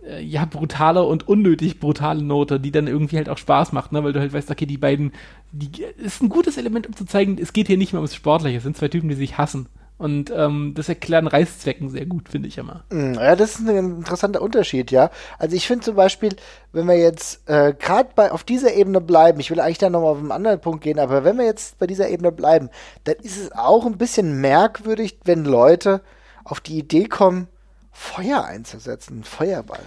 äh, 0.07 0.23
ja, 0.23 0.45
brutale 0.45 1.03
und 1.05 1.29
unnötig 1.29 1.81
brutale 1.81 2.23
Note, 2.23 2.61
die 2.61 2.71
dann 2.71 2.87
irgendwie 2.87 3.17
halt 3.17 3.29
auch 3.29 3.39
Spaß 3.39 3.73
macht, 3.73 3.93
ne? 3.93 4.05
weil 4.05 4.13
du 4.13 4.21
halt 4.21 4.33
weißt, 4.33 4.51
okay, 4.51 4.67
die 4.67 4.79
beiden, 4.79 5.13
die 5.53 5.83
ist 5.97 6.23
ein 6.23 6.29
gutes 6.29 6.57
Element, 6.57 6.87
um 6.87 6.97
zu 6.97 7.05
zeigen, 7.05 7.39
es 7.41 7.53
geht 7.53 7.69
hier 7.69 7.79
nicht 7.79 7.93
mehr 7.93 8.01
ums 8.01 8.15
Sportliche, 8.15 8.59
es 8.59 8.63
sind 8.63 8.77
zwei 8.77 8.89
Typen, 8.89 9.09
die 9.09 9.15
sich 9.15 9.39
hassen. 9.39 9.69
Und 9.97 10.33
ähm, 10.37 10.73
das 10.75 10.89
erklären 10.89 11.29
Reißzwecken 11.29 11.89
sehr 11.89 12.05
gut, 12.05 12.29
finde 12.29 12.49
ich 12.49 12.59
immer. 12.59 12.83
Mm, 12.91 13.15
ja, 13.15 13.37
das 13.37 13.55
ist 13.55 13.69
ein 13.69 13.77
interessanter 13.77 14.43
Unterschied, 14.43 14.91
ja. 14.91 15.11
Also 15.39 15.55
ich 15.55 15.69
finde 15.69 15.85
zum 15.85 15.95
Beispiel, 15.95 16.35
wenn 16.73 16.89
wir 16.89 16.99
jetzt 16.99 17.49
äh, 17.49 17.73
gerade 17.73 18.33
auf 18.33 18.43
dieser 18.43 18.75
Ebene 18.75 19.01
bleiben, 19.01 19.39
ich 19.39 19.53
will 19.53 19.61
eigentlich 19.61 19.79
da 19.79 19.91
nochmal 19.91 20.11
auf 20.11 20.19
einen 20.19 20.33
anderen 20.33 20.61
Punkt 20.61 20.83
gehen, 20.83 20.99
aber 20.99 21.23
wenn 21.23 21.39
wir 21.39 21.45
jetzt 21.45 21.79
bei 21.79 21.87
dieser 21.87 22.09
Ebene 22.09 22.33
bleiben, 22.33 22.71
dann 23.05 23.15
ist 23.23 23.39
es 23.39 23.53
auch 23.53 23.87
ein 23.87 23.97
bisschen 23.97 24.41
merkwürdig, 24.41 25.21
wenn 25.25 25.45
Leute 25.45 26.01
auf 26.43 26.61
die 26.61 26.77
Idee 26.77 27.05
kommen, 27.05 27.47
Feuer 27.95 28.45
einzusetzen, 28.45 29.25
Feuerball. 29.25 29.81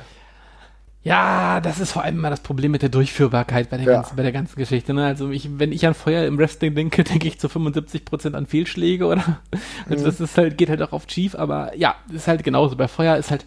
Ja, 1.04 1.62
das 1.62 1.80
ist 1.80 1.91
vor 1.91 2.04
allem 2.04 2.17
immer 2.17 2.30
das 2.30 2.41
Problem 2.41 2.72
mit 2.72 2.82
der 2.82 2.89
Durchführbarkeit 2.89 3.70
bei 3.70 3.78
der, 3.78 3.86
ja. 3.86 3.93
ganzen, 3.93 4.15
bei 4.15 4.24
der 4.24 4.32
ganzen 4.32 4.58
Geschichte. 4.58 4.93
Ne? 4.93 5.06
Also 5.06 5.30
ich, 5.30 5.60
wenn 5.60 5.72
ich 5.72 5.86
an 5.86 5.93
Feuer 5.93 6.26
im 6.26 6.38
Wrestling 6.38 6.76
denke, 6.76 7.04
denke 7.06 7.28
ich 7.28 7.39
zu 7.39 7.48
75% 7.48 8.34
an 8.34 8.46
Fehlschläge 8.46 9.06
oder 9.06 9.39
also 9.89 10.02
mhm. 10.02 10.06
das 10.06 10.20
ist 10.20 10.38
halt, 10.38 10.58
geht 10.58 10.70
halt 10.70 10.82
auch 10.82 10.91
oft 10.91 11.12
schief, 11.12 11.36
aber 11.36 11.76
ja, 11.78 11.96
ist 12.12 12.28
halt 12.28 12.43
genauso. 12.43 12.76
Bei 12.76 12.88
Feuer 12.88 13.15
ist 13.17 13.32
halt, 13.32 13.46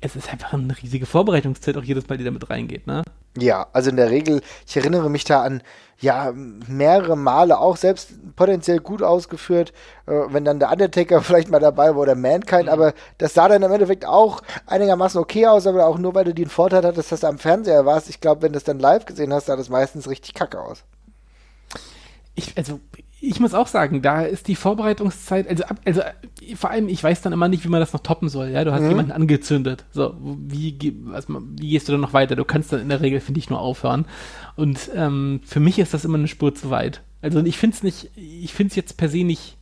es 0.00 0.16
ist 0.16 0.32
einfach 0.32 0.52
eine 0.52 0.76
riesige 0.82 1.06
Vorbereitungszeit 1.06 1.76
auch 1.76 1.84
jedes 1.84 2.08
Mal, 2.08 2.16
die 2.16 2.24
damit 2.24 2.48
reingeht, 2.48 2.86
ne? 2.86 3.02
Ja, 3.36 3.68
also 3.72 3.90
in 3.90 3.96
der 3.96 4.10
Regel, 4.10 4.42
ich 4.66 4.76
erinnere 4.76 5.08
mich 5.08 5.24
da 5.24 5.42
an, 5.42 5.62
ja, 6.00 6.32
mehrere 6.34 7.16
Male 7.16 7.58
auch 7.58 7.76
selbst 7.76 8.34
potenziell 8.34 8.80
gut 8.80 9.02
ausgeführt, 9.02 9.72
äh, 10.06 10.12
wenn 10.28 10.44
dann 10.44 10.58
der 10.58 10.70
Undertaker 10.70 11.20
vielleicht 11.22 11.50
mal 11.50 11.60
dabei 11.60 11.94
war 11.94 12.02
oder 12.02 12.14
Mankind, 12.14 12.64
mhm. 12.64 12.70
aber 12.70 12.94
das 13.18 13.34
sah 13.34 13.48
dann 13.48 13.62
im 13.62 13.70
Endeffekt 13.70 14.06
auch 14.06 14.40
einigermaßen 14.66 15.20
okay 15.20 15.46
aus, 15.46 15.66
aber 15.66 15.86
auch 15.86 15.98
nur, 15.98 16.14
weil 16.14 16.24
du 16.24 16.34
den 16.34 16.48
Vorteil 16.48 16.84
hattest, 16.84 17.12
dass 17.12 17.20
du 17.20 17.28
am 17.28 17.38
Fernseher 17.38 17.84
warst. 17.86 18.08
Ich 18.08 18.20
glaube, 18.20 18.42
wenn 18.42 18.52
du 18.52 18.58
es 18.58 18.64
dann 18.64 18.78
live 18.78 19.04
gesehen 19.04 19.32
hast, 19.32 19.46
sah 19.46 19.56
das 19.56 19.68
meistens 19.68 20.08
richtig 20.08 20.34
kacke 20.34 20.60
aus. 20.60 20.84
Ich, 22.34 22.56
also, 22.56 22.80
ich 23.20 23.38
muss 23.38 23.54
auch 23.54 23.66
sagen, 23.66 24.02
da 24.02 24.22
ist 24.22 24.48
die 24.48 24.54
Vorbereitungszeit, 24.54 25.48
also, 25.48 25.64
also 25.84 26.02
vor 26.56 26.70
allem, 26.70 26.88
ich 26.88 27.02
weiß 27.02 27.20
dann 27.20 27.32
immer 27.32 27.48
nicht, 27.48 27.64
wie 27.64 27.68
man 27.68 27.80
das 27.80 27.92
noch 27.92 28.00
toppen 28.00 28.28
soll. 28.28 28.48
Ja, 28.48 28.64
du 28.64 28.72
hast 28.72 28.82
mhm. 28.82 28.88
jemanden 28.88 29.12
angezündet. 29.12 29.84
So, 29.92 30.16
wie, 30.20 30.96
was, 31.04 31.26
wie 31.28 31.70
gehst 31.70 31.88
du 31.88 31.92
dann 31.92 32.00
noch 32.00 32.14
weiter? 32.14 32.36
Du 32.36 32.44
kannst 32.44 32.72
dann 32.72 32.80
in 32.80 32.88
der 32.88 33.02
Regel, 33.02 33.20
finde 33.20 33.38
ich, 33.38 33.50
nur 33.50 33.60
aufhören. 33.60 34.06
Und 34.56 34.90
ähm, 34.94 35.40
für 35.44 35.60
mich 35.60 35.78
ist 35.78 35.92
das 35.92 36.04
immer 36.04 36.18
eine 36.18 36.28
Spur 36.28 36.54
zu 36.54 36.70
weit. 36.70 37.02
Also 37.22 37.40
ich 37.40 37.58
finde 37.58 37.76
es 37.76 37.82
nicht, 37.82 38.10
ich 38.16 38.54
finde 38.54 38.70
es 38.70 38.76
jetzt 38.76 38.96
per 38.96 39.08
se 39.08 39.24
nicht 39.24 39.58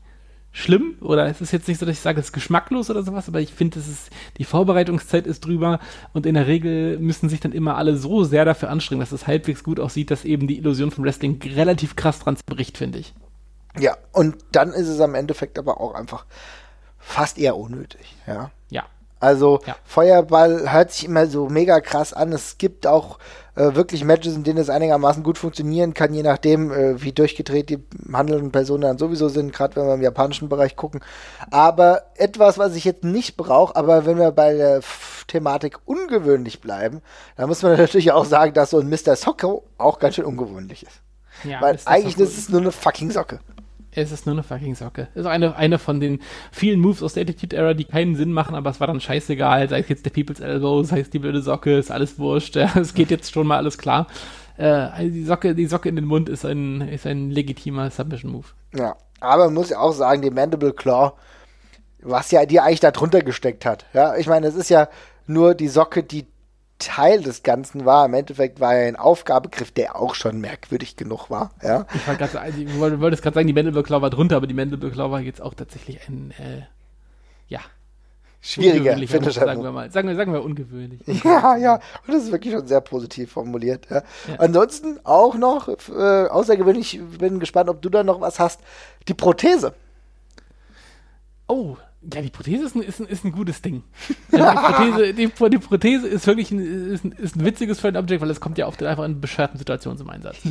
schlimm 0.53 0.95
oder 1.01 1.27
es 1.27 1.41
ist 1.41 1.53
jetzt 1.53 1.69
nicht 1.69 1.79
so, 1.79 1.87
dass 1.87 1.97
ich 1.97 2.01
sage, 2.01 2.21
es 2.21 2.27
ist 2.27 2.33
geschmacklos 2.33 2.91
oder 2.91 3.03
sowas, 3.03 3.29
aber 3.29 3.41
ich 3.41 3.53
finde, 3.53 3.79
es 3.79 3.89
ist, 3.89 4.11
die 4.39 4.45
Vorbereitungszeit 4.45 5.27
ist 5.27 5.45
drüber 5.45 5.79
und 6.13 6.27
in 6.27 6.35
der 6.35 6.47
Regel 6.47 6.99
müssen 6.99 7.29
sich 7.29 7.41
dann 7.41 7.53
immer 7.53 7.77
alle 7.77 7.97
so 7.97 8.25
sehr 8.25 8.45
dafür 8.45 8.71
anstrengen, 8.71 9.01
dass 9.01 9.13
es 9.13 9.27
halbwegs 9.27 9.63
gut 9.63 9.79
aussieht, 9.79 10.11
dass 10.11 10.25
eben 10.25 10.47
die 10.47 10.59
Illusion 10.59 10.91
vom 10.91 11.05
Wrestling 11.05 11.41
relativ 11.55 11.97
krass 11.97 12.21
dran 12.21 12.37
zerbricht, 12.37 12.79
finde 12.79 13.01
ich. 13.01 13.15
Ja, 13.81 13.97
und 14.13 14.37
dann 14.53 14.73
ist 14.73 14.89
es 14.89 15.01
am 15.01 15.15
Endeffekt 15.15 15.59
aber 15.59 15.81
auch 15.81 15.95
einfach 15.95 16.27
fast 16.99 17.39
eher 17.39 17.57
unnötig, 17.57 18.17
ja. 18.27 18.51
Ja. 18.71 18.85
Also 19.21 19.61
ja. 19.67 19.77
Feuerball 19.85 20.71
hört 20.73 20.93
sich 20.93 21.07
immer 21.07 21.27
so 21.27 21.49
mega 21.49 21.81
krass 21.81 22.13
an. 22.13 22.33
Es 22.33 22.57
gibt 22.59 22.87
auch 22.87 23.19
äh, 23.57 23.75
wirklich 23.75 24.05
Matches, 24.05 24.37
in 24.37 24.45
denen 24.45 24.59
es 24.59 24.71
einigermaßen 24.71 25.25
gut 25.25 25.39
funktionieren 25.39 25.93
kann, 25.93 26.15
je 26.15 26.23
nachdem, 26.23 26.71
äh, 26.71 27.03
wie 27.03 27.13
durchgedreht 27.13 27.69
die 27.69 27.83
handelnden 28.13 28.53
Personen 28.53 28.83
dann 28.83 28.99
sowieso 28.99 29.29
sind, 29.29 29.53
gerade 29.53 29.75
wenn 29.75 29.87
wir 29.87 29.95
im 29.95 30.03
japanischen 30.03 30.49
Bereich 30.49 30.77
gucken. 30.77 31.01
Aber 31.51 32.03
etwas, 32.15 32.59
was 32.59 32.77
ich 32.77 32.85
jetzt 32.85 33.03
nicht 33.03 33.37
brauche, 33.37 33.75
aber 33.75 34.07
wenn 34.07 34.19
wir 34.19 34.31
bei 34.31 34.55
der 34.55 34.81
Thematik 35.27 35.79
ungewöhnlich 35.85 36.61
bleiben, 36.61 37.03
dann 37.37 37.49
muss 37.49 37.63
man 37.63 37.73
natürlich 37.77 38.13
auch 38.13 38.25
sagen, 38.25 38.55
dass 38.55 38.71
so 38.71 38.79
ein 38.79 38.89
Mr. 38.89 39.17
Socko 39.17 39.65
auch 39.79 39.99
ganz 39.99 40.15
schön 40.15 40.25
ungewöhnlich 40.25 40.85
ist. 40.85 41.01
Ja, 41.45 41.61
Weil 41.61 41.79
eigentlich 41.85 42.17
ist 42.19 42.39
es 42.39 42.49
nur 42.49 42.61
eine 42.61 42.73
fucking 42.73 43.11
Socke. 43.11 43.41
Es 44.03 44.13
ist 44.13 44.27
nur 44.27 44.35
eine 44.35 44.43
fucking 44.43 44.75
Socke. 44.75 45.09
Es 45.15 45.23
ist 45.23 45.27
eine, 45.27 45.57
eine 45.57 45.79
von 45.79 46.01
den 46.01 46.21
vielen 46.53 46.81
Moves 46.81 47.03
aus 47.03 47.15
der 47.15 47.23
Attitude 47.23 47.57
Era, 47.57 47.75
die 47.75 47.85
keinen 47.85 48.15
Sinn 48.17 48.33
machen, 48.33 48.55
aber 48.55 48.71
es 48.71 48.81
war 48.81 48.87
dann 48.87 49.01
scheißegal. 49.01 49.69
Sei 49.69 49.81
es 49.81 49.89
jetzt 49.89 50.05
der 50.05 50.11
People's 50.11 50.41
Elbow, 50.41 50.83
sei 50.83 51.01
es 51.01 51.11
die 51.11 51.19
blöde 51.19 51.43
Socke, 51.43 51.77
ist 51.77 51.91
alles 51.91 52.19
wurscht. 52.19 52.57
Ja, 52.59 52.77
es 52.77 52.93
geht 52.95 53.11
jetzt 53.11 53.33
schon 53.33 53.47
mal 53.47 53.59
alles 53.59 53.79
klar. 53.79 54.09
Äh, 54.57 54.65
also 54.65 55.13
die 55.13 55.25
Socke, 55.25 55.55
die 55.55 55.67
Socke 55.67 55.89
in 55.89 55.97
den 55.97 56.07
Mund 56.07 56.29
ist 56.29 56.45
ein, 56.45 56.81
ist 56.81 57.07
ein 57.07 57.31
legitimer 57.31 57.91
Submission-Move. 57.91 58.47
Ja, 58.75 58.97
aber 59.21 59.47
man 59.47 59.55
muss 59.55 59.71
ja 59.71 59.79
auch 59.79 59.93
sagen, 59.93 60.23
die 60.23 60.31
Mandible 60.31 60.73
Claw, 60.73 61.13
was 62.03 62.31
ja 62.31 62.47
die 62.47 62.61
eigentlich 62.61 62.81
da 62.81 62.91
drunter 62.91 63.21
gesteckt 63.21 63.65
hat. 63.65 63.87
Ja, 63.93 64.17
ich 64.17 64.27
meine, 64.27 64.47
es 64.47 64.55
ist 64.55 64.71
ja 64.71 64.89
nur 65.27 65.55
die 65.55 65.69
Socke, 65.69 66.03
die 66.03 66.27
Teil 66.79 67.23
des 67.23 67.43
Ganzen 67.43 67.85
war. 67.85 68.07
Im 68.07 68.15
Endeffekt 68.15 68.61
war 68.61 68.75
er 68.75 68.89
ein 68.89 68.97
Aufgabegriff, 68.97 69.73
der 69.73 69.97
auch 69.97 70.15
schon 70.15 70.41
merkwürdig 70.41 70.97
genug 70.97 71.29
war. 71.29 71.51
Ja? 71.63 71.87
Ich, 71.95 72.07
wollte 72.07 72.19
gerade 72.19 73.33
sagen, 73.33 73.47
die 73.47 73.53
Mandelberg 73.53 73.87
Claw 73.87 74.01
war 74.01 74.11
drunter, 74.11 74.37
aber 74.37 74.47
die 74.47 74.55
Mandelberg 74.55 74.93
Claw 74.93 75.11
war 75.11 75.21
jetzt 75.21 75.43
auch 75.43 75.55
tatsächlich 75.55 76.09
ein, 76.09 76.33
äh, 76.33 76.63
ja. 77.49 77.61
schwieriger 78.41 78.97
Finisher. 78.97 79.45
sagen 79.45 79.63
wir 79.63 79.73
mal. 79.73 79.91
Sagen 79.91 80.09
wir, 80.09 80.15
sagen 80.15 80.33
wir 80.33 80.45
ungewöhnlich. 80.45 81.01
Ja, 81.25 81.57
ja, 81.57 81.75
und 82.07 82.15
das 82.15 82.25
ist 82.25 82.33
wirklich 82.33 82.55
schon 82.55 82.67
sehr 82.67 82.81
positiv 82.81 83.33
formuliert. 83.33 83.87
Ja. 83.91 84.03
Ja. 84.29 84.37
Ansonsten 84.39 85.01
auch 85.03 85.35
noch, 85.35 85.69
äh, 85.69 86.27
außergewöhnlich, 86.29 87.01
bin 87.19 87.41
gespannt, 87.41 87.71
ob 87.71 87.83
du 87.83 87.89
da 87.89 88.05
noch 88.05 88.21
was 88.21 88.39
hast, 88.39 88.61
die 89.09 89.15
Prothese. 89.15 89.75
Oh, 91.49 91.77
ja, 92.01 92.23
die 92.23 92.31
Prothese 92.31 92.65
ist 92.65 92.77
ein, 92.77 92.83
ist 92.83 93.01
ein, 93.01 93.07
ist 93.07 93.25
ein 93.25 93.33
gutes 93.33 93.61
Ding. 93.63 93.83
Also 94.31 95.13
die, 95.13 95.27
Prothese, 95.29 95.51
die, 95.51 95.51
die 95.51 95.59
Prothese 95.59 96.07
ist 96.07 96.27
wirklich 96.27 96.51
ein, 96.51 96.93
ist 96.93 97.05
ein, 97.05 97.13
ist 97.13 97.37
ein 97.37 97.45
witziges 97.45 97.81
Friend 97.81 97.97
Object, 97.97 98.21
weil 98.23 98.31
es 98.31 98.41
kommt 98.41 98.57
ja 98.59 98.67
oft 98.67 98.83
einfach 98.83 99.05
in 99.05 99.21
bescheuerten 99.21 99.59
Situationen 99.59 99.99
zum 99.99 100.09
Einsatz. 100.11 100.37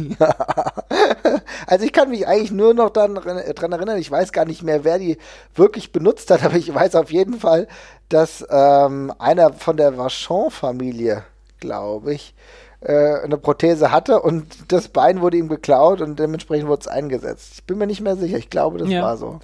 Also 1.68 1.86
ich 1.86 1.94
kann 1.94 2.10
mich 2.10 2.28
eigentlich 2.28 2.52
nur 2.52 2.74
noch 2.74 2.90
daran 2.90 3.16
dran 3.16 3.72
erinnern, 3.72 3.98
ich 3.98 4.10
weiß 4.10 4.32
gar 4.32 4.46
nicht 4.46 4.64
mehr, 4.64 4.84
wer 4.84 5.00
die 5.00 5.18
wirklich 5.56 5.92
benutzt 5.92 6.32
hat, 6.32 6.44
aber 6.46 6.56
ich 6.56 6.74
weiß 6.74 6.96
auf 6.96 7.12
jeden 7.12 7.40
Fall, 7.40 7.68
dass 8.10 8.46
ähm, 8.50 9.14
einer 9.20 9.54
von 9.54 9.78
der 9.78 9.98
Vachon-Familie, 9.98 11.24
glaube 11.60 12.14
ich, 12.14 12.34
eine 12.86 13.38
Prothese 13.38 13.92
hatte 13.92 14.22
und 14.22 14.46
das 14.72 14.88
Bein 14.90 15.22
wurde 15.22 15.38
ihm 15.38 15.48
geklaut 15.48 16.00
und 16.02 16.20
dementsprechend 16.20 16.68
wurde 16.68 16.82
es 16.82 16.88
eingesetzt. 16.88 17.54
Ich 17.56 17.64
bin 17.64 17.78
mir 17.80 17.88
nicht 17.88 18.02
mehr 18.02 18.16
sicher, 18.16 18.38
ich 18.38 18.50
glaube, 18.52 18.78
das 18.78 18.90
Ja. 18.90 19.02
war 19.02 19.18
so. 19.18 19.40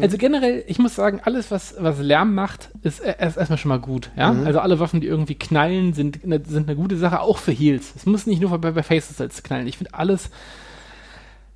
Also 0.00 0.16
generell, 0.16 0.64
ich 0.66 0.78
muss 0.78 0.94
sagen, 0.94 1.20
alles, 1.24 1.50
was, 1.50 1.74
was 1.78 1.98
Lärm 1.98 2.34
macht, 2.34 2.70
ist 2.82 3.00
erst 3.00 3.36
erstmal 3.36 3.58
schon 3.58 3.68
mal 3.70 3.80
gut. 3.80 4.10
Ja? 4.16 4.34
Also 4.44 4.60
alle 4.60 4.78
Waffen, 4.80 5.00
die 5.00 5.06
irgendwie 5.06 5.34
knallen, 5.34 5.92
sind, 5.92 6.20
sind 6.22 6.68
eine 6.68 6.76
gute 6.76 6.96
Sache, 6.96 7.20
auch 7.20 7.38
für 7.38 7.52
Heals. 7.52 7.92
Es 7.96 8.06
muss 8.06 8.26
nicht 8.26 8.40
nur 8.40 8.56
bei, 8.58 8.70
bei 8.70 8.82
Faces 8.82 9.20
als 9.20 9.42
knallen. 9.42 9.66
Ich 9.66 9.76
finde 9.78 9.94
alles, 9.94 10.30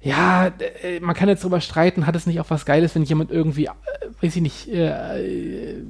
ja, 0.01 0.49
äh, 0.83 0.99
man 1.01 1.15
kann 1.15 1.29
jetzt 1.29 1.45
drüber 1.45 1.61
streiten, 1.61 2.07
hat 2.07 2.17
es 2.17 2.27
nicht 2.27 2.41
auch 2.41 2.51
was 2.51 2.67
Geiles, 2.67 2.95
wenn 2.95 3.05
jemand 3.05 3.31
irgendwie, 3.31 3.67
äh, 3.67 3.71
weiß 4.21 4.35
ich 4.37 4.43
nicht, 4.43 4.69
äh, 4.69 4.89
äh, 5.77 5.83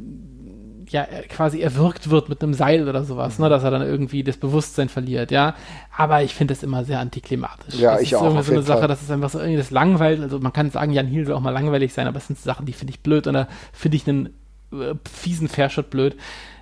ja, 0.93 1.05
äh, 1.05 1.23
quasi 1.29 1.61
erwürgt 1.61 2.11
wird 2.11 2.29
mit 2.29 2.43
einem 2.43 2.55
Seil 2.55 2.89
oder 2.89 3.05
sowas, 3.05 3.39
ne, 3.39 3.49
dass 3.49 3.65
er 3.65 3.71
dann 3.71 3.83
irgendwie 3.83 4.23
das 4.23 4.37
Bewusstsein 4.37 4.89
verliert, 4.89 5.31
ja. 5.31 5.55
Aber 5.97 6.23
ich 6.23 6.35
finde 6.35 6.55
das 6.55 6.63
immer 6.63 6.85
sehr 6.85 7.01
antiklimatisch. 7.01 7.75
Ja, 7.75 7.93
das 7.93 8.03
ich 8.03 8.13
ist 8.13 8.19
auch, 8.19 8.25
irgendwie 8.25 8.45
so 8.45 8.53
eine 8.53 8.63
Sache, 8.63 8.79
Fall. 8.81 8.89
das 8.89 9.03
ist 9.03 9.11
einfach 9.11 9.31
so 9.31 9.39
irgendwie 9.39 9.59
das 9.59 9.71
langweilt. 9.71 10.21
Also 10.21 10.39
man 10.39 10.53
kann 10.53 10.71
sagen, 10.71 10.93
Jan 10.93 11.07
Hiel 11.07 11.27
soll 11.27 11.35
auch 11.35 11.41
mal 11.41 11.51
langweilig 11.51 11.93
sein, 11.93 12.07
aber 12.07 12.19
es 12.19 12.27
sind 12.27 12.39
Sachen, 12.39 12.67
die 12.67 12.73
finde 12.73 12.93
ich 12.93 13.01
blöd 13.01 13.27
und 13.27 13.35
da 13.35 13.49
finde 13.73 13.97
ich 13.97 14.09
einen 14.09 14.27
äh, 14.73 14.95
fiesen 15.11 15.49
Fairshot 15.49 15.91
blöd. 15.91 16.17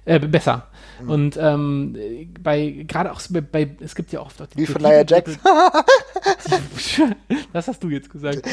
Äh, 0.06 0.18
besser. 0.18 0.66
Mhm. 1.02 1.10
Und 1.10 1.36
ähm, 1.36 1.96
äh, 1.96 2.26
bei, 2.40 2.84
gerade 2.88 3.12
auch 3.12 3.20
bei, 3.30 3.40
bei, 3.42 3.76
es 3.80 3.94
gibt 3.94 4.12
ja 4.12 4.20
auch 4.20 4.26
oft 4.26 4.56
Wie 4.56 4.66
von 4.66 4.80
Nia 4.80 5.04
Jax. 5.06 5.38
das 7.52 7.68
hast 7.68 7.82
du 7.82 7.90
jetzt 7.90 8.10
gesagt. 8.10 8.42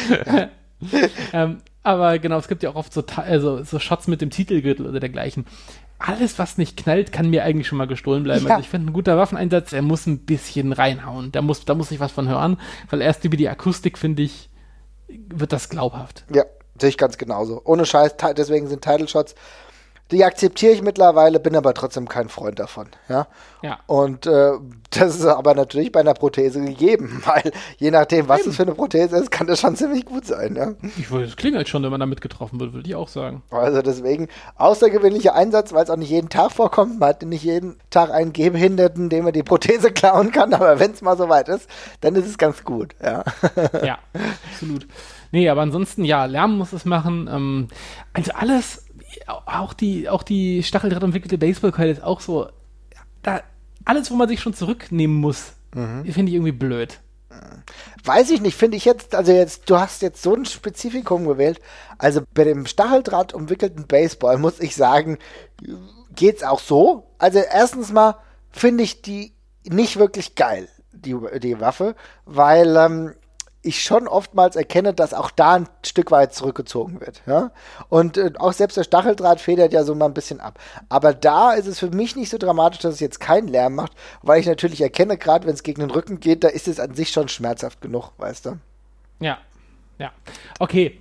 ähm, 1.34 1.58
aber 1.88 2.20
genau, 2.20 2.38
es 2.38 2.50
gibt 2.50 2.64
ja 2.64 2.70
auch 2.70 2.76
oft 2.76 2.92
so, 2.92 3.02
also, 3.16 3.64
so 3.64 3.80
Shots 3.80 4.08
mit 4.08 4.20
dem 4.20 4.30
Titelgürtel 4.30 4.86
oder 4.86 5.00
dergleichen. 5.00 5.46
Alles, 6.00 6.38
was 6.38 6.58
nicht 6.58 6.76
knallt, 6.76 7.14
kann 7.14 7.30
mir 7.30 7.46
eigentlich 7.46 7.66
schon 7.66 7.78
mal 7.78 7.88
gestohlen 7.88 8.24
bleiben. 8.24 8.46
Ja. 8.46 8.52
Also 8.52 8.62
ich 8.62 8.70
finde, 8.70 8.92
ein 8.92 8.94
guter 8.94 9.18
Waffeneinsatz, 9.18 9.70
der 9.70 9.82
muss 9.82 10.06
ein 10.06 10.20
bisschen 10.20 10.74
reinhauen. 10.74 11.32
Da 11.32 11.42
muss, 11.42 11.64
da 11.64 11.76
muss 11.76 11.90
ich 11.92 12.02
was 12.02 12.12
von 12.12 12.28
hören, 12.28 12.60
weil 12.90 13.02
erst 13.02 13.24
über 13.24 13.38
die 13.38 13.48
Akustik, 13.48 13.98
finde 13.98 14.24
ich, 14.24 14.50
wird 15.08 15.54
das 15.54 15.70
glaubhaft. 15.70 16.26
Ja, 16.34 16.44
sehe 16.78 16.90
ich 16.90 16.98
ganz 16.98 17.18
genauso. 17.18 17.62
Ohne 17.64 17.86
Scheiß, 17.86 18.16
deswegen 18.36 18.68
sind 18.68 18.84
Title 18.84 19.08
Shots, 19.08 19.34
die 20.12 20.24
akzeptiere 20.24 20.74
ich 20.74 20.82
mittlerweile, 20.82 21.40
bin 21.40 21.56
aber 21.56 21.74
trotzdem 21.74 22.08
kein 22.08 22.30
Freund 22.30 22.60
davon. 22.60 22.88
Ja. 23.10 23.28
Ja. 23.62 23.80
Und 23.88 24.26
äh, 24.28 24.52
das 24.92 25.16
ist 25.16 25.26
aber 25.26 25.54
natürlich 25.56 25.92
bei 25.92 26.00
einer 26.00 26.14
Prothese 26.14 26.64
gegeben, 26.64 27.22
weil 27.26 27.52
je 27.78 27.92
nachdem, 27.92 28.30
was 28.30 28.46
es 28.46 28.56
für 28.56 28.64
eine 28.64 28.74
Prothese 28.74 29.18
ist, 29.18 29.32
kann 29.32 29.48
das 29.48 29.60
schon 29.60 29.76
ziemlich 29.76 30.06
gut 30.06 30.26
sein. 30.26 30.56
Ja? 30.56 30.74
Ich 30.98 31.12
wollte, 31.12 31.28
es 31.28 31.36
klingelt 31.36 31.68
schon, 31.68 31.84
wenn 31.84 31.92
man 31.92 32.00
damit 32.00 32.22
getroffen 32.22 32.60
wird, 32.60 32.74
würde 32.74 32.88
ich 32.88 32.96
auch 32.96 33.08
sagen. 33.08 33.42
Also 33.52 33.82
deswegen 33.82 34.28
außergewöhnlicher 34.56 35.34
Einsatz, 35.34 35.74
weil 35.74 35.84
es 35.84 35.90
auch 35.90 35.98
nicht 35.98 36.12
jeden 36.12 36.30
Tag 36.30 36.52
vorkommt. 36.52 37.00
Man 37.00 37.10
hat 37.10 37.24
nicht 37.24 37.44
jeden 37.44 37.78
Tag 37.90 38.12
einen 38.12 38.32
Gehbehinderten, 38.32 39.10
dem 39.10 39.26
man 39.26 39.34
die 39.34 39.44
Prothese 39.44 39.92
klauen 39.92 40.32
kann, 40.32 40.54
aber 40.54 40.80
wenn 40.80 40.92
es 40.92 41.02
mal 41.02 41.18
soweit 41.18 41.50
ist, 41.50 41.70
dann 42.02 42.16
ist 42.16 42.28
es 42.28 42.38
ganz 42.38 42.64
gut. 42.64 42.96
Ja. 43.04 43.24
ja, 43.84 43.98
absolut. 44.52 44.88
Nee, 45.32 45.50
aber 45.50 45.62
ansonsten, 45.62 46.06
ja, 46.06 46.26
Lärm 46.26 46.58
muss 46.58 46.74
es 46.74 46.86
machen. 46.86 47.30
Ähm, 47.32 47.68
also 48.14 48.32
alles, 48.34 48.86
auch 49.28 49.74
die, 49.74 50.10
auch 50.10 50.24
die 50.24 50.64
Stacheldraht 50.64 51.04
entwickelte 51.04 51.38
Baseballkeule 51.38 51.92
ist 51.92 52.04
auch 52.04 52.22
so, 52.22 52.50
da, 53.24 53.42
alles, 53.86 54.12
wo 54.12 54.16
man 54.16 54.28
sich 54.28 54.40
schon 54.40 54.54
zurücknehmen 54.54 55.18
muss, 55.18 55.54
finde 56.12 56.30
ich 56.30 56.36
irgendwie 56.36 56.52
blöd. 56.52 57.00
Weiß 58.04 58.30
ich 58.32 58.42
nicht, 58.42 58.56
finde 58.56 58.78
ich 58.78 58.86
jetzt, 58.86 59.14
also 59.14 59.32
jetzt, 59.32 59.70
du 59.70 59.78
hast 59.78 60.02
jetzt 60.02 60.24
so 60.24 60.34
ein 60.34 60.46
Spezifikum 60.46 61.28
gewählt. 61.28 61.60
Also 61.98 62.22
bei 62.34 62.46
dem 62.46 62.66
Stacheldraht 62.66 63.34
umwickelten 63.34 63.86
Baseball 63.86 64.38
muss 64.38 64.60
ich 64.60 64.76
sagen, 64.76 65.18
geht's 66.16 66.44
auch 66.44 66.60
so. 66.60 67.12
Also 67.18 67.40
erstens 67.40 67.92
mal 67.92 68.16
finde 68.52 68.84
ich 68.84 69.02
die 69.02 69.34
nicht 69.66 69.98
wirklich 69.98 70.36
geil, 70.36 70.70
die, 70.92 71.16
die 71.42 71.60
Waffe, 71.60 71.96
weil 72.26 72.76
ähm, 72.78 73.14
ich 73.68 73.84
schon 73.84 74.08
oftmals 74.08 74.56
erkenne, 74.56 74.94
dass 74.94 75.14
auch 75.14 75.32
da 75.32 75.56
ein 75.56 75.70
Stück 75.86 76.12
weit 76.12 76.34
zurückgezogen 76.34 77.00
wird. 77.02 77.22
Ja? 77.26 77.52
Und 77.90 78.18
äh, 78.18 78.32
auch 78.38 78.54
selbst 78.54 78.78
der 78.78 78.84
Stacheldraht 78.84 79.40
federt 79.40 79.74
ja 79.74 79.84
so 79.84 79.96
mal 79.96 80.06
ein 80.06 80.14
bisschen 80.14 80.40
ab. 80.40 80.60
Aber 80.90 81.14
da 81.14 81.54
ist 81.54 81.68
es 81.68 81.80
für 81.80 81.90
mich 81.90 82.16
nicht 82.16 82.30
so 82.30 82.38
dramatisch, 82.38 82.80
dass 82.80 82.96
es 82.96 83.00
jetzt 83.00 83.20
keinen 83.20 83.48
Lärm 83.48 83.76
macht, 83.76 83.94
weil 84.22 84.40
ich 84.40 84.48
natürlich 84.48 84.82
erkenne, 84.82 85.18
gerade 85.18 85.46
wenn 85.46 85.54
es 85.54 85.64
gegen 85.64 85.82
den 85.82 85.92
Rücken 85.92 86.20
geht, 86.20 86.44
da 86.44 86.48
ist 86.48 86.68
es 86.68 86.80
an 86.80 86.94
sich 86.96 87.10
schon 87.10 87.28
schmerzhaft 87.28 87.82
genug, 87.82 88.12
weißt 88.18 88.48
du? 88.48 88.58
Ja, 89.20 89.38
ja. 89.98 90.12
Okay, 90.60 91.00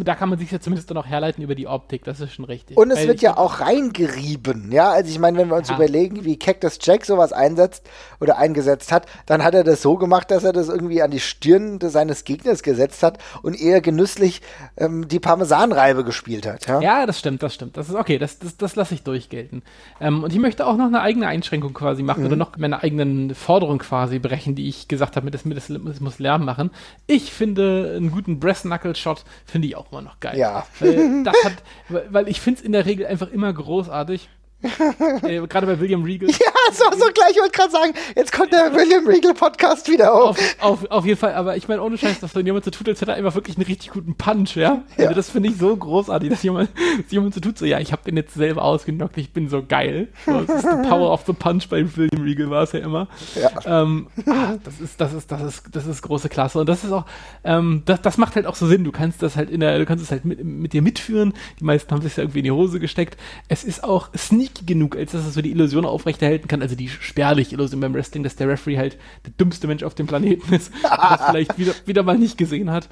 da 0.00 0.14
kann 0.14 0.28
man 0.28 0.38
sich 0.38 0.50
ja 0.50 0.58
zumindest 0.60 0.90
dann 0.90 0.96
auch 0.96 1.06
herleiten 1.06 1.42
über 1.44 1.54
die 1.54 1.66
Optik, 1.66 2.04
das 2.04 2.20
ist 2.20 2.32
schon 2.32 2.44
richtig. 2.44 2.76
Und 2.76 2.90
es 2.90 2.98
Weil 3.00 3.08
wird 3.08 3.20
ja 3.22 3.36
auch 3.36 3.60
reingerieben, 3.60 4.72
ja. 4.72 4.90
Also 4.90 5.10
ich 5.10 5.18
meine, 5.18 5.38
wenn 5.38 5.48
wir 5.48 5.56
uns 5.56 5.68
Ja. 5.68 5.76
überlegen, 5.76 6.24
wie 6.24 6.38
Cactus 6.38 6.78
Jack 6.82 7.04
sowas 7.04 7.32
einsetzt 7.32 7.88
oder 8.20 8.36
eingesetzt 8.38 8.90
hat, 8.92 9.06
dann 9.26 9.44
hat 9.44 9.54
er 9.54 9.64
das 9.64 9.82
so 9.82 9.96
gemacht, 9.96 10.30
dass 10.30 10.44
er 10.44 10.52
das 10.52 10.68
irgendwie 10.68 11.02
an 11.02 11.10
die 11.10 11.20
Stirn 11.20 11.78
seines 11.80 12.24
Gegners 12.24 12.62
gesetzt 12.62 13.02
hat 13.02 13.18
und 13.42 13.54
eher 13.60 13.80
genüsslich 13.80 14.42
ähm, 14.76 15.06
die 15.08 15.20
Parmesanreibe 15.20 16.04
gespielt 16.04 16.46
hat, 16.46 16.66
ja. 16.66 16.80
Ja, 16.80 17.06
das 17.06 17.18
stimmt, 17.18 17.42
das 17.42 17.54
stimmt. 17.54 17.76
Das 17.76 17.88
ist 17.88 17.94
okay, 17.94 18.18
das, 18.18 18.38
das, 18.38 18.56
das 18.56 18.76
lasse 18.76 18.94
ich 18.94 19.02
durchgelten. 19.02 19.62
Ähm, 20.00 20.24
und 20.24 20.32
ich 20.32 20.38
möchte 20.38 20.66
auch 20.66 20.76
noch 20.76 20.86
eine 20.86 21.00
eigene 21.00 21.26
Einschränkung 21.28 21.74
quasi 21.74 22.02
machen 22.02 22.20
Mhm. 22.20 22.26
oder 22.26 22.36
noch 22.36 22.56
meine 22.56 22.82
eigenen 22.82 23.34
Forderungen 23.34 23.78
quasi 23.78 24.18
brechen, 24.18 24.54
die 24.54 24.68
ich 24.68 24.88
gesagt 24.88 25.16
habe, 25.16 25.24
mit 25.24 25.34
das, 25.34 25.44
mit 25.44 25.56
das, 25.56 25.70
es 25.70 26.00
muss 26.00 26.18
Lärm 26.18 26.44
machen. 26.44 26.70
Ich 27.06 27.32
finde 27.32 27.94
einen 27.96 28.10
guten 28.10 28.40
Breast-Knuckle-Shot 28.40 29.24
finde 29.44 29.68
ich 29.68 29.75
auch 29.76 29.90
immer 29.92 30.02
noch 30.02 30.20
geil. 30.20 30.38
Ja. 30.38 30.66
Weil, 30.80 31.24
das 31.24 31.36
hat, 31.44 31.54
weil 31.88 32.06
weil 32.10 32.28
ich 32.28 32.40
finde 32.40 32.60
es 32.60 32.66
in 32.66 32.72
der 32.72 32.86
Regel 32.86 33.06
einfach 33.06 33.30
immer 33.30 33.52
großartig. 33.52 34.28
äh, 35.22 35.46
Gerade 35.46 35.66
bei 35.66 35.78
William 35.80 36.02
Regal. 36.02 36.28
Ja, 36.30 36.72
so, 36.72 36.84
so 36.92 37.06
gleich, 37.12 37.30
ich 37.32 37.38
wollte 37.38 37.52
gerade 37.56 37.70
sagen, 37.70 37.92
jetzt 38.14 38.32
kommt 38.32 38.52
der 38.52 38.72
William 38.74 39.06
Regal 39.06 39.34
Podcast 39.34 39.90
wieder 39.90 40.12
hoch. 40.12 40.30
Auf, 40.30 40.38
auf, 40.60 40.90
auf 40.90 41.06
jeden 41.06 41.18
Fall, 41.18 41.34
aber 41.34 41.56
ich 41.56 41.68
meine, 41.68 41.82
ohne 41.82 41.96
Scheiß, 41.98 42.20
dass 42.20 42.32
dann 42.32 42.44
jemand 42.46 42.64
so 42.64 42.70
tut, 42.70 42.88
als 42.88 43.00
hätte 43.00 43.12
er 43.12 43.16
einfach 43.16 43.34
wirklich 43.34 43.56
einen 43.56 43.66
richtig 43.66 43.90
guten 43.90 44.14
Punch, 44.14 44.56
ja? 44.56 44.82
Also 44.96 45.02
Ja. 45.02 45.12
das 45.14 45.30
finde 45.30 45.48
ich 45.50 45.56
so 45.56 45.76
großartig, 45.76 46.30
dass 46.30 46.42
jemand, 46.42 46.70
dass 47.02 47.10
jemand 47.10 47.34
so 47.34 47.40
tut, 47.40 47.58
so, 47.58 47.64
ja, 47.64 47.78
ich 47.80 47.92
habe 47.92 48.02
den 48.04 48.16
jetzt 48.16 48.34
selber 48.34 48.62
ausgenockt, 48.62 49.16
ich 49.18 49.32
bin 49.32 49.48
so 49.48 49.62
geil. 49.66 50.08
So, 50.24 50.40
das 50.42 50.64
ist 50.64 50.70
the 50.70 50.88
power 50.88 51.12
of 51.12 51.24
the 51.26 51.32
punch 51.32 51.68
bei 51.68 51.84
William 51.96 52.22
Regal 52.22 52.50
war 52.50 52.62
es 52.62 52.72
ja 52.72 52.80
immer. 52.80 53.08
Ja. 53.34 53.82
Ähm, 53.82 54.08
ah, 54.26 54.56
das 54.64 54.80
ist, 54.80 55.00
das 55.00 55.12
ist, 55.12 55.30
das 55.30 55.42
ist, 55.42 55.62
das 55.72 55.86
ist 55.86 56.02
große 56.02 56.28
Klasse. 56.28 56.58
Und 56.58 56.68
das 56.68 56.84
ist 56.84 56.92
auch, 56.92 57.04
ähm, 57.44 57.82
das, 57.86 58.02
das 58.02 58.18
macht 58.18 58.36
halt 58.36 58.46
auch 58.46 58.54
so 58.56 58.66
Sinn. 58.66 58.84
Du 58.84 58.92
kannst 58.92 59.22
das 59.22 59.36
halt 59.36 59.50
in 59.50 59.60
der, 59.60 59.78
du 59.78 59.86
kannst 59.86 60.04
es 60.04 60.10
halt 60.10 60.24
mit, 60.24 60.42
mit 60.44 60.72
dir 60.72 60.82
mitführen. 60.82 61.34
Die 61.60 61.64
meisten 61.64 61.90
haben 61.92 62.02
sich 62.02 62.16
ja 62.16 62.22
irgendwie 62.24 62.38
in 62.40 62.44
die 62.44 62.50
Hose 62.50 62.80
gesteckt. 62.80 63.16
Es 63.48 63.64
ist 63.64 63.84
auch 63.84 64.08
sneaky 64.16 64.55
genug, 64.64 64.96
als 64.96 65.12
dass 65.12 65.26
es 65.26 65.34
so 65.34 65.42
die 65.42 65.50
Illusion 65.50 65.84
aufrechterhalten 65.84 66.48
kann, 66.48 66.62
also 66.62 66.76
die 66.76 66.88
spärliche 66.88 67.54
Illusion 67.54 67.80
beim 67.80 67.94
Wrestling, 67.94 68.22
dass 68.22 68.36
der 68.36 68.48
Referee 68.48 68.78
halt 68.78 68.96
der 69.24 69.32
dümmste 69.38 69.66
Mensch 69.66 69.82
auf 69.82 69.94
dem 69.94 70.06
Planeten 70.06 70.54
ist, 70.54 70.72
das 70.82 71.24
vielleicht 71.26 71.58
wieder, 71.58 71.72
wieder 71.84 72.02
mal 72.02 72.16
nicht 72.18 72.38
gesehen 72.38 72.70
hat. 72.70 72.88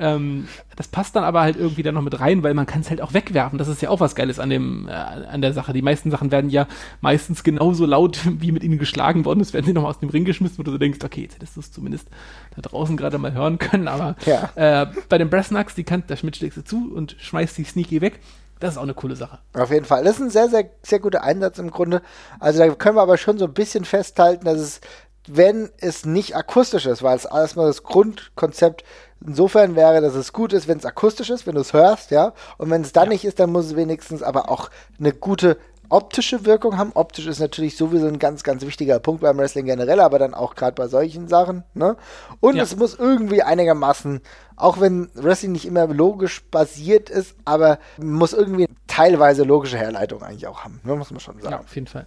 Ähm, 0.00 0.46
das 0.76 0.86
passt 0.86 1.16
dann 1.16 1.24
aber 1.24 1.40
halt 1.40 1.56
irgendwie 1.56 1.82
dann 1.82 1.94
noch 1.96 2.02
mit 2.02 2.20
rein, 2.20 2.44
weil 2.44 2.54
man 2.54 2.66
kann 2.66 2.82
es 2.82 2.90
halt 2.90 3.00
auch 3.00 3.14
wegwerfen. 3.14 3.58
Das 3.58 3.66
ist 3.66 3.82
ja 3.82 3.90
auch 3.90 3.98
was 3.98 4.14
Geiles 4.14 4.38
an 4.38 4.48
dem, 4.48 4.86
äh, 4.86 4.92
an 4.92 5.42
der 5.42 5.52
Sache. 5.52 5.72
Die 5.72 5.82
meisten 5.82 6.12
Sachen 6.12 6.30
werden 6.30 6.50
ja 6.50 6.68
meistens 7.00 7.42
genauso 7.42 7.84
laut, 7.84 8.20
wie 8.40 8.52
mit 8.52 8.62
ihnen 8.62 8.78
geschlagen 8.78 9.24
worden 9.24 9.40
ist, 9.40 9.54
werden 9.54 9.66
sie 9.66 9.72
nochmal 9.72 9.90
aus 9.90 9.98
dem 9.98 10.10
Ring 10.10 10.24
geschmissen, 10.24 10.58
wo 10.58 10.62
du 10.62 10.70
so 10.70 10.78
denkst, 10.78 11.00
okay, 11.04 11.22
jetzt 11.22 11.34
hättest 11.34 11.56
du 11.56 11.60
es 11.60 11.72
zumindest 11.72 12.08
da 12.54 12.62
draußen 12.62 12.96
gerade 12.96 13.18
mal 13.18 13.32
hören 13.32 13.58
können, 13.58 13.88
aber 13.88 14.14
Ja. 14.24 14.50
äh, 14.82 14.86
bei 15.08 15.18
den 15.18 15.30
Brass 15.30 15.48
Knucks, 15.48 15.74
die 15.74 15.82
kann, 15.84 16.04
der 16.08 16.16
Schmidt 16.16 16.36
schlägst 16.36 16.58
du 16.58 16.64
zu 16.64 16.92
und 16.94 17.16
schmeißt 17.18 17.58
die 17.58 17.64
Sneaky 17.64 18.00
weg. 18.00 18.20
Das 18.60 18.72
ist 18.72 18.78
auch 18.78 18.82
eine 18.82 18.94
coole 18.94 19.16
Sache. 19.16 19.38
Auf 19.54 19.70
jeden 19.70 19.84
Fall. 19.84 20.04
Das 20.04 20.16
ist 20.16 20.22
ein 20.22 20.30
sehr, 20.30 20.48
sehr, 20.48 20.70
sehr 20.82 21.00
guter 21.00 21.22
Einsatz 21.22 21.58
im 21.58 21.70
Grunde. 21.70 22.02
Also 22.40 22.58
da 22.58 22.68
können 22.74 22.96
wir 22.96 23.02
aber 23.02 23.16
schon 23.16 23.38
so 23.38 23.44
ein 23.44 23.54
bisschen 23.54 23.84
festhalten, 23.84 24.44
dass 24.44 24.58
es, 24.58 24.80
wenn 25.28 25.70
es 25.78 26.04
nicht 26.04 26.36
akustisch 26.36 26.86
ist, 26.86 27.02
weil 27.02 27.16
es 27.16 27.24
erstmal 27.24 27.66
das 27.66 27.82
Grundkonzept 27.82 28.84
insofern 29.24 29.76
wäre, 29.76 30.00
dass 30.00 30.14
es 30.14 30.32
gut 30.32 30.52
ist, 30.52 30.68
wenn 30.68 30.78
es 30.78 30.86
akustisch 30.86 31.30
ist, 31.30 31.46
wenn 31.46 31.54
du 31.54 31.60
es 31.60 31.72
hörst, 31.72 32.10
ja. 32.10 32.32
Und 32.56 32.70
wenn 32.70 32.82
es 32.82 32.92
dann 32.92 33.08
nicht 33.08 33.24
ist, 33.24 33.38
dann 33.38 33.50
muss 33.50 33.66
es 33.66 33.76
wenigstens 33.76 34.22
aber 34.22 34.50
auch 34.50 34.70
eine 34.98 35.12
gute 35.12 35.58
optische 35.90 36.44
Wirkung 36.44 36.76
haben. 36.78 36.92
Optisch 36.94 37.26
ist 37.26 37.38
natürlich 37.40 37.76
sowieso 37.76 38.06
ein 38.06 38.18
ganz, 38.18 38.42
ganz 38.42 38.64
wichtiger 38.64 38.98
Punkt 38.98 39.22
beim 39.22 39.38
Wrestling 39.38 39.66
generell, 39.66 40.00
aber 40.00 40.18
dann 40.18 40.34
auch 40.34 40.54
gerade 40.54 40.74
bei 40.74 40.88
solchen 40.88 41.28
Sachen. 41.28 41.64
Ne? 41.74 41.96
Und 42.40 42.56
Ja. 42.56 42.62
es 42.62 42.76
muss 42.76 42.94
irgendwie 42.94 43.42
einigermaßen, 43.42 44.20
auch 44.56 44.80
wenn 44.80 45.08
Wrestling 45.14 45.52
nicht 45.52 45.66
immer 45.66 45.86
logisch 45.86 46.42
basiert 46.50 47.10
ist, 47.10 47.34
aber 47.44 47.78
muss 47.98 48.32
irgendwie 48.32 48.66
teilweise 48.86 49.44
logische 49.44 49.78
Herleitung 49.78 50.22
eigentlich 50.22 50.46
auch 50.46 50.64
haben, 50.64 50.80
ne, 50.84 50.94
muss 50.96 51.10
man 51.10 51.20
schon 51.20 51.38
sagen. 51.40 51.52
Ja, 51.52 51.60
auf 51.60 51.74
jeden 51.74 51.86
Fall. 51.86 52.06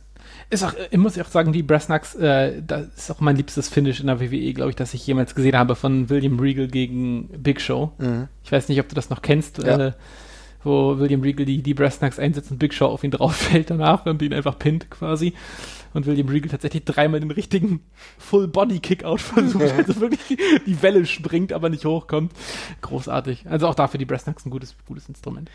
Ist 0.50 0.64
auch, 0.64 0.74
ich 0.92 0.98
muss 0.98 1.18
auch 1.20 1.28
sagen, 1.28 1.52
die 1.52 1.64
Brassnacks, 1.64 2.14
äh, 2.16 2.62
das 2.66 2.88
ist 2.96 3.12
auch 3.12 3.20
mein 3.22 3.36
liebstes 3.36 3.70
Finish 3.70 4.00
in 4.02 4.08
der 4.08 4.20
WWE, 4.20 4.54
glaube 4.54 4.70
ich, 4.70 4.76
das 4.76 4.94
ich 4.94 5.06
jemals 5.08 5.34
gesehen 5.34 5.58
habe 5.58 5.76
von 5.76 6.10
William 6.10 6.40
Regal 6.40 6.68
gegen 6.68 7.28
Big 7.42 7.60
Show. 7.62 7.92
Mhm. 7.98 8.28
Ich 8.44 8.52
weiß 8.52 8.70
nicht, 8.70 8.80
ob 8.80 8.88
du 8.90 8.96
das 8.96 9.10
noch 9.10 9.22
kennst, 9.22 9.58
Ja. 9.64 9.88
äh, 9.88 9.92
wo 10.64 10.97
William 10.99 11.22
Regal 11.22 11.45
die, 11.45 11.62
die 11.62 11.74
Brassnacks 11.74 12.20
einsetzt 12.20 12.51
und 12.51 12.57
Big 12.57 12.74
Show 12.74 12.86
auf 12.86 13.03
ihn 13.03 13.12
drauf 13.12 13.36
fällt 13.36 13.70
danach 13.70 14.05
und 14.05 14.22
ihn 14.22 14.34
einfach 14.34 14.57
pinnt 14.57 14.89
quasi. 14.89 15.34
Und 15.93 16.05
William 16.05 16.30
Regal 16.30 16.49
tatsächlich 16.49 16.86
dreimal 16.86 17.20
den 17.20 17.32
richtigen 17.32 17.82
Full-Body-Kickout 18.18 19.20
versucht. 19.20 19.74
also 19.78 19.99
wirklich 19.99 20.39
die 20.66 20.82
Welle 20.82 21.05
springt, 21.05 21.51
aber 21.51 21.70
nicht 21.70 21.86
hochkommt. 21.86 22.32
Großartig. 22.82 23.45
Also 23.49 23.68
auch 23.68 23.76
dafür 23.76 23.97
die 23.97 24.05
Brassnacks 24.05 24.45
ein 24.45 24.51
gutes, 24.51 24.76
gutes 24.86 25.09
Instrument. 25.09 25.49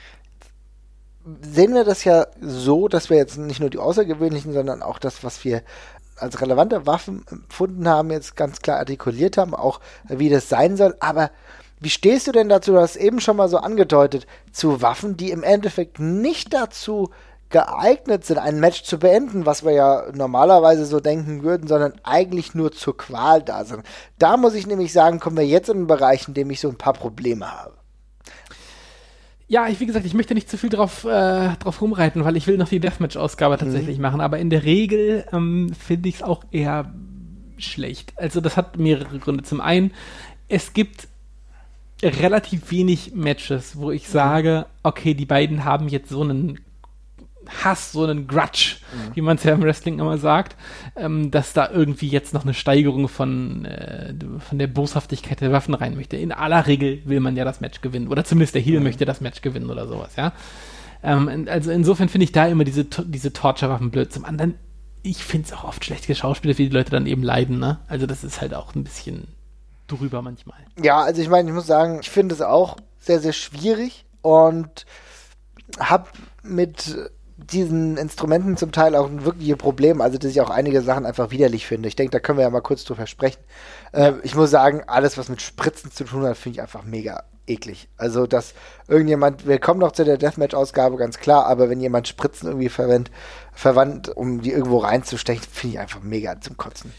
sehen 1.41 1.75
wir 1.75 1.85
das 1.85 2.05
ja 2.05 2.27
so, 2.41 2.89
dass 2.89 3.09
wir 3.09 3.17
jetzt 3.17 3.39
nicht 3.39 3.61
nur 3.61 3.71
die 3.71 3.79
außergewöhnlichen, 3.79 4.53
sondern 4.53 4.83
auch 4.83 4.99
das, 4.99 5.25
was 5.25 5.45
wir 5.45 5.63
als 6.19 6.41
relevante 6.41 6.87
Waffen 6.87 7.25
empfunden 7.31 7.89
haben, 7.89 8.11
jetzt 8.11 8.37
ganz 8.37 8.61
klar 8.61 8.79
artikuliert 8.79 9.37
haben, 9.37 9.55
auch 9.55 9.81
wie 10.09 10.29
das 10.31 10.49
sein 10.49 10.77
soll. 10.77 10.97
Aber 11.01 11.31
wie 11.81 11.91
stehst 11.91 12.27
du 12.27 12.33
denn 12.33 12.49
dazu, 12.49 12.73
du 12.73 12.81
hast 12.81 12.97
eben 12.97 13.21
schon 13.21 13.37
mal 13.37 13.49
so 13.49 13.59
angedeutet, 13.59 14.27
zu 14.53 14.81
Waffen, 14.83 15.17
die 15.17 15.31
im 15.31 15.43
Endeffekt 15.43 16.01
nicht 16.01 16.55
dazu 16.55 17.11
geeignet 17.51 18.25
sind, 18.25 18.39
ein 18.39 18.59
Match 18.59 18.83
zu 18.83 18.99
beenden, 18.99 19.47
was 19.47 19.65
wir 19.65 19.73
ja 19.73 20.05
normalerweise 20.13 20.85
so 20.85 21.01
denken 21.01 21.43
würden, 21.43 21.69
sondern 21.69 21.93
eigentlich 22.03 22.55
nur 22.55 22.73
zur 22.73 22.97
Qual 22.97 23.43
da 23.43 23.65
sind. 23.65 23.83
Da 24.19 24.37
muss 24.37 24.55
ich 24.55 24.67
nämlich 24.67 24.93
sagen, 24.93 25.21
kommen 25.21 25.37
wir 25.37 25.47
jetzt 25.47 25.69
in 25.69 25.77
einen 25.77 25.87
Bereich, 25.87 26.27
in 26.27 26.35
dem 26.35 26.51
ich 26.51 26.61
so 26.61 26.69
ein 26.69 26.79
paar 26.79 26.95
Probleme 26.95 27.51
habe. 27.51 27.75
Ja, 29.49 29.69
ich, 29.69 29.79
wie 29.79 29.87
gesagt, 29.87 30.05
ich 30.05 30.15
möchte 30.15 30.35
nicht 30.35 30.51
zu 30.51 30.59
viel 30.59 30.71
drauf, 30.71 31.05
äh, 31.05 31.55
drauf 31.57 31.81
rumreiten, 31.81 32.25
weil 32.25 32.37
ich 32.37 32.49
will 32.49 32.59
noch 32.59 32.69
die 32.69 32.81
Deathmatch-Ausgabe 32.81 33.59
tatsächlich 33.59 34.01
machen. 34.01 34.21
Aber 34.21 34.39
in 34.39 34.51
der 34.51 34.65
Regel 34.65 35.25
ähm, 35.33 35.73
finde 35.73 36.09
ich 36.09 36.17
es 36.17 36.23
auch 36.25 36.43
eher 36.51 36.93
schlecht. 37.57 38.13
Also 38.17 38.41
das 38.41 38.57
hat 38.57 38.77
mehrere 38.77 39.21
Gründe. 39.21 39.45
Zum 39.45 39.61
einen, 39.61 39.93
es 40.49 40.73
gibt 40.73 41.07
relativ 42.03 42.71
wenig 42.71 43.15
Matches, 43.15 43.77
wo 43.77 43.91
ich 43.91 44.09
sage, 44.09 44.67
okay, 44.83 45.15
die 45.15 45.27
beiden 45.27 45.65
haben 45.65 45.89
jetzt 45.89 46.11
so 46.11 46.23
einen 46.23 46.61
Hass, 47.63 47.93
so 47.93 48.05
einen 48.05 48.27
Grudge, 48.27 48.77
wie 49.15 49.21
man 49.21 49.37
es 49.37 49.45
ja 49.45 49.55
im 49.55 49.63
Wrestling 49.63 49.99
immer 49.99 50.19
sagt, 50.19 50.57
ähm, 50.97 51.31
dass 51.31 51.53
da 51.53 51.71
irgendwie 51.71 52.09
jetzt 52.09 52.35
noch 52.35 52.43
eine 52.43 52.55
Steigerung 52.55 53.09
von, 53.09 53.65
äh, 53.65 54.15
von 54.41 54.59
der 54.59 54.67
Boshaftigkeit 54.67 55.41
der 55.41 55.53
Waffen 55.53 55.75
rein 55.75 55.95
möchte. 55.95 56.17
In 56.17 56.33
aller 56.33 56.67
Regel 56.67 57.03
will 57.05 57.21
man 57.21 57.37
ja 57.37 57.45
das 57.45 57.61
Match 57.61 57.81
gewinnen. 57.81 58.09
Oder 58.09 58.25
zumindest 58.25 58.55
der 58.55 58.63
Heel 58.63 58.81
möchte 58.81 59.05
das 59.05 59.21
Match 59.21 59.43
gewinnen 59.43 59.71
oder 59.71 59.87
sowas, 59.87 60.17
ja. 60.17 60.33
Ähm, 61.03 61.47
also 61.49 61.71
insofern 61.71 62.09
finde 62.09 62.25
ich 62.25 62.33
da 62.33 62.47
immer 62.47 62.65
diese, 62.65 62.85
diese 62.85 63.33
Torture-Waffen 63.33 63.91
blöd. 63.91 64.13
Zum 64.13 64.25
anderen, 64.25 64.55
ich 65.03 65.19
finde 65.25 65.47
es 65.47 65.53
auch 65.53 65.65
oft 65.65 65.85
schlecht 65.85 66.07
geschauspielt, 66.07 66.59
wie 66.59 66.69
die 66.69 66.75
Leute 66.75 66.91
dann 66.91 67.07
eben 67.07 67.23
leiden, 67.23 67.61
ne? 67.61 67.79
Also 67.87 68.07
das 68.07 68.25
ist 68.25 68.41
halt 68.41 68.55
auch 68.55 68.75
ein 68.75 68.83
bisschen 68.83 69.29
drüber 69.87 70.23
manchmal. 70.23 70.59
Ja, 70.81 71.01
also 71.01 71.21
ich 71.21 71.29
meine, 71.29 71.49
ich 71.49 71.55
muss 71.55 71.67
sagen, 71.67 72.01
ich 72.01 72.11
finde 72.11 72.35
es 72.35 72.43
auch 72.43 72.77
sehr, 72.99 73.21
sehr 73.21 73.33
schwierig 73.33 74.05
und 74.23 74.87
habe 75.79 76.09
mit 76.43 76.97
diesen 77.37 77.97
Instrumenten 77.97 78.57
zum 78.57 78.73
Teil 78.73 78.97
auch 78.97 79.09
ein 79.09 79.25
wirkliches 79.25 79.59
Problem, 79.59 80.01
also 80.01 80.19
dass 80.19 80.31
ich 80.31 80.41
auch 80.41 80.51
einige 80.51 80.81
Sachen 80.83 81.07
einfach 81.07 81.31
widerlich 81.31 81.67
finde. 81.67 81.89
Ich 81.89 81.97
denke, 81.97 82.11
da 82.11 82.19
können 82.19 82.39
wir 82.39 82.45
ja 82.45 82.51
mal 82.51 82.63
kurz 82.63 82.85
drüber 82.85 83.07
sprechen. 83.07 83.43
Äh, 83.93 84.15
ich 84.23 84.35
muss 84.35 84.51
sagen, 84.51 84.83
alles, 84.87 85.19
was 85.19 85.29
mit 85.29 85.43
Spritzen 85.43 85.91
zu 85.91 86.05
tun 86.05 86.25
hat, 86.25 86.37
finde 86.37 86.57
ich 86.57 86.63
einfach 86.63 86.83
mega 86.83 87.25
eklig. 87.47 87.89
Also, 87.97 88.27
dass 88.27 88.55
irgendjemand, 88.89 89.47
wir 89.47 89.59
kommen 89.59 89.81
noch 89.81 89.93
zu 89.93 90.05
der 90.05 90.19
Deathmatch-Ausgabe, 90.19 90.97
ganz 90.97 91.19
klar, 91.19 91.47
aber 91.47 91.69
wenn 91.69 91.81
jemand 91.81 92.09
Spritzen 92.09 92.49
irgendwie 92.49 92.69
verwendet, 92.69 93.13
verwandt, 93.53 94.09
um 94.09 94.41
die 94.41 94.53
irgendwo 94.53 94.79
reinzustechen, 94.79 95.45
finde 95.51 95.75
ich 95.75 95.81
einfach 95.81 96.03
mega 96.03 96.41
zum 96.41 96.57
Kotzen. 96.57 96.93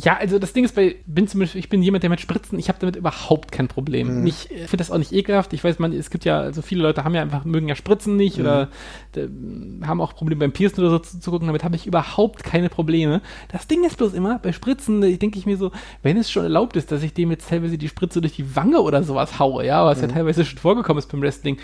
Ja, 0.00 0.16
also 0.16 0.38
das 0.38 0.52
Ding 0.52 0.64
ist 0.64 0.76
bei, 0.76 0.94
bin 1.06 1.26
zumindest, 1.26 1.56
ich 1.56 1.68
bin 1.68 1.82
jemand, 1.82 2.04
der 2.04 2.10
mit 2.10 2.20
Spritzen, 2.20 2.56
ich 2.58 2.68
habe 2.68 2.78
damit 2.78 2.94
überhaupt 2.94 3.50
kein 3.50 3.66
Problem. 3.66 4.22
Nicht, 4.22 4.48
ich 4.48 4.58
finde 4.60 4.76
das 4.76 4.92
auch 4.92 4.98
nicht 4.98 5.12
ekelhaft. 5.12 5.52
Ich 5.52 5.64
weiß, 5.64 5.80
man, 5.80 5.92
es 5.92 6.10
gibt 6.10 6.24
ja, 6.24 6.38
also 6.38 6.62
viele 6.62 6.82
Leute 6.82 7.02
haben 7.02 7.16
ja 7.16 7.22
einfach, 7.22 7.44
mögen 7.44 7.68
ja 7.68 7.74
Spritzen 7.74 8.14
nicht 8.16 8.38
oder 8.38 8.68
äh, 9.16 9.26
haben 9.84 10.00
auch 10.00 10.14
Probleme 10.14 10.38
beim 10.38 10.52
Piercen 10.52 10.80
oder 10.80 10.90
so 10.90 10.98
zu, 11.00 11.18
zu 11.18 11.30
gucken. 11.32 11.48
Damit 11.48 11.64
habe 11.64 11.74
ich 11.74 11.86
überhaupt 11.86 12.44
keine 12.44 12.68
Probleme. 12.68 13.22
Das 13.50 13.66
Ding 13.66 13.84
ist 13.84 13.96
bloß 13.96 14.14
immer, 14.14 14.38
bei 14.38 14.52
Spritzen, 14.52 15.02
äh, 15.02 15.16
denke 15.16 15.36
ich 15.36 15.46
mir 15.46 15.56
so, 15.56 15.72
wenn 16.04 16.16
es 16.16 16.30
schon 16.30 16.44
erlaubt 16.44 16.76
ist, 16.76 16.92
dass 16.92 17.02
ich 17.02 17.12
dem 17.12 17.32
jetzt 17.32 17.48
teilweise 17.48 17.76
die 17.76 17.88
Spritze 17.88 18.20
durch 18.20 18.36
die 18.36 18.54
Wange 18.54 18.80
oder 18.80 19.02
sowas 19.02 19.40
haue, 19.40 19.66
ja, 19.66 19.84
was 19.84 20.00
ja 20.00 20.06
teilweise 20.06 20.44
schon 20.44 20.58
vorgekommen 20.58 20.98
ist 20.98 21.10
beim 21.10 21.22
Wrestling, 21.22 21.58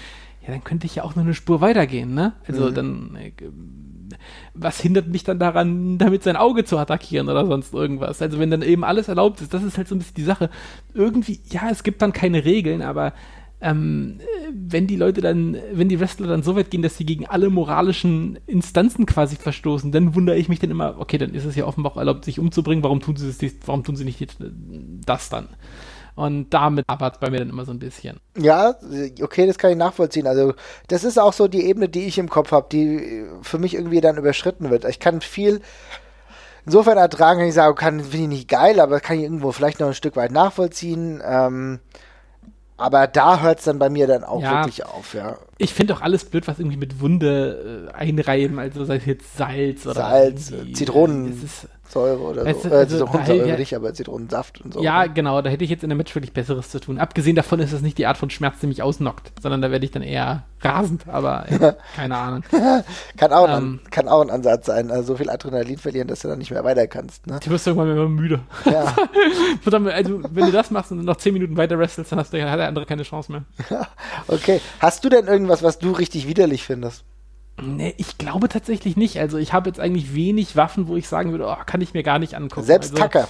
ja, 0.46 0.52
dann 0.52 0.62
könnte 0.64 0.86
ich 0.86 0.96
ja 0.96 1.04
auch 1.04 1.14
nur 1.16 1.24
eine 1.24 1.34
Spur 1.34 1.60
weitergehen, 1.60 2.14
ne? 2.14 2.34
Also 2.46 2.70
dann, 2.74 3.16
äh, 3.16 3.32
was 4.54 4.80
hindert 4.80 5.08
mich 5.08 5.24
dann 5.24 5.38
daran, 5.38 5.98
damit 5.98 6.22
sein 6.22 6.36
Auge 6.36 6.64
zu 6.64 6.78
attackieren 6.78 7.28
oder 7.28 7.46
sonst 7.46 7.72
irgendwas? 7.72 8.20
Also 8.22 8.38
wenn 8.38 8.50
dann 8.50 8.62
eben 8.62 8.84
alles 8.84 9.08
erlaubt 9.08 9.40
ist, 9.40 9.54
das 9.54 9.62
ist 9.62 9.76
halt 9.78 9.88
so 9.88 9.94
ein 9.94 9.98
bisschen 9.98 10.14
die 10.16 10.22
Sache. 10.24 10.50
Irgendwie, 10.92 11.40
ja, 11.50 11.68
es 11.70 11.82
gibt 11.82 12.02
dann 12.02 12.12
keine 12.12 12.44
Regeln, 12.44 12.82
aber 12.82 13.14
ähm, 13.60 14.18
äh, 14.20 14.52
wenn 14.52 14.86
die 14.86 14.96
Leute 14.96 15.22
dann, 15.22 15.56
wenn 15.72 15.88
die 15.88 15.98
Wrestler 15.98 16.26
dann 16.26 16.42
so 16.42 16.54
weit 16.54 16.70
gehen, 16.70 16.82
dass 16.82 16.98
sie 16.98 17.06
gegen 17.06 17.26
alle 17.26 17.48
moralischen 17.48 18.38
Instanzen 18.46 19.06
quasi 19.06 19.36
verstoßen, 19.36 19.90
dann 19.90 20.14
wundere 20.14 20.36
ich 20.36 20.50
mich 20.50 20.58
dann 20.58 20.70
immer, 20.70 20.96
okay, 20.98 21.16
dann 21.16 21.32
ist 21.32 21.46
es 21.46 21.56
ja 21.56 21.64
offenbar 21.64 21.92
auch 21.92 21.96
erlaubt, 21.96 22.26
sich 22.26 22.38
umzubringen, 22.38 22.84
warum 22.84 23.00
tun 23.00 23.16
sie 23.16 23.26
das, 23.26 23.40
nicht- 23.40 23.66
warum 23.66 23.82
tun 23.82 23.96
sie 23.96 24.04
nicht 24.04 24.20
äh, 24.20 24.26
das 25.06 25.30
dann? 25.30 25.48
Und 26.14 26.50
damit 26.50 26.86
hapert 26.88 27.14
es 27.14 27.20
bei 27.20 27.30
mir 27.30 27.38
dann 27.40 27.48
immer 27.48 27.64
so 27.64 27.72
ein 27.72 27.78
bisschen. 27.80 28.20
Ja, 28.38 28.74
okay, 29.20 29.46
das 29.46 29.58
kann 29.58 29.72
ich 29.72 29.76
nachvollziehen. 29.76 30.26
Also, 30.26 30.54
das 30.88 31.02
ist 31.02 31.18
auch 31.18 31.32
so 31.32 31.48
die 31.48 31.64
Ebene, 31.64 31.88
die 31.88 32.06
ich 32.06 32.18
im 32.18 32.28
Kopf 32.28 32.52
habe, 32.52 32.68
die 32.70 33.24
für 33.42 33.58
mich 33.58 33.74
irgendwie 33.74 34.00
dann 34.00 34.16
überschritten 34.16 34.70
wird. 34.70 34.84
Ich 34.84 35.00
kann 35.00 35.20
viel 35.20 35.60
insofern 36.66 36.98
ertragen, 36.98 37.40
kann 37.40 37.48
ich 37.48 37.54
sagen, 37.54 37.74
kann, 37.74 38.00
finde 38.00 38.16
ich 38.18 38.28
nicht 38.28 38.48
geil, 38.48 38.80
aber 38.80 39.00
kann 39.00 39.16
ich 39.16 39.24
irgendwo 39.24 39.52
vielleicht 39.52 39.80
noch 39.80 39.88
ein 39.88 39.94
Stück 39.94 40.16
weit 40.16 40.30
nachvollziehen. 40.30 41.20
Ähm, 41.24 41.80
aber 42.76 43.06
da 43.06 43.40
hört 43.40 43.58
es 43.58 43.64
dann 43.64 43.78
bei 43.78 43.88
mir 43.90 44.06
dann 44.06 44.24
auch 44.24 44.40
Ja. 44.40 44.58
wirklich 44.58 44.84
auf, 44.84 45.14
ja. 45.14 45.36
Ich 45.58 45.72
finde 45.72 45.94
auch 45.94 46.00
alles 46.00 46.24
blöd, 46.24 46.48
was 46.48 46.58
irgendwie 46.58 46.76
mit 46.76 47.00
Wunde 47.00 47.88
äh, 47.92 47.94
einreiben, 47.94 48.58
also 48.58 48.84
sei 48.84 48.96
es 48.96 49.06
jetzt 49.06 49.36
Salz 49.36 49.84
oder 49.86 49.94
Salz, 49.94 50.50
irgendwie, 50.50 50.72
äh, 50.72 51.30
es 51.30 51.42
ist, 51.42 51.68
Säure 51.86 52.18
oder 52.22 52.44
Weißt 52.46 52.62
so. 52.62 52.68
du, 52.70 52.74
Äh, 52.74 52.78
also 52.78 52.96
Zitronensäure 53.04 53.38
da- 53.40 53.46
ja- 53.46 53.56
nicht, 53.58 53.76
aber 53.76 53.94
Zitronensaft 53.94 54.60
und 54.62 54.74
so. 54.74 54.82
Ja, 54.82 55.06
genau, 55.06 55.42
da 55.42 55.50
hätte 55.50 55.62
ich 55.64 55.70
jetzt 55.70 55.84
in 55.84 55.90
der 55.90 55.96
Match 55.96 56.12
wirklich 56.14 56.32
Besseres 56.32 56.70
zu 56.70 56.80
tun. 56.80 56.98
Abgesehen 56.98 57.36
davon 57.36 57.60
ist 57.60 57.72
es 57.72 57.82
nicht 57.82 57.98
die 57.98 58.06
Art 58.06 58.16
von 58.16 58.30
Schmerz, 58.30 58.58
die 58.60 58.66
mich 58.66 58.82
ausnockt, 58.82 59.30
sondern 59.40 59.60
da 59.62 59.70
werde 59.70 59.84
ich 59.84 59.92
dann 59.92 60.02
eher 60.02 60.42
rasend, 60.62 61.06
aber 61.06 61.44
ja, 61.50 61.76
keine 61.94 62.16
Ahnung. 62.16 62.42
Kann 63.18 63.32
auch, 63.32 63.46
ein, 63.48 63.62
Ähm. 63.62 63.80
kann 63.90 64.08
auch 64.08 64.22
ein 64.22 64.30
Ansatz 64.30 64.66
sein. 64.66 64.90
Also 64.90 65.08
so 65.12 65.16
viel 65.18 65.28
Adrenalin 65.30 65.76
verlieren, 65.76 66.08
dass 66.08 66.20
du 66.20 66.28
dann 66.28 66.38
nicht 66.38 66.50
mehr 66.50 66.64
weiter 66.64 66.86
kannst. 66.86 67.26
Ne? 67.26 67.38
Du 67.44 67.50
wirst 67.50 67.66
irgendwann 67.66 67.90
immer 67.92 68.08
müde. 68.08 68.40
Ja. 68.64 68.92
Also, 69.94 70.20
wenn 70.30 70.46
du 70.46 70.52
das 70.52 70.70
machst 70.70 70.92
und 70.92 71.04
noch 71.04 71.16
10 71.16 71.32
Minuten 71.34 71.56
weiter 71.56 71.78
wrestelst, 71.78 72.12
dann 72.12 72.18
hast 72.18 72.32
der, 72.32 72.50
hat 72.50 72.58
der 72.58 72.68
andere 72.68 72.86
keine 72.86 73.02
Chance 73.02 73.32
mehr. 73.32 73.44
Okay. 74.28 74.60
Hast 74.80 75.04
du 75.04 75.08
denn 75.08 75.26
irgendwas, 75.44 75.62
was 75.62 75.78
du 75.78 75.92
richtig 75.92 76.26
widerlich 76.26 76.64
findest? 76.64 77.04
Nee, 77.62 77.94
ich 77.98 78.18
glaube 78.18 78.48
tatsächlich 78.48 78.96
nicht. 78.96 79.20
Also, 79.20 79.38
ich 79.38 79.52
habe 79.52 79.68
jetzt 79.70 79.78
eigentlich 79.78 80.14
wenig 80.14 80.56
Waffen, 80.56 80.88
wo 80.88 80.96
ich 80.96 81.06
sagen 81.06 81.30
würde, 81.30 81.46
oh, 81.46 81.56
kann 81.66 81.80
ich 81.80 81.94
mir 81.94 82.02
gar 82.02 82.18
nicht 82.18 82.34
angucken. 82.34 82.66
Selbst 82.66 82.90
also, 82.92 83.02
Tacker. 83.02 83.28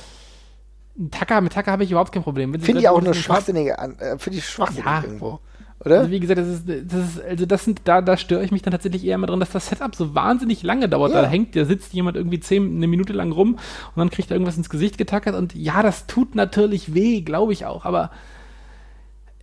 Tacker, 1.11 1.41
mit 1.41 1.53
Tacker 1.53 1.73
habe 1.73 1.85
ich 1.85 1.91
überhaupt 1.91 2.13
kein 2.13 2.23
Problem. 2.23 2.59
Finde 2.61 2.81
ich 2.81 2.89
auch 2.89 3.03
nur 3.03 3.15
schwachsinnige, 3.15 3.79
an- 3.79 3.99
äh, 3.99 4.17
finde 4.19 4.39
ich 4.39 4.47
schwachsinnig 4.49 4.85
Ja. 4.87 5.03
irgendwo. 5.03 5.41
Oder? 5.85 5.99
Also 5.99 6.11
wie 6.13 6.21
gesagt, 6.21 6.39
das 6.39 6.47
ist, 6.49 6.69
das 6.69 7.09
ist, 7.09 7.21
also 7.23 7.47
das 7.47 7.65
sind, 7.65 7.83
da, 7.85 8.01
da 8.01 8.17
störe 8.17 8.45
ich 8.45 8.53
mich 8.53 8.63
dann 8.63 8.71
tatsächlich 8.71 9.05
eher 9.05 9.19
mal 9.19 9.27
dran, 9.27 9.41
dass 9.41 9.51
das 9.51 9.67
Setup 9.67 9.95
so 9.95 10.15
wahnsinnig 10.15 10.63
lange 10.63 10.89
dauert. 10.89 11.13
Ja. 11.13 11.23
Da 11.23 11.29
hängt, 11.29 11.57
da 11.57 11.65
sitzt 11.65 11.93
jemand 11.93 12.17
irgendwie 12.17 12.39
zehn, 12.41 12.77
eine 12.77 12.87
Minute 12.87 13.13
lang 13.13 13.33
rum 13.33 13.55
und 13.57 13.97
dann 13.97 14.09
kriegt 14.09 14.31
er 14.31 14.37
irgendwas 14.37 14.57
ins 14.57 14.71
Gesicht 14.71 14.97
getackert 14.97 15.35
und 15.35 15.55
ja, 15.55 15.83
das 15.83 16.07
tut 16.07 16.35
natürlich 16.37 16.95
weh, 16.95 17.21
glaube 17.23 17.53
ich 17.53 17.67
auch, 17.67 17.85
aber 17.85 18.11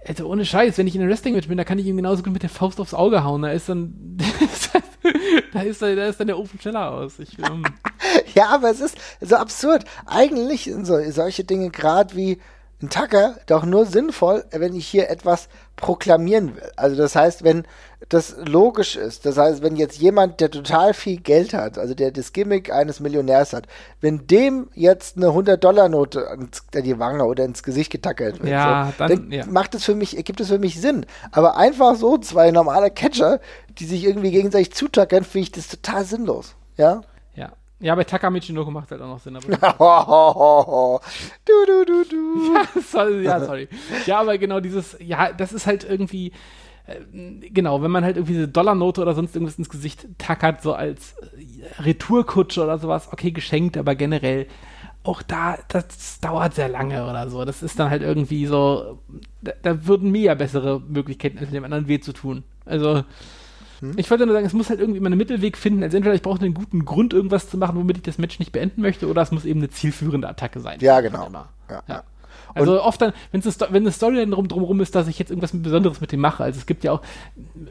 also 0.08 0.28
ohne 0.28 0.46
Scheiß, 0.46 0.78
wenn 0.78 0.88
ich 0.88 0.96
in 0.96 1.02
einem 1.02 1.10
Wrestling-Match 1.10 1.48
bin, 1.48 1.58
da 1.58 1.64
kann 1.64 1.80
ich 1.80 1.86
ihm 1.86 1.98
genauso 1.98 2.24
gut 2.24 2.34
mit 2.34 2.44
der 2.44 2.50
Faust 2.50 2.80
aufs 2.80 2.94
Auge 2.94 3.24
hauen. 3.24 3.44
Da 3.44 3.52
ist 3.52 3.70
dann, 3.70 4.18
da 5.54 5.62
ist, 5.62 5.82
da 5.82 5.88
ist 5.88 6.20
dann 6.20 6.28
der 6.28 6.40
Ofen 6.40 6.60
schneller 6.60 6.92
aus. 6.92 7.20
Ich, 7.20 7.38
ähm, 7.40 7.64
Ja, 8.34 8.50
aber 8.50 8.70
es 8.70 8.80
ist 8.80 8.98
so 9.20 9.36
absurd. 9.36 9.86
Eigentlich 10.06 10.66
sind 10.66 10.86
so, 10.86 11.00
solche 11.12 11.44
Dinge 11.44 11.70
gerade 11.70 12.16
wie 12.16 12.40
ein 12.82 12.90
Tacker 12.90 13.36
doch 13.46 13.64
nur 13.66 13.86
sinnvoll, 13.86 14.44
wenn 14.52 14.76
ich 14.76 14.88
hier 14.88 15.10
etwas 15.10 15.50
proklamieren 15.76 16.56
will. 16.56 16.72
Also 16.76 16.96
das 16.96 17.16
heißt, 17.16 17.44
wenn 17.44 17.64
das 18.10 18.36
logisch 18.46 18.96
ist, 18.96 19.26
das 19.26 19.38
heißt, 19.38 19.62
wenn 19.62 19.76
jetzt 19.76 20.00
jemand, 20.00 20.40
der 20.42 20.50
total 20.52 20.94
viel 20.94 21.18
Geld 21.20 21.54
hat, 21.54 21.78
also 21.78 21.94
der 21.94 22.12
das 22.12 22.34
Gimmick 22.34 22.72
eines 22.72 23.00
Millionärs 23.00 23.54
hat, 23.54 23.68
wenn 24.00 24.26
dem 24.28 24.70
jetzt 24.74 25.18
eine 25.18 25.28
100-Dollar-Note 25.28 26.28
ans- 26.30 26.64
an 26.76 26.84
die 26.84 26.98
Wange 27.00 27.26
oder 27.26 27.46
ins 27.46 27.64
Gesicht 27.64 27.92
getackert 27.92 28.40
wird, 28.40 28.50
Ja, 28.52 28.92
so, 28.98 29.08
dann- 29.08 29.32
ja. 29.32 29.46
macht 29.46 29.76
es 29.76 29.84
für 29.86 29.96
mich, 29.96 30.16
gibt 30.26 30.40
es 30.42 30.48
für 30.50 30.60
mich 30.60 30.80
Sinn. 30.82 31.06
Aber 31.32 31.58
einfach 31.58 31.96
so 31.96 32.18
zwei 32.18 32.52
normale 32.52 32.90
Catcher, 32.92 33.40
die 33.80 33.86
sich 33.86 34.04
irgendwie 34.04 34.32
gegenseitig 34.32 34.74
zutackern, 34.74 35.24
finde 35.24 35.44
ich 35.44 35.52
das 35.52 35.68
total 35.68 36.04
sinnlos. 36.06 36.56
Ja? 36.78 37.02
Ja. 37.82 37.88
Ja, 37.88 37.96
bei 37.96 38.04
Taka 38.04 38.30
Michinoku 38.30 38.72
macht 38.72 38.92
halt 38.92 39.02
auch 39.02 39.08
noch 39.08 39.20
Sinn. 39.20 39.36
Aber 39.36 39.48
du, 41.46 41.54
du, 41.68 41.86
du, 41.86 42.04
du. 42.10 42.82
sorry, 42.82 43.24
ja, 43.24 43.40
sorry. 43.44 43.68
Ja, 44.06 44.20
aber 44.22 44.38
genau 44.38 44.60
dieses, 44.60 44.96
ja, 45.00 45.34
das 45.34 45.52
ist 45.52 45.68
halt 45.68 45.84
irgendwie, 45.84 46.32
äh, 46.86 47.00
genau, 47.50 47.82
wenn 47.82 47.92
man 47.92 48.04
halt 48.04 48.18
irgendwie 48.18 48.34
diese 48.34 48.48
Dollarnote 48.48 49.02
oder 49.02 49.14
sonst 49.14 49.36
irgendwas 49.36 49.58
ins 49.58 49.70
Gesicht 49.70 50.08
tackert, 50.18 50.62
so 50.62 50.74
als 50.74 51.16
äh, 51.18 51.82
Retourkutsche 51.82 52.64
oder 52.64 52.78
sowas, 52.78 53.10
okay, 53.12 53.32
geschenkt, 53.32 53.78
aber 53.78 53.96
generell 53.96 54.48
auch 55.04 55.22
da, 55.24 55.58
das 55.68 56.20
dauert 56.20 56.54
sehr 56.54 56.70
lange 56.70 57.10
oder 57.10 57.30
so. 57.30 57.44
Das 57.44 57.64
ist 57.64 57.80
dann 57.80 57.90
halt 57.90 58.04
irgendwie 58.04 58.46
so, 58.46 59.00
da, 59.42 59.54
da 59.62 59.88
würden 59.88 60.12
mir 60.12 60.22
ja 60.22 60.36
bessere 60.36 60.80
Möglichkeiten 60.80 61.40
als 61.40 61.50
dem 61.50 61.64
anderen 61.64 61.88
weh 61.88 62.00
zu 62.00 62.14
tun. 62.14 62.44
Also, 62.66 63.04
hm. 63.82 63.94
ich 63.98 64.10
wollte 64.10 64.26
nur 64.26 64.34
sagen, 64.34 64.46
es 64.46 64.54
muss 64.54 64.70
halt 64.70 64.80
irgendwie 64.80 64.98
immer 64.98 65.08
einen 65.08 65.18
Mittelweg 65.18 65.58
finden. 65.58 65.84
Also 65.84 65.98
entweder 65.98 66.16
ich 66.16 66.22
brauche 66.22 66.40
einen 66.40 66.54
guten 66.54 66.86
Grund, 66.86 67.14
irgendwas 67.14 67.50
zu 67.50 67.58
machen, 67.58 67.76
womit 67.78 67.98
ich 67.98 68.04
das 68.04 68.18
Match 68.18 68.40
nicht 68.40 68.52
beenden 68.52 68.82
möchte, 68.82 69.08
oder 69.08 69.22
es 69.22 69.32
muss 69.32 69.46
eben 69.46 69.60
eine 69.60 69.70
zielführende 69.70 70.30
Attacke 70.30 70.60
sein. 70.60 70.80
Ja, 70.80 71.02
genau. 71.02 71.30
Ja, 71.70 71.84
ja. 71.88 72.04
Also 72.54 72.74
und 72.74 72.80
oft 72.80 73.02
dann, 73.02 73.14
wenn 73.32 73.42
es 73.42 73.60
wenn 73.60 73.84
eine 73.84 73.92
Story 73.92 74.18
dann 74.18 74.32
drum, 74.32 74.48
drumherum 74.48 74.82
ist, 74.82 74.96
dass 74.96 75.08
ich 75.08 75.18
jetzt 75.20 75.30
irgendwas 75.30 75.52
Besonderes 75.54 76.02
mit 76.02 76.12
dem 76.12 76.20
mache. 76.20 76.44
Also 76.44 76.60
es 76.60 76.66
gibt 76.66 76.84
ja 76.84 76.92
auch, 76.92 77.02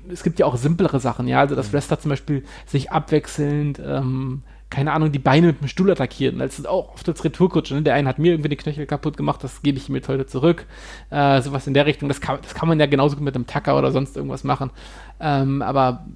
es 0.09 0.23
gibt 0.23 0.39
ja 0.39 0.47
auch 0.47 0.57
simplere 0.57 1.01
Sachen, 1.01 1.29
ja. 1.29 1.41
Also 1.41 1.55
dass 1.55 1.69
mhm. 1.69 1.75
Wrestler 1.75 2.01
zum 2.01 2.11
Beispiel 2.11 2.45
sich 2.67 2.91
abwechselnd 2.91 3.81
ähm, 3.85 4.43
keine 4.71 4.93
Ahnung, 4.93 5.11
die 5.11 5.19
Beine 5.19 5.49
mit 5.49 5.61
dem 5.61 5.69
Stuhl 5.69 5.91
attackieren. 5.91 6.39
Das 6.39 6.59
ist 6.59 6.67
auch 6.67 6.95
oft 6.95 7.09
als 7.09 7.25
Retourkutsche. 7.25 7.75
Ne? 7.75 7.83
Der 7.83 7.95
eine 7.95 8.09
hat 8.09 8.21
mir 8.21 8.33
irgendwie 8.33 8.49
die 8.49 8.57
Knöchel 8.57 8.87
kaputt 8.87 9.17
gemacht, 9.17 9.43
das 9.43 9.63
gebe 9.63 9.77
ich 9.77 9.89
ihm 9.89 9.97
jetzt 9.97 10.09
heute 10.09 10.27
zurück. 10.27 10.65
Äh, 11.11 11.43
sowas 11.43 11.67
in 11.67 11.75
der 11.75 11.87
Richtung. 11.87 12.09
Das 12.09 12.21
kann, 12.21 12.39
das 12.41 12.55
kann 12.55 12.69
man 12.69 12.79
ja 12.79 12.87
genauso 12.87 13.17
gut 13.17 13.25
mit 13.25 13.35
einem 13.35 13.49
Tacker 13.49 13.77
oder 13.77 13.91
sonst 13.91 14.17
irgendwas 14.17 14.45
machen. 14.45 14.71
Ähm, 15.19 15.61
aber 15.61 16.07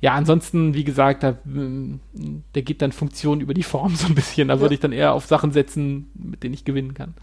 ja, 0.00 0.14
ansonsten, 0.14 0.74
wie 0.74 0.84
gesagt, 0.84 1.22
da, 1.22 1.36
der 1.44 2.62
geht 2.62 2.80
dann 2.80 2.92
Funktion 2.92 3.40
über 3.40 3.52
die 3.52 3.62
Form 3.62 3.94
so 3.94 4.06
ein 4.06 4.14
bisschen. 4.14 4.48
Da 4.48 4.54
ja. 4.54 4.60
würde 4.60 4.74
ich 4.74 4.80
dann 4.80 4.92
eher 4.92 5.12
auf 5.12 5.26
Sachen 5.26 5.52
setzen, 5.52 6.10
mit 6.14 6.42
denen 6.42 6.54
ich 6.54 6.64
gewinnen 6.64 6.94
kann. 6.94 7.14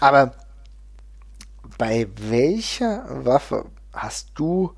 Aber 0.00 0.32
bei 1.78 2.08
welcher 2.16 3.24
Waffe 3.24 3.66
hast 3.92 4.32
du 4.34 4.72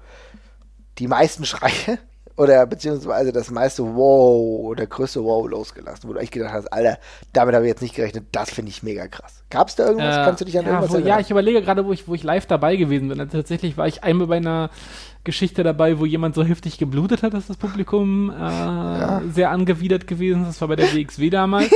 die 0.99 1.09
meisten 1.09 1.45
Schreie? 1.45 1.99
Oder 2.37 2.67
beziehungsweise 2.67 3.33
das 3.33 3.51
meiste 3.51 3.85
Wow, 3.85 4.75
der 4.75 4.87
größte 4.87 5.23
Wow 5.23 5.49
losgelassen, 5.49 6.09
wo 6.09 6.15
du 6.15 6.19
echt 6.19 6.33
gedacht 6.33 6.53
hast, 6.53 6.73
Alter, 6.73 6.99
damit 7.33 7.55
habe 7.55 7.65
ich 7.65 7.71
jetzt 7.71 7.83
nicht 7.83 7.95
gerechnet, 7.95 8.27
das 8.33 8.51
finde 8.51 8.71
ich 8.71 8.83
mega 8.83 9.07
krass. 9.07 9.45
Gab 9.51 9.69
es 9.69 9.77
da 9.77 9.87
irgendwas? 9.87 10.17
Äh, 10.17 10.25
Kannst 10.25 10.41
du 10.41 10.45
dich 10.45 10.59
an 10.59 10.65
ja, 10.65 10.71
irgendwas 10.71 10.91
wo, 10.91 10.95
erinnern? 10.95 11.11
Ja, 11.11 11.21
ich 11.21 11.31
überlege 11.31 11.63
gerade, 11.63 11.87
wo 11.87 11.93
ich, 11.93 12.09
wo 12.09 12.15
ich 12.15 12.25
live 12.25 12.47
dabei 12.47 12.77
gewesen 12.77 13.09
bin. 13.09 13.21
Also 13.21 13.37
tatsächlich 13.39 13.77
war 13.77 13.87
ich 13.87 14.03
einmal 14.03 14.27
bei 14.27 14.37
einer 14.37 14.71
Geschichte 15.25 15.63
dabei, 15.63 15.99
wo 15.99 16.05
jemand 16.05 16.35
so 16.35 16.45
heftig 16.45 16.79
geblutet 16.79 17.23
hat, 17.23 17.33
dass 17.33 17.47
das 17.47 17.57
Publikum 17.57 18.31
äh, 18.31 18.35
ja. 18.35 19.23
sehr 19.33 19.51
angewidert 19.51 20.07
gewesen 20.07 20.43
ist. 20.43 20.49
Das 20.49 20.61
war 20.61 20.69
bei 20.69 20.77
der 20.77 20.93
WXW 20.95 21.31
damals. 21.31 21.71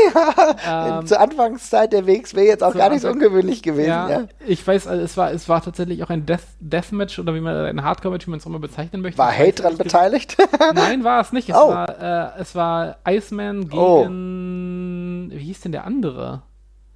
ja, 0.65 0.99
ähm, 1.01 1.07
zur 1.07 1.19
Anfangszeit 1.19 1.93
der 1.93 2.07
WXW 2.07 2.47
jetzt 2.47 2.63
auch 2.63 2.75
gar 2.75 2.91
nicht 2.91 3.01
so 3.01 3.09
ungewöhnlich 3.09 3.63
gewesen. 3.63 3.89
Ja, 3.89 4.09
ja, 4.09 4.25
ich 4.47 4.65
weiß, 4.67 4.87
also 4.87 5.03
es 5.03 5.17
war, 5.17 5.33
es 5.33 5.49
war 5.49 5.63
tatsächlich 5.63 6.03
auch 6.05 6.11
ein 6.11 6.27
Death, 6.27 6.43
Deathmatch 6.61 7.19
oder 7.19 7.35
wie 7.35 7.41
man 7.41 7.57
ein 7.57 7.83
Hardcore-Match, 7.83 8.27
wie 8.27 8.31
man 8.31 8.39
es 8.39 8.47
auch 8.47 8.51
mal 8.51 8.59
bezeichnen 8.59 9.01
möchte. 9.01 9.19
War 9.19 9.37
Hate 9.37 9.63
dran 9.63 9.79
beteiligt? 9.79 10.37
Nein, 10.75 11.05
war 11.05 11.21
es 11.21 11.33
nicht. 11.33 11.49
Es, 11.49 11.57
oh. 11.61 11.69
war, 11.69 12.37
äh, 12.37 12.41
es 12.41 12.55
war 12.55 12.99
Iceman 13.07 13.71
oh. 13.73 14.03
gegen, 14.03 15.31
oh. 15.33 15.35
wie 15.35 15.45
hieß 15.45 15.63
denn 15.63 15.73
der 15.73 15.85
andere? 15.85 16.43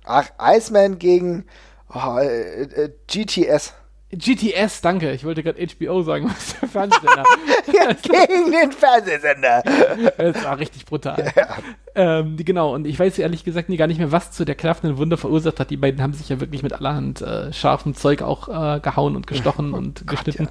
Ach, 0.05 0.26
Iceman 0.38 0.98
gegen 0.98 1.46
oh, 1.94 2.18
äh, 2.18 2.62
äh, 2.62 2.92
GTS. 3.07 3.74
GTS, 4.14 4.82
danke. 4.82 5.12
Ich 5.12 5.24
wollte 5.24 5.42
gerade 5.42 5.66
HBO 5.66 6.02
sagen, 6.02 6.26
was 6.30 6.58
der 6.58 6.68
Fernsehsender. 6.68 7.24
ja, 7.72 7.92
gegen 7.94 8.52
den 8.52 8.72
Fernsehsender. 8.72 9.62
Das 10.18 10.44
war 10.44 10.58
richtig 10.58 10.84
brutal. 10.84 11.32
Ja. 11.34 11.58
Ähm, 11.94 12.36
genau, 12.36 12.74
und 12.74 12.86
ich 12.86 12.98
weiß 12.98 13.18
ehrlich 13.18 13.44
gesagt 13.44 13.68
nie, 13.68 13.76
gar 13.76 13.86
nicht 13.86 13.98
mehr, 13.98 14.12
was 14.12 14.30
zu 14.30 14.44
der 14.44 14.54
klaffenden 14.54 14.98
Wunde 14.98 15.16
verursacht 15.16 15.60
hat. 15.60 15.70
Die 15.70 15.76
beiden 15.76 16.02
haben 16.02 16.12
sich 16.12 16.28
ja 16.28 16.40
wirklich 16.40 16.62
mit 16.62 16.72
allerhand 16.74 17.22
äh, 17.22 17.52
scharfem 17.52 17.94
Zeug 17.94 18.22
auch 18.22 18.48
äh, 18.48 18.80
gehauen 18.80 19.16
und 19.16 19.26
gestochen 19.26 19.72
oh 19.72 19.78
und 19.78 20.06
Gott, 20.06 20.24
geschnitten. 20.24 20.44
Ja. 20.44 20.50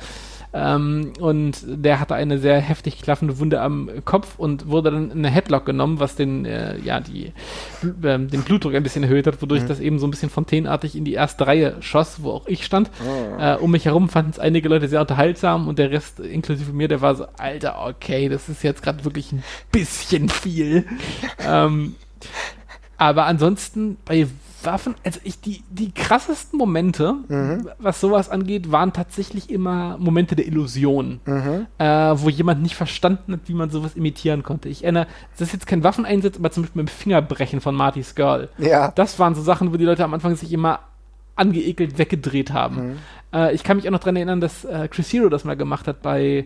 Ähm, 0.53 1.13
und 1.19 1.63
der 1.65 1.99
hatte 1.99 2.15
eine 2.15 2.37
sehr 2.37 2.59
heftig 2.59 3.01
klaffende 3.01 3.39
Wunde 3.39 3.61
am 3.61 3.89
Kopf 4.03 4.37
und 4.37 4.67
wurde 4.67 4.91
dann 4.91 5.11
in 5.11 5.19
eine 5.19 5.29
Headlock 5.29 5.65
genommen, 5.65 5.99
was 5.99 6.15
den, 6.15 6.45
äh, 6.45 6.77
ja, 6.79 6.99
die, 6.99 7.27
äh, 7.83 8.19
den 8.19 8.43
Blutdruck 8.43 8.75
ein 8.75 8.83
bisschen 8.83 9.03
erhöht 9.03 9.27
hat, 9.27 9.41
wodurch 9.41 9.63
mhm. 9.63 9.67
das 9.67 9.79
eben 9.79 9.99
so 9.99 10.07
ein 10.07 10.11
bisschen 10.11 10.29
fontänenartig 10.29 10.95
in 10.95 11.05
die 11.05 11.13
erste 11.13 11.47
Reihe 11.47 11.77
schoss, 11.79 12.23
wo 12.23 12.31
auch 12.31 12.47
ich 12.47 12.65
stand. 12.65 12.91
Oh. 13.07 13.41
Äh, 13.41 13.55
um 13.55 13.71
mich 13.71 13.85
herum 13.85 14.09
fanden 14.09 14.31
es 14.31 14.39
einige 14.39 14.67
Leute 14.67 14.89
sehr 14.89 15.01
unterhaltsam 15.01 15.67
und 15.69 15.79
der 15.79 15.91
Rest, 15.91 16.19
inklusive 16.19 16.73
mir, 16.73 16.89
der 16.89 17.01
war 17.01 17.15
so, 17.15 17.25
Alter, 17.37 17.85
okay, 17.87 18.27
das 18.27 18.49
ist 18.49 18.63
jetzt 18.63 18.83
gerade 18.83 19.05
wirklich 19.05 19.31
ein 19.31 19.43
bisschen 19.71 20.27
viel. 20.27 20.85
ähm, 21.47 21.95
aber 22.97 23.25
ansonsten 23.25 23.97
bei 24.05 24.27
Waffen, 24.65 24.95
also 25.03 25.19
ich, 25.23 25.39
die, 25.39 25.63
die 25.69 25.91
krassesten 25.91 26.57
Momente, 26.57 27.15
mhm. 27.27 27.69
was 27.79 27.99
sowas 27.99 28.29
angeht, 28.29 28.71
waren 28.71 28.93
tatsächlich 28.93 29.49
immer 29.49 29.97
Momente 29.97 30.35
der 30.35 30.47
Illusion, 30.47 31.19
mhm. 31.25 31.67
äh, 31.77 31.85
wo 31.85 32.29
jemand 32.29 32.61
nicht 32.61 32.75
verstanden 32.75 33.33
hat, 33.33 33.41
wie 33.45 33.53
man 33.53 33.69
sowas 33.69 33.95
imitieren 33.95 34.43
konnte. 34.43 34.69
Ich 34.69 34.83
erinnere, 34.83 35.07
das 35.37 35.49
ist 35.49 35.53
jetzt 35.53 35.67
kein 35.67 35.83
Waffeneinsatz, 35.83 36.37
aber 36.37 36.51
zum 36.51 36.63
Beispiel 36.63 36.83
mit 36.83 36.89
dem 36.89 36.93
Fingerbrechen 36.93 37.61
von 37.61 37.75
Marty's 37.75 38.15
Girl. 38.15 38.49
Ja. 38.57 38.91
Das 38.91 39.19
waren 39.19 39.35
so 39.35 39.41
Sachen, 39.41 39.71
wo 39.73 39.77
die 39.77 39.85
Leute 39.85 40.03
am 40.03 40.13
Anfang 40.13 40.35
sich 40.35 40.51
immer 40.51 40.79
angeekelt 41.35 41.97
weggedreht 41.97 42.51
haben. 42.51 42.75
Mhm. 42.75 42.97
Äh, 43.33 43.53
ich 43.53 43.63
kann 43.63 43.77
mich 43.77 43.87
auch 43.87 43.91
noch 43.91 43.99
daran 43.99 44.15
erinnern, 44.15 44.41
dass 44.41 44.65
äh, 44.65 44.87
Chris 44.89 45.11
Hero 45.11 45.29
das 45.29 45.43
mal 45.43 45.55
gemacht 45.55 45.87
hat 45.87 46.01
bei 46.01 46.45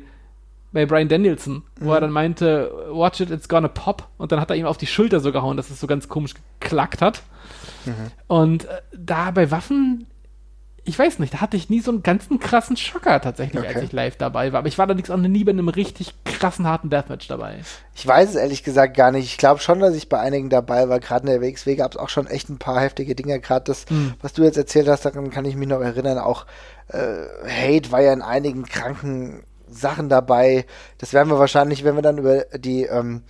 bei 0.75 0.85
Brian 0.85 1.07
Danielson, 1.07 1.63
wo 1.79 1.85
mhm. 1.85 1.91
er 1.91 2.01
dann 2.01 2.11
meinte, 2.11 2.69
watch 2.91 3.21
it, 3.21 3.31
it's 3.31 3.47
gonna 3.47 3.69
pop. 3.69 4.09
Und 4.17 4.33
dann 4.33 4.41
hat 4.41 4.49
er 4.49 4.57
ihm 4.57 4.65
auf 4.65 4.77
die 4.77 4.87
Schulter 4.87 5.21
so 5.21 5.31
gehauen, 5.31 5.55
dass 5.55 5.69
es 5.69 5.79
so 5.79 5.87
ganz 5.87 6.09
komisch 6.09 6.33
geklackt 6.59 7.01
hat. 7.01 7.23
Mhm. 7.85 8.11
Und 8.27 8.65
äh, 8.65 8.81
da 8.97 9.31
bei 9.31 9.51
Waffen, 9.51 10.07
ich 10.87 10.97
weiß 10.97 11.17
nicht, 11.17 11.33
da 11.33 11.41
hatte 11.41 11.57
ich 11.57 11.69
nie 11.69 11.79
so 11.79 11.89
einen 11.89 12.03
ganzen 12.03 12.39
krassen 12.39 12.77
Schocker 12.77 13.19
tatsächlich, 13.19 13.63
okay. 13.63 13.73
als 13.73 13.83
ich 13.83 13.91
live 13.91 14.17
dabei 14.17 14.53
war. 14.53 14.59
Aber 14.59 14.67
ich 14.67 14.77
war 14.77 14.85
allerdings 14.85 15.09
auch 15.09 15.17
nie 15.17 15.43
bei 15.43 15.51
einem 15.51 15.67
richtig 15.67 16.13
krassen, 16.25 16.67
harten 16.67 16.91
Deathmatch 16.91 17.27
dabei. 17.27 17.57
Ich 17.95 18.05
weiß 18.05 18.29
es 18.29 18.35
ehrlich 18.35 18.63
gesagt 18.63 18.95
gar 18.95 19.11
nicht. 19.11 19.25
Ich 19.25 19.37
glaube 19.37 19.59
schon, 19.59 19.79
dass 19.79 19.95
ich 19.95 20.09
bei 20.09 20.19
einigen 20.19 20.51
dabei 20.51 20.87
war. 20.87 20.99
Gerade 20.99 21.27
in 21.27 21.39
der 21.39 21.41
WXW 21.41 21.75
gab 21.75 21.91
es 21.91 21.97
auch 21.97 22.09
schon 22.09 22.27
echt 22.27 22.49
ein 22.49 22.59
paar 22.59 22.79
heftige 22.79 23.15
Dinge. 23.15 23.39
Gerade 23.39 23.65
das, 23.65 23.89
mhm. 23.89 24.13
was 24.21 24.33
du 24.33 24.43
jetzt 24.43 24.57
erzählt 24.57 24.87
hast, 24.87 25.05
daran 25.05 25.31
kann 25.31 25.45
ich 25.45 25.55
mich 25.55 25.67
noch 25.67 25.81
erinnern. 25.81 26.19
Auch 26.19 26.45
äh, 26.89 26.99
Hate 27.49 27.91
war 27.91 28.01
ja 28.01 28.13
in 28.13 28.21
einigen 28.21 28.65
kranken 28.65 29.43
Sachen 29.67 30.07
dabei. 30.07 30.65
Das 30.99 31.13
werden 31.13 31.29
wir 31.29 31.39
wahrscheinlich, 31.39 31.83
wenn 31.83 31.95
wir 31.95 32.03
dann 32.03 32.19
über 32.19 32.45
die 32.57 32.83
ähm, 32.83 33.23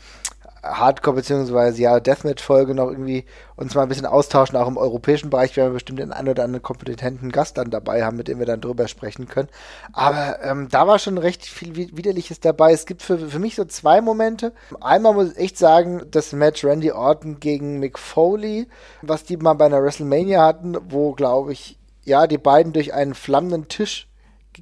Hardcore 0.66 1.18
beziehungsweise 1.18 1.82
ja 1.82 2.00
Deathmatch-Folge 2.00 2.74
noch 2.76 2.90
irgendwie 2.90 3.26
uns 3.56 3.76
mal 3.76 3.84
ein 3.84 3.90
bisschen 3.90 4.06
austauschen, 4.06 4.58
auch 4.58 4.68
im 4.68 4.78
europäischen 4.78 5.30
Bereich 5.30 5.56
werden 5.56 5.70
wir 5.70 5.76
bestimmt 5.76 6.00
den 6.00 6.12
einen 6.12 6.30
oder 6.30 6.44
anderen 6.44 6.64
kompetenten 6.64 7.32
Gast 7.32 7.58
dann 7.58 7.70
dabei 7.70 8.04
haben, 8.04 8.18
mit 8.18 8.28
dem 8.28 8.40
wir 8.40 8.46
dann 8.46 8.62
drüber 8.62 8.88
sprechen 8.88 9.28
können. 9.28 9.50
Aber 9.94 10.40
ähm, 10.44 10.68
da 10.70 10.88
war 10.88 11.00
schon 11.00 11.18
recht 11.18 11.46
viel 11.46 11.76
Widerliches 11.76 12.40
dabei. 12.40 12.74
Es 12.74 12.86
gibt 12.86 13.02
für, 13.02 13.18
für 13.18 13.40
mich 13.40 13.56
so 13.56 13.66
zwei 13.66 14.02
Momente. 14.02 14.54
Einmal 14.82 15.14
muss 15.14 15.32
ich 15.32 15.38
echt 15.38 15.58
sagen, 15.58 16.04
das 16.12 16.34
Match 16.34 16.66
Randy 16.66 16.92
Orton 16.92 17.40
gegen 17.40 17.80
Mick 17.80 17.98
Foley, 17.98 18.68
was 19.02 19.24
die 19.24 19.38
mal 19.38 19.54
bei 19.54 19.66
einer 19.66 19.84
WrestleMania 19.84 20.44
hatten, 20.44 20.78
wo, 20.90 21.14
glaube 21.14 21.54
ich, 21.54 21.78
ja, 22.04 22.28
die 22.28 22.38
beiden 22.38 22.74
durch 22.74 22.94
einen 22.94 23.16
flammenden 23.16 23.68
Tisch 23.68 24.08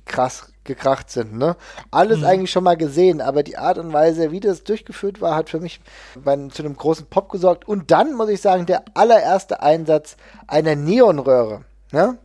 krass 0.05 0.52
gekracht 0.63 1.09
sind. 1.09 1.37
Ne? 1.37 1.55
Alles 1.91 2.19
mhm. 2.19 2.25
eigentlich 2.25 2.51
schon 2.51 2.63
mal 2.63 2.77
gesehen, 2.77 3.21
aber 3.21 3.43
die 3.43 3.57
Art 3.57 3.77
und 3.77 3.93
Weise, 3.93 4.31
wie 4.31 4.39
das 4.39 4.63
durchgeführt 4.63 5.21
war, 5.21 5.35
hat 5.35 5.49
für 5.49 5.59
mich 5.59 5.81
bei, 6.15 6.35
zu 6.49 6.63
einem 6.63 6.75
großen 6.75 7.07
Pop 7.07 7.29
gesorgt. 7.29 7.67
Und 7.67 7.91
dann 7.91 8.13
muss 8.13 8.29
ich 8.29 8.41
sagen, 8.41 8.65
der 8.65 8.83
allererste 8.93 9.61
Einsatz 9.61 10.15
einer 10.47 10.75
Neonröhre, 10.75 11.65
ne? 11.91 12.17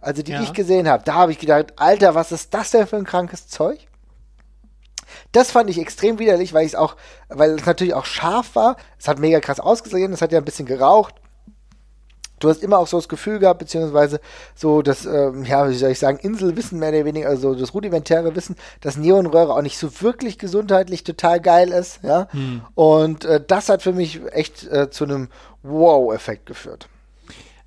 also 0.00 0.22
die 0.22 0.32
ja. 0.32 0.42
ich 0.42 0.52
gesehen 0.52 0.88
habe, 0.88 1.02
da 1.04 1.14
habe 1.14 1.32
ich 1.32 1.38
gedacht, 1.38 1.74
Alter, 1.76 2.14
was 2.14 2.32
ist 2.32 2.52
das 2.52 2.70
denn 2.70 2.86
für 2.86 2.96
ein 2.96 3.04
krankes 3.04 3.48
Zeug? 3.48 3.78
Das 5.32 5.50
fand 5.50 5.70
ich 5.70 5.78
extrem 5.78 6.18
widerlich, 6.18 6.52
weil 6.52 6.66
ich 6.66 6.72
es 6.72 6.78
auch, 6.78 6.96
weil 7.28 7.52
es 7.52 7.66
natürlich 7.66 7.94
auch 7.94 8.04
scharf 8.04 8.54
war. 8.54 8.76
Es 8.98 9.08
hat 9.08 9.18
mega 9.18 9.40
krass 9.40 9.60
ausgesehen, 9.60 10.12
es 10.12 10.22
hat 10.22 10.32
ja 10.32 10.38
ein 10.38 10.44
bisschen 10.44 10.66
geraucht 10.66 11.14
du 12.44 12.50
hast 12.50 12.62
immer 12.62 12.78
auch 12.78 12.86
so 12.86 12.98
das 12.98 13.08
Gefühl 13.08 13.38
gehabt, 13.38 13.58
beziehungsweise 13.58 14.20
so 14.54 14.82
das, 14.82 15.06
ähm, 15.06 15.44
ja, 15.44 15.68
wie 15.68 15.74
soll 15.74 15.90
ich 15.90 15.98
sagen, 15.98 16.18
Inselwissen 16.18 16.78
mehr 16.78 16.90
oder 16.90 17.04
weniger, 17.04 17.28
also 17.28 17.54
das 17.54 17.74
rudimentäre 17.74 18.36
Wissen, 18.36 18.56
dass 18.80 18.96
Neonröhre 18.96 19.54
auch 19.54 19.62
nicht 19.62 19.78
so 19.78 20.00
wirklich 20.00 20.38
gesundheitlich 20.38 21.04
total 21.04 21.40
geil 21.40 21.70
ist, 21.70 22.00
ja. 22.02 22.28
Hm. 22.30 22.62
Und 22.74 23.24
äh, 23.24 23.42
das 23.44 23.68
hat 23.68 23.82
für 23.82 23.92
mich 23.92 24.20
echt 24.32 24.64
äh, 24.70 24.90
zu 24.90 25.04
einem 25.04 25.28
Wow-Effekt 25.62 26.46
geführt. 26.46 26.88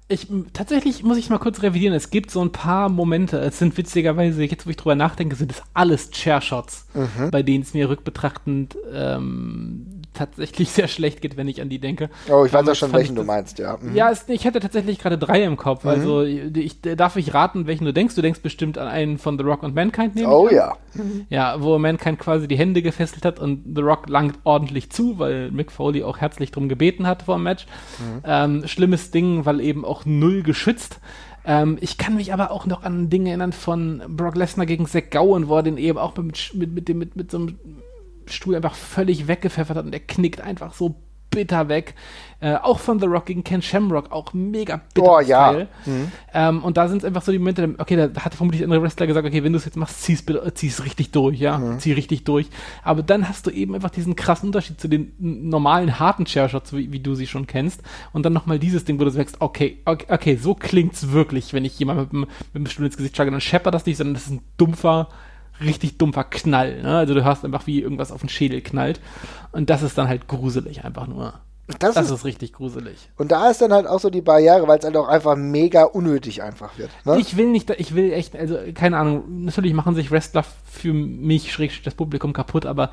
Ich, 0.09 0.27
tatsächlich 0.53 1.03
muss 1.03 1.17
ich 1.17 1.29
mal 1.29 1.37
kurz 1.37 1.61
revidieren. 1.61 1.93
Es 1.93 2.09
gibt 2.09 2.31
so 2.31 2.41
ein 2.41 2.53
paar 2.53 2.87
Momente, 2.87 3.39
es 3.39 3.59
sind 3.59 3.75
witzigerweise, 3.75 4.41
jetzt 4.43 4.65
wo 4.65 4.69
ich 4.69 4.77
drüber 4.77 4.95
nachdenke, 4.95 5.35
sind 5.35 5.51
es 5.51 5.61
alles 5.73 6.11
Chair-Shots, 6.11 6.85
mhm. 6.93 7.31
bei 7.31 7.43
denen 7.43 7.63
es 7.63 7.73
mir 7.73 7.89
rückbetrachtend 7.89 8.77
ähm, 8.93 9.96
tatsächlich 10.17 10.69
sehr 10.71 10.87
schlecht 10.87 11.21
geht, 11.21 11.37
wenn 11.37 11.47
ich 11.47 11.61
an 11.61 11.69
die 11.69 11.79
denke. 11.79 12.09
Oh, 12.29 12.45
ich 12.45 12.53
weiß 12.53 12.67
auch 12.67 12.75
schon, 12.75 12.91
welchen 12.93 13.15
du 13.15 13.23
meinst, 13.23 13.59
ja. 13.59 13.77
Mhm. 13.79 13.95
Ja, 13.95 14.11
es, 14.11 14.25
ich 14.27 14.45
hätte 14.45 14.59
tatsächlich 14.59 14.99
gerade 14.99 15.17
drei 15.17 15.43
im 15.43 15.57
Kopf. 15.57 15.83
Mhm. 15.83 15.89
Also 15.89 16.23
ich, 16.23 16.81
darf 16.81 17.15
ich 17.15 17.33
raten, 17.33 17.67
welchen 17.67 17.85
du 17.85 17.93
denkst. 17.93 18.15
Du 18.15 18.21
denkst 18.21 18.41
bestimmt 18.41 18.77
an 18.77 18.87
einen 18.87 19.17
von 19.17 19.37
The 19.37 19.43
Rock 19.43 19.63
und 19.63 19.75
Mankind, 19.75 20.15
nehme 20.15 20.29
Oh 20.29 20.49
ja. 20.49 20.75
Ja, 21.29 21.61
wo 21.61 21.77
Mankind 21.77 22.19
quasi 22.19 22.47
die 22.47 22.57
Hände 22.57 22.81
gefesselt 22.81 23.25
hat 23.25 23.39
und 23.39 23.63
The 23.75 23.81
Rock 23.81 24.09
langt 24.09 24.39
ordentlich 24.43 24.91
zu, 24.91 25.19
weil 25.19 25.51
Mick 25.51 25.71
Foley 25.71 26.03
auch 26.03 26.17
herzlich 26.17 26.51
drum 26.51 26.69
gebeten 26.69 27.05
hat 27.05 27.23
vor 27.23 27.35
dem 27.35 27.43
Match. 27.43 27.65
Mhm. 27.99 28.21
Ähm, 28.25 28.67
schlimmes 28.67 29.11
Ding, 29.11 29.45
weil 29.45 29.61
eben 29.61 29.85
auch 29.85 30.05
null 30.05 30.43
geschützt. 30.43 30.99
Ähm, 31.47 31.77
ich 31.79 31.97
kann 31.97 32.15
mich 32.15 32.33
aber 32.33 32.51
auch 32.51 32.65
noch 32.65 32.83
an 32.83 33.09
Dinge 33.09 33.29
erinnern 33.29 33.53
von 33.53 34.01
Brock 34.09 34.35
Lesnar 34.35 34.65
gegen 34.65 34.85
Zack 34.85 35.11
Gowen, 35.11 35.47
wo 35.47 35.55
er 35.55 35.63
den 35.63 35.77
eben 35.77 35.97
auch 35.97 36.15
mit, 36.17 36.51
mit, 36.53 36.73
mit, 36.73 36.89
dem, 36.89 36.97
mit, 36.97 37.15
mit 37.15 37.31
so 37.31 37.37
einem 37.37 37.59
Stuhl 38.29 38.55
einfach 38.55 38.75
völlig 38.75 39.27
weggepfeffert 39.27 39.77
hat 39.77 39.85
und 39.85 39.91
der 39.91 40.01
knickt 40.01 40.41
einfach 40.41 40.73
so 40.73 40.95
bitter 41.29 41.69
weg. 41.69 41.93
Äh, 42.39 42.55
auch 42.55 42.79
von 42.79 42.99
The 42.99 43.07
Rock 43.07 43.25
gegen 43.25 43.43
Ken 43.43 43.61
Shamrock, 43.63 44.11
auch 44.11 44.33
mega 44.33 44.79
bitter. 44.93 45.07
Oh, 45.07 45.19
ja. 45.19 45.67
Mhm. 45.85 46.11
Ähm, 46.33 46.63
und 46.63 46.77
da 46.77 46.87
sind 46.87 46.99
es 46.99 47.05
einfach 47.05 47.23
so 47.23 47.31
die 47.31 47.39
Momente, 47.39 47.73
okay, 47.79 47.95
da 47.95 48.23
hat 48.23 48.35
vermutlich 48.35 48.61
ein 48.61 48.65
anderer 48.65 48.83
Wrestler 48.83 49.07
gesagt, 49.07 49.27
okay, 49.27 49.43
wenn 49.43 49.53
du 49.53 49.57
es 49.57 49.65
jetzt 49.65 49.75
machst, 49.75 50.03
zieh's, 50.03 50.21
bitte, 50.21 50.53
zieh's 50.53 50.83
richtig 50.83 51.11
durch, 51.11 51.39
ja, 51.39 51.57
mhm. 51.57 51.79
zieh 51.79 51.93
richtig 51.93 52.25
durch. 52.25 52.47
Aber 52.83 53.01
dann 53.01 53.27
hast 53.27 53.47
du 53.47 53.51
eben 53.51 53.73
einfach 53.73 53.89
diesen 53.89 54.15
krassen 54.15 54.49
Unterschied 54.49 54.79
zu 54.79 54.87
den 54.87 55.13
normalen 55.19 55.99
harten 55.99 56.25
Chair-Shots, 56.25 56.73
wie, 56.73 56.91
wie, 56.91 56.99
du 56.99 57.15
sie 57.15 57.27
schon 57.27 57.47
kennst. 57.47 57.81
Und 58.13 58.23
dann 58.23 58.33
nochmal 58.33 58.59
dieses 58.59 58.85
Ding, 58.85 58.99
wo 58.99 59.03
du 59.03 59.09
sagst, 59.09 59.37
okay, 59.39 59.79
okay, 59.85 60.05
okay 60.09 60.35
so 60.35 60.53
klingt's 60.53 61.11
wirklich, 61.11 61.53
wenn 61.53 61.65
ich 61.65 61.77
jemand 61.79 61.99
mit, 61.99 62.13
mit, 62.13 62.29
mit 62.53 62.65
dem 62.65 62.67
Stuhl 62.67 62.85
ins 62.85 62.97
Gesicht 62.97 63.15
schlage. 63.15 63.31
Dann 63.31 63.41
scheppert 63.41 63.73
das 63.73 63.85
nicht, 63.85 63.97
sondern 63.97 64.13
das 64.13 64.23
ist 64.23 64.31
ein 64.31 64.41
dumpfer, 64.57 65.09
richtig 65.61 65.97
dumpfer 65.97 66.23
Knall. 66.23 66.81
Ne? 66.81 66.97
Also 66.97 67.13
du 67.13 67.23
hörst 67.23 67.45
einfach, 67.45 67.67
wie 67.67 67.81
irgendwas 67.81 68.11
auf 68.11 68.21
den 68.21 68.29
Schädel 68.29 68.61
knallt. 68.61 68.99
Und 69.51 69.69
das 69.69 69.81
ist 69.81 69.97
dann 69.97 70.07
halt 70.07 70.27
gruselig 70.27 70.83
einfach 70.83 71.07
nur. 71.07 71.33
Das, 71.79 71.95
das 71.95 72.05
ist, 72.05 72.11
ist, 72.11 72.25
richtig 72.25 72.53
gruselig. 72.53 73.09
Und 73.17 73.33
da 73.33 73.49
ist 73.49 73.61
dann 73.61 73.73
halt 73.73 73.87
auch 73.87 73.99
so 73.99 74.09
die 74.09 74.21
Barriere, 74.21 74.67
weil 74.69 74.79
es 74.79 74.85
halt 74.85 74.95
auch 74.95 75.09
einfach 75.09 75.35
mega 75.35 75.83
unnötig 75.83 76.41
einfach 76.41 76.77
wird. 76.77 76.89
Ne? 77.03 77.19
Ich 77.19 77.35
will 77.35 77.47
nicht, 77.47 77.69
ich 77.71 77.93
will 77.93 78.13
echt, 78.13 78.37
also 78.37 78.57
keine 78.73 78.97
Ahnung, 78.97 79.43
natürlich 79.43 79.73
machen 79.73 79.93
sich 79.93 80.09
Wrestler 80.09 80.45
für 80.65 80.93
mich, 80.93 81.51
schräg 81.51 81.83
das 81.83 81.93
Publikum 81.93 82.31
kaputt, 82.31 82.65
aber 82.65 82.91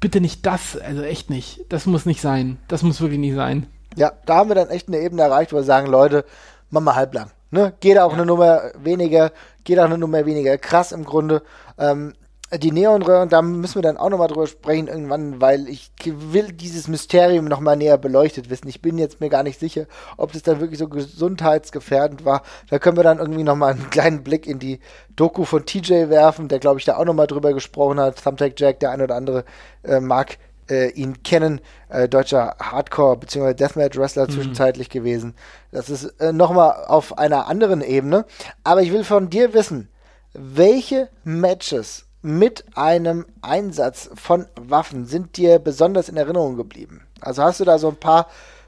bitte 0.00 0.22
nicht 0.22 0.46
das, 0.46 0.78
also 0.78 1.02
echt 1.02 1.28
nicht. 1.28 1.66
Das 1.68 1.84
muss 1.84 2.06
nicht 2.06 2.22
sein. 2.22 2.56
Das 2.66 2.82
muss 2.82 3.02
wirklich 3.02 3.20
nicht 3.20 3.34
sein. 3.34 3.66
Ja, 3.96 4.12
da 4.24 4.36
haben 4.36 4.48
wir 4.48 4.54
dann 4.54 4.70
echt 4.70 4.88
eine 4.88 4.98
Ebene 4.98 5.22
erreicht, 5.22 5.52
wo 5.52 5.56
wir 5.56 5.64
sagen, 5.64 5.86
Leute, 5.86 6.24
mach 6.70 6.80
mal 6.80 6.94
halblang. 6.94 7.30
Ne? 7.50 7.72
Geht 7.80 7.98
auch 7.98 8.12
ja. 8.12 8.16
eine 8.16 8.26
Nummer 8.26 8.72
weniger, 8.78 9.32
geht 9.64 9.78
auch 9.78 9.84
eine 9.84 9.98
Nummer 9.98 10.24
weniger 10.26 10.58
krass 10.58 10.92
im 10.92 11.04
Grunde. 11.04 11.42
Ähm, 11.78 12.14
die 12.56 12.72
Neonröhren, 12.72 13.28
da 13.28 13.42
müssen 13.42 13.74
wir 13.74 13.82
dann 13.82 13.98
auch 13.98 14.08
nochmal 14.08 14.28
drüber 14.28 14.46
sprechen 14.46 14.88
irgendwann, 14.88 15.38
weil 15.38 15.68
ich 15.68 15.90
will 16.02 16.50
dieses 16.52 16.88
Mysterium 16.88 17.44
nochmal 17.44 17.76
näher 17.76 17.98
beleuchtet 17.98 18.48
wissen. 18.48 18.68
Ich 18.68 18.80
bin 18.80 18.96
jetzt 18.96 19.20
mir 19.20 19.28
gar 19.28 19.42
nicht 19.42 19.60
sicher, 19.60 19.84
ob 20.16 20.32
das 20.32 20.44
dann 20.44 20.58
wirklich 20.58 20.78
so 20.78 20.88
gesundheitsgefährdend 20.88 22.24
war. 22.24 22.42
Da 22.70 22.78
können 22.78 22.96
wir 22.96 23.04
dann 23.04 23.18
irgendwie 23.18 23.42
nochmal 23.42 23.74
einen 23.74 23.90
kleinen 23.90 24.24
Blick 24.24 24.46
in 24.46 24.58
die 24.58 24.80
Doku 25.14 25.44
von 25.44 25.66
TJ 25.66 26.08
werfen, 26.08 26.48
der 26.48 26.58
glaube 26.58 26.78
ich 26.78 26.86
da 26.86 26.96
auch 26.96 27.04
nochmal 27.04 27.26
drüber 27.26 27.52
gesprochen 27.52 28.00
hat. 28.00 28.22
Thumbtack 28.22 28.58
Jack, 28.58 28.80
der 28.80 28.92
ein 28.92 29.02
oder 29.02 29.16
andere 29.16 29.44
äh, 29.82 30.00
mag 30.00 30.38
äh, 30.70 30.90
ihn 30.90 31.22
kennen, 31.22 31.60
äh, 31.88 32.08
deutscher 32.08 32.56
Hardcore- 32.58 33.16
bzw. 33.18 33.54
Deathmatch-Wrestler 33.54 34.26
mhm. 34.26 34.32
zwischenzeitlich 34.32 34.90
gewesen. 34.90 35.34
Das 35.72 35.90
ist 35.90 36.04
äh, 36.20 36.32
nochmal 36.32 36.84
auf 36.86 37.18
einer 37.18 37.46
anderen 37.46 37.82
Ebene. 37.82 38.24
Aber 38.64 38.82
ich 38.82 38.92
will 38.92 39.04
von 39.04 39.30
dir 39.30 39.54
wissen, 39.54 39.88
welche 40.32 41.08
Matches 41.24 42.06
mit 42.22 42.64
einem 42.74 43.26
Einsatz 43.42 44.10
von 44.14 44.46
Waffen 44.56 45.06
sind 45.06 45.36
dir 45.36 45.58
besonders 45.58 46.08
in 46.08 46.16
Erinnerung 46.16 46.56
geblieben? 46.56 47.02
Also 47.20 47.42
hast 47.42 47.60
du 47.60 47.64
da 47.64 47.78
so 47.78 47.88
ein 47.88 47.96
paar 47.96 48.26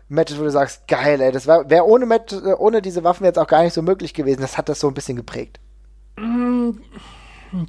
Matches, 0.08 0.38
wo 0.38 0.42
du 0.42 0.50
sagst, 0.50 0.88
geil, 0.88 1.20
ey, 1.20 1.30
das 1.30 1.46
wäre 1.46 1.86
ohne, 1.86 2.04
Match, 2.06 2.32
äh, 2.32 2.54
ohne 2.54 2.82
diese 2.82 3.04
Waffen 3.04 3.24
jetzt 3.24 3.38
auch 3.38 3.46
gar 3.46 3.62
nicht 3.62 3.74
so 3.74 3.82
möglich 3.82 4.12
gewesen. 4.12 4.40
Das 4.40 4.58
hat 4.58 4.68
das 4.68 4.80
so 4.80 4.88
ein 4.88 4.94
bisschen 4.94 5.16
geprägt. 5.16 5.60
Mm, 6.16 6.70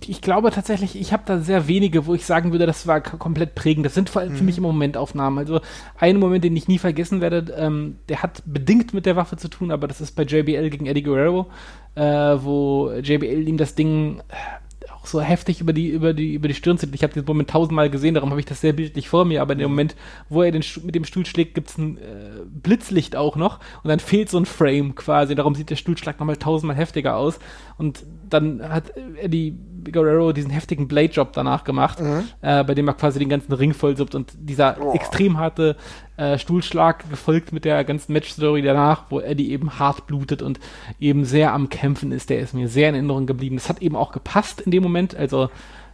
ich 0.05 0.21
glaube 0.21 0.51
tatsächlich, 0.51 0.99
ich 0.99 1.11
habe 1.11 1.23
da 1.25 1.39
sehr 1.39 1.67
wenige, 1.67 2.05
wo 2.05 2.13
ich 2.13 2.25
sagen 2.25 2.51
würde, 2.51 2.65
das 2.65 2.87
war 2.87 3.01
komplett 3.01 3.55
prägend. 3.55 3.85
Das 3.85 3.93
sind 3.93 4.09
vor 4.09 4.21
allem 4.21 4.33
mhm. 4.33 4.37
für 4.37 4.43
mich 4.43 4.57
im 4.57 4.63
Momentaufnahmen. 4.63 5.39
Also 5.39 5.61
ein 5.97 6.17
Moment, 6.17 6.43
den 6.43 6.55
ich 6.55 6.67
nie 6.67 6.77
vergessen 6.77 7.21
werde, 7.21 7.53
ähm, 7.57 7.97
der 8.09 8.21
hat 8.21 8.43
bedingt 8.45 8.93
mit 8.93 9.05
der 9.05 9.15
Waffe 9.15 9.37
zu 9.37 9.47
tun, 9.47 9.71
aber 9.71 9.87
das 9.87 10.01
ist 10.01 10.15
bei 10.15 10.23
JBL 10.23 10.69
gegen 10.69 10.85
Eddie 10.85 11.03
Guerrero, 11.03 11.47
äh, 11.95 12.03
wo 12.03 12.91
JBL 12.91 13.47
ihm 13.47 13.57
das 13.57 13.75
Ding 13.75 14.21
auch 15.01 15.07
so 15.07 15.21
heftig 15.21 15.61
über 15.61 15.73
die, 15.73 15.89
über 15.89 16.13
die, 16.13 16.35
über 16.35 16.47
die 16.47 16.53
Stirn 16.53 16.77
zieht. 16.77 16.93
Ich 16.93 17.03
habe 17.03 17.13
den 17.13 17.25
Moment 17.25 17.49
tausendmal 17.49 17.89
gesehen, 17.89 18.13
darum 18.13 18.29
habe 18.29 18.39
ich 18.39 18.45
das 18.45 18.61
sehr 18.61 18.73
bildlich 18.73 19.09
vor 19.09 19.25
mir, 19.25 19.41
aber 19.41 19.53
in 19.53 19.59
dem. 19.59 19.71
Moment, 19.71 19.95
wo 20.29 20.41
er 20.43 20.51
den, 20.51 20.63
mit 20.83 20.95
dem 20.95 21.05
Stuhl 21.05 21.25
schlägt, 21.25 21.55
gibt 21.55 21.69
es 21.69 21.77
ein 21.77 21.97
äh, 21.97 22.01
Blitzlicht 22.45 23.15
auch 23.15 23.35
noch 23.35 23.59
und 23.83 23.89
dann 23.89 23.99
fehlt 23.99 24.29
so 24.29 24.37
ein 24.37 24.45
Frame 24.45 24.95
quasi. 24.95 25.33
Darum 25.33 25.55
sieht 25.55 25.69
der 25.69 25.75
Stuhlschlag 25.77 26.19
nochmal 26.19 26.35
tausendmal 26.35 26.75
heftiger 26.75 27.15
aus. 27.15 27.39
Und 27.77 28.03
dann 28.29 28.61
hat 28.67 28.93
Eddie 29.19 29.57
Guerrero 29.83 30.33
diesen 30.33 30.51
heftigen 30.51 30.87
Blade-Job 30.87 31.33
danach 31.33 31.63
gemacht, 31.63 31.99
mhm. 31.99 32.23
äh, 32.41 32.63
bei 32.63 32.73
dem 32.73 32.87
er 32.87 32.93
quasi 32.93 33.19
den 33.19 33.29
ganzen 33.29 33.53
Ring 33.53 33.73
vollsuppt 33.73 34.15
und 34.15 34.33
dieser 34.37 34.77
oh. 34.81 34.93
extrem 34.93 35.37
harte 35.37 35.75
äh, 36.17 36.37
Stuhlschlag 36.37 37.09
gefolgt 37.09 37.53
mit 37.53 37.65
der 37.65 37.83
ganzen 37.83 38.13
Match-Story 38.13 38.61
danach, 38.61 39.05
wo 39.09 39.19
Eddie 39.19 39.51
eben 39.51 39.79
hart 39.79 40.07
blutet 40.07 40.41
und 40.41 40.59
eben 40.99 41.25
sehr 41.25 41.53
am 41.53 41.69
Kämpfen 41.69 42.11
ist, 42.11 42.29
der 42.29 42.39
ist 42.39 42.53
mir 42.53 42.67
sehr 42.67 42.89
in 42.89 42.95
Erinnerung 42.95 43.25
geblieben. 43.25 43.55
Das 43.55 43.69
hat 43.69 43.81
eben 43.81 43.95
auch 43.95 44.11
gepasst 44.11 44.61
in 44.61 44.71
dem 44.71 44.83
Moment, 44.83 45.15
also 45.15 45.49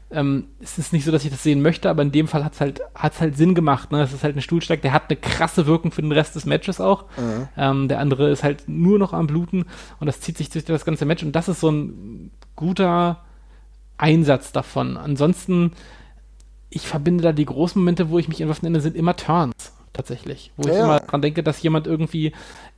ähm, 0.10 0.48
es 0.62 0.78
ist 0.78 0.94
nicht 0.94 1.04
so, 1.04 1.12
dass 1.12 1.26
ich 1.26 1.32
das 1.32 1.44
sehen 1.44 1.62
möchte, 1.62 1.90
aber 1.90 2.02
in 2.02 2.12
dem 2.12 2.28
Fall 2.28 2.46
hat 2.46 2.54
es 2.54 2.62
halt, 2.62 2.82
hat's 2.96 3.20
halt 3.20 3.36
Sinn 3.36 3.56
gemacht. 3.56 3.92
Ne? 3.92 4.02
Es 4.02 4.14
ist 4.14 4.24
halt 4.24 4.38
ein 4.38 4.42
Stuhlschlag, 4.42 4.82
der 4.82 4.94
hat 4.94 5.10
eine 5.10 5.18
krasse 5.18 5.68
Wirkung 5.68 5.92
für 5.92 6.02
den 6.02 6.14
Rest 6.14 6.36
des 6.36 6.46
Matches 6.46 6.80
auch. 6.80 7.06
Mhm. 7.18 7.48
Ähm, 7.58 7.88
der 7.90 8.00
andere 8.00 8.30
ist 8.30 8.44
halt 8.44 8.64
nur 8.68 9.00
noch 9.00 9.12
am 9.12 9.28
Bluten 9.28 9.66
und 10.00 10.08
das 10.08 10.22
zieht 10.22 10.38
sich 10.38 10.50
durch 10.50 10.64
das 10.64 10.86
ganze 10.86 11.06
Match 11.06 11.24
und 11.24 11.34
das 11.36 11.50
ist 11.50 11.60
so 11.60 11.70
ein 11.70 12.32
guter 12.56 13.24
Einsatz 13.98 14.52
davon. 14.52 14.98
Ansonsten, 14.98 15.72
ich 16.70 16.88
verbinde 16.88 17.24
da 17.24 17.32
die 17.32 17.46
großen 17.46 17.82
Momente, 17.82 18.10
wo 18.10 18.20
ich 18.20 18.28
mich 18.28 18.42
in 18.42 18.50
Waffen 18.50 18.66
nenne, 18.66 18.82
sind 18.82 18.96
immer 18.96 19.16
Turns 19.16 19.74
tatsächlich. 19.94 20.52
Wo 20.56 20.68
ja. 20.68 20.74
ich 20.74 20.80
immer 20.80 21.00
dran 21.00 21.22
denke, 21.22 21.44
dass 21.44 21.62
jemand 21.62 21.88
irgendwie 21.88 22.34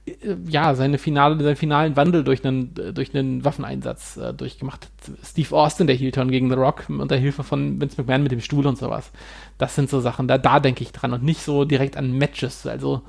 äh, 0.06 0.36
ja, 0.48 0.74
seine 0.74 0.98
finale, 0.98 1.42
seinen 1.44 1.56
finalen 1.56 1.96
Wandel 1.96 2.24
durch 2.24 2.46
einen, 2.46 2.74
durch 2.74 3.14
einen 3.14 3.44
Waffeneinsatz 3.44 4.18
äh, 4.18 4.34
durchgemacht 4.34 4.86
hat. 4.86 5.16
Steve 5.24 5.56
Austin, 5.56 5.88
der 5.88 5.96
Heel-Turn 5.96 6.32
gegen 6.32 6.50
The 6.50 6.56
Rock, 6.56 6.86
unter 6.88 7.18
Hilfe 7.18 7.44
von 7.44 7.80
Vince 7.80 8.02
McMahon 8.02 8.24
mit 8.24 8.32
dem 8.32 8.42
Stuhl 8.42 8.66
und 8.66 8.78
sowas. 8.78 9.12
Das 9.58 9.76
sind 9.76 9.90
so 9.90 10.00
Sachen, 10.00 10.28
da, 10.28 10.38
da 10.38 10.60
denke 10.60 10.84
ich 10.84 10.92
dran 10.92 11.14
und 11.14 11.24
nicht 11.24 11.42
so 11.44 11.66
direkt 11.66 11.98
an 11.98 12.14
Matches. 12.14 12.66
Also 12.66 13.02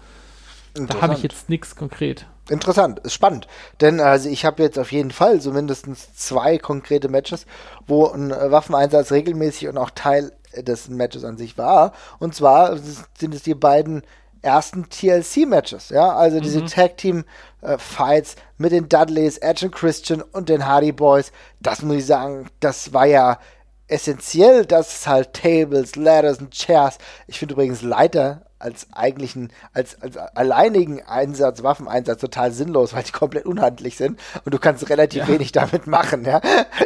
da 0.75 1.01
habe 1.01 1.15
ich 1.15 1.23
jetzt 1.23 1.49
nichts 1.49 1.77
konkret. 1.77 2.27
Interessant, 2.51 2.99
ist 3.01 3.15
spannend. 3.15 3.47
Denn 3.81 4.01
also 4.01 4.29
ich 4.29 4.45
habe 4.45 4.63
jetzt 4.63 4.79
auf 4.79 4.91
jeden 4.91 5.13
Fall 5.13 5.41
so 5.41 5.53
mindestens 5.53 6.15
zwei 6.15 6.59
konkrete 6.59 7.09
Matches, 7.09 7.47
wo 7.87 8.07
ein 8.07 8.33
äh, 8.33 8.51
Waffeneinsatz 8.51 9.13
regelmäßig 9.13 9.69
und 9.69 9.79
auch 9.79 9.91
Teil 9.91 10.33
des 10.57 10.89
Matches 10.89 11.25
an 11.25 11.39
sich 11.39 11.57
war. 11.57 11.93
Und 12.19 12.35
zwar 12.35 12.77
sind 12.77 13.35
es 13.35 13.43
die 13.43 13.55
beiden 13.55 14.03
ersten 14.43 14.89
TLC-Matches, 14.89 15.91
ja, 15.91 16.17
also 16.17 16.39
mhm. 16.39 16.43
diese 16.43 16.65
Tag-Team-Fights 16.65 18.35
äh, 18.35 18.39
mit 18.59 18.73
den 18.73 18.89
Dudleys, 18.89 19.37
Edge 19.39 19.67
und 19.67 19.75
Christian 19.75 20.23
und 20.23 20.49
den 20.49 20.67
Hardy 20.67 20.93
Boys. 20.93 21.31
Das 21.61 21.83
muss 21.83 21.97
ich 21.97 22.07
sagen, 22.07 22.47
das 22.59 22.93
war 22.93 23.07
ja 23.07 23.39
essentiell, 23.87 24.65
dass 24.65 25.01
es 25.01 25.07
halt 25.07 25.35
Tables, 25.35 25.95
Ladders 25.95 26.39
und 26.39 26.53
Chairs. 26.53 26.99
Ich 27.27 27.39
finde 27.39 27.55
übrigens 27.55 27.83
Leiter 27.83 28.47
als 28.61 28.87
eigentlichen, 28.93 29.53
als, 29.73 30.01
als 30.01 30.17
alleinigen 30.17 31.03
Einsatz, 31.03 31.63
Waffeneinsatz 31.63 32.21
total 32.21 32.53
sinnlos, 32.53 32.95
weil 32.95 33.03
die 33.03 33.13
komplett 33.13 33.47
unhandlich 33.47 33.97
sind 33.97 34.21
und 34.45 34.55
du 34.55 34.59
kannst 34.59 34.89
relativ 34.89 35.23
ja. 35.23 35.29
wenig 35.29 35.53
damit 35.53 35.87
machen, 35.87 36.25
ja. 36.25 36.41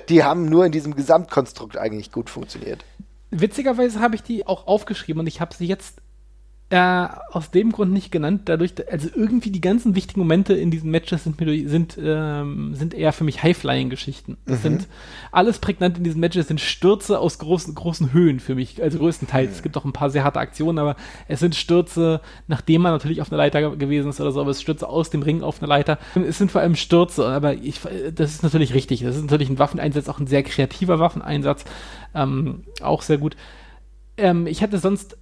Die 0.08 0.24
haben 0.24 0.48
nur 0.48 0.64
in 0.64 0.72
diesem 0.72 0.94
Gesamtkonstrukt 0.94 1.76
eigentlich 1.76 2.12
gut 2.12 2.30
funktioniert. 2.30 2.84
Witzigerweise 3.30 4.00
habe 4.00 4.14
ich 4.14 4.22
die 4.22 4.46
auch 4.46 4.66
aufgeschrieben 4.66 5.20
und 5.20 5.26
ich 5.26 5.40
habe 5.40 5.54
sie 5.54 5.66
jetzt 5.66 5.96
äh, 6.70 7.06
aus 7.30 7.50
dem 7.50 7.72
Grund 7.72 7.92
nicht 7.92 8.10
genannt, 8.10 8.42
dadurch, 8.46 8.72
also 8.90 9.08
irgendwie 9.14 9.50
die 9.50 9.60
ganzen 9.60 9.94
wichtigen 9.94 10.20
Momente 10.20 10.54
in 10.54 10.70
diesen 10.70 10.90
Matches 10.90 11.24
sind, 11.24 11.38
mir, 11.38 11.68
sind, 11.68 11.98
ähm, 12.02 12.74
sind 12.74 12.94
eher 12.94 13.12
für 13.12 13.22
mich 13.22 13.42
High-Flying-Geschichten. 13.42 14.38
Das 14.46 14.60
mhm. 14.60 14.62
sind 14.62 14.88
alles 15.30 15.58
prägnant 15.58 15.98
in 15.98 16.04
diesen 16.04 16.20
Matches 16.20 16.48
sind 16.48 16.60
Stürze 16.60 17.18
aus 17.18 17.38
großen, 17.38 17.74
großen 17.74 18.14
Höhen 18.14 18.40
für 18.40 18.54
mich, 18.54 18.82
also 18.82 18.98
größtenteils. 18.98 19.50
Mhm. 19.50 19.56
Es 19.56 19.62
gibt 19.62 19.76
auch 19.76 19.84
ein 19.84 19.92
paar 19.92 20.08
sehr 20.08 20.24
harte 20.24 20.40
Aktionen, 20.40 20.78
aber 20.78 20.96
es 21.28 21.40
sind 21.40 21.54
Stürze, 21.54 22.22
nachdem 22.48 22.80
man 22.80 22.92
natürlich 22.92 23.20
auf 23.20 23.30
einer 23.30 23.38
Leiter 23.38 23.76
gewesen 23.76 24.08
ist 24.08 24.20
oder 24.20 24.32
so, 24.32 24.40
aber 24.40 24.50
es 24.50 24.62
Stürze 24.62 24.88
aus 24.88 25.10
dem 25.10 25.22
Ring 25.22 25.42
auf 25.42 25.60
eine 25.60 25.68
Leiter. 25.68 25.98
Es 26.26 26.38
sind 26.38 26.50
vor 26.50 26.62
allem 26.62 26.76
Stürze, 26.76 27.26
aber 27.26 27.54
ich, 27.54 27.80
das 28.14 28.32
ist 28.32 28.42
natürlich 28.42 28.72
richtig. 28.72 29.02
Das 29.02 29.16
ist 29.16 29.22
natürlich 29.22 29.50
ein 29.50 29.58
Waffeneinsatz, 29.58 30.08
auch 30.08 30.18
ein 30.18 30.26
sehr 30.26 30.42
kreativer 30.42 30.98
Waffeneinsatz, 30.98 31.66
ähm, 32.14 32.64
auch 32.80 33.02
sehr 33.02 33.18
gut. 33.18 33.36
Ähm, 34.16 34.46
ich 34.46 34.62
hatte 34.62 34.78
sonst 34.78 35.18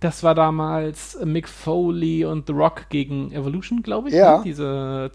das 0.00 0.22
war 0.22 0.34
damals 0.34 1.18
Mick 1.24 1.48
Foley 1.48 2.24
und 2.24 2.46
The 2.46 2.52
Rock 2.52 2.88
gegen 2.90 3.32
Evolution, 3.32 3.82
glaube 3.82 4.08
ich. 4.08 4.14
Ja. 4.14 4.38
Ne? 4.38 4.44
Diese 4.44 5.10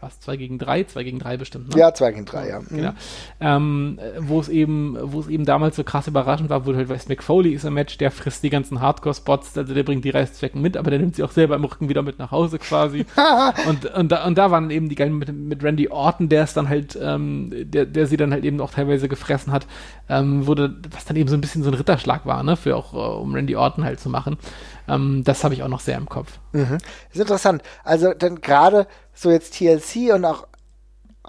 was, 0.00 0.20
2 0.20 0.36
gegen 0.36 0.58
3, 0.58 0.84
2 0.84 1.04
gegen 1.04 1.18
3 1.18 1.36
bestimmt, 1.36 1.74
ne? 1.74 1.80
Ja, 1.80 1.94
2 1.94 2.12
gegen 2.12 2.24
3, 2.24 2.48
ja. 2.48 2.58
Genau. 2.68 2.90
Mhm. 2.90 2.96
Ähm, 3.40 3.98
wo 4.18 4.40
es 4.40 4.48
eben, 4.48 4.96
wo 5.00 5.20
es 5.20 5.28
eben 5.28 5.44
damals 5.44 5.76
so 5.76 5.84
krass 5.84 6.06
überraschend 6.06 6.50
war, 6.50 6.66
wo 6.66 6.74
halt 6.74 6.88
weißt, 6.88 7.08
Mick 7.08 7.22
Foley 7.22 7.52
ist 7.52 7.64
ein 7.64 7.74
Match, 7.74 7.98
der 7.98 8.10
frisst 8.10 8.42
die 8.42 8.50
ganzen 8.50 8.80
Hardcore-Spots, 8.80 9.56
also 9.58 9.74
der 9.74 9.82
bringt 9.82 10.04
die 10.04 10.10
Reißzwecken 10.10 10.60
mit, 10.60 10.76
aber 10.76 10.90
der 10.90 11.00
nimmt 11.00 11.16
sie 11.16 11.22
auch 11.22 11.30
selber 11.30 11.56
im 11.56 11.64
Rücken 11.64 11.88
wieder 11.88 12.02
mit 12.02 12.18
nach 12.18 12.30
Hause 12.30 12.58
quasi. 12.58 13.06
und, 13.68 13.86
und, 13.86 14.12
da, 14.12 14.26
und 14.26 14.38
da 14.38 14.50
waren 14.50 14.70
eben 14.70 14.88
die 14.88 14.94
geilen 14.94 15.18
mit, 15.18 15.32
mit 15.32 15.62
Randy 15.62 15.88
Orton, 15.88 16.28
der 16.28 16.44
es 16.44 16.54
dann 16.54 16.68
halt, 16.68 16.98
ähm, 17.00 17.50
der, 17.52 17.86
der 17.86 18.06
sie 18.06 18.16
dann 18.16 18.32
halt 18.32 18.44
eben 18.44 18.60
auch 18.60 18.70
teilweise 18.70 19.08
gefressen 19.08 19.52
hat, 19.52 19.66
ähm, 20.08 20.46
wurde, 20.46 20.76
was 20.90 21.04
dann 21.04 21.16
eben 21.16 21.28
so 21.28 21.36
ein 21.36 21.40
bisschen 21.40 21.62
so 21.62 21.70
ein 21.70 21.74
Ritterschlag 21.74 22.26
war, 22.26 22.42
ne, 22.42 22.56
für 22.56 22.76
auch, 22.76 22.92
uh, 22.92 23.20
um 23.22 23.34
Randy 23.34 23.56
Orton 23.56 23.84
halt 23.84 24.00
so 24.00 24.10
machen. 24.10 24.38
Ähm, 24.90 25.22
das 25.24 25.44
habe 25.44 25.54
ich 25.54 25.62
auch 25.62 25.68
noch 25.68 25.80
sehr 25.80 25.96
im 25.96 26.08
Kopf. 26.08 26.38
Mhm. 26.52 26.78
Ist 27.12 27.20
interessant. 27.20 27.62
Also, 27.84 28.12
denn 28.12 28.40
gerade 28.40 28.86
so 29.14 29.30
jetzt 29.30 29.54
TLC 29.56 30.12
und 30.12 30.24
auch 30.24 30.46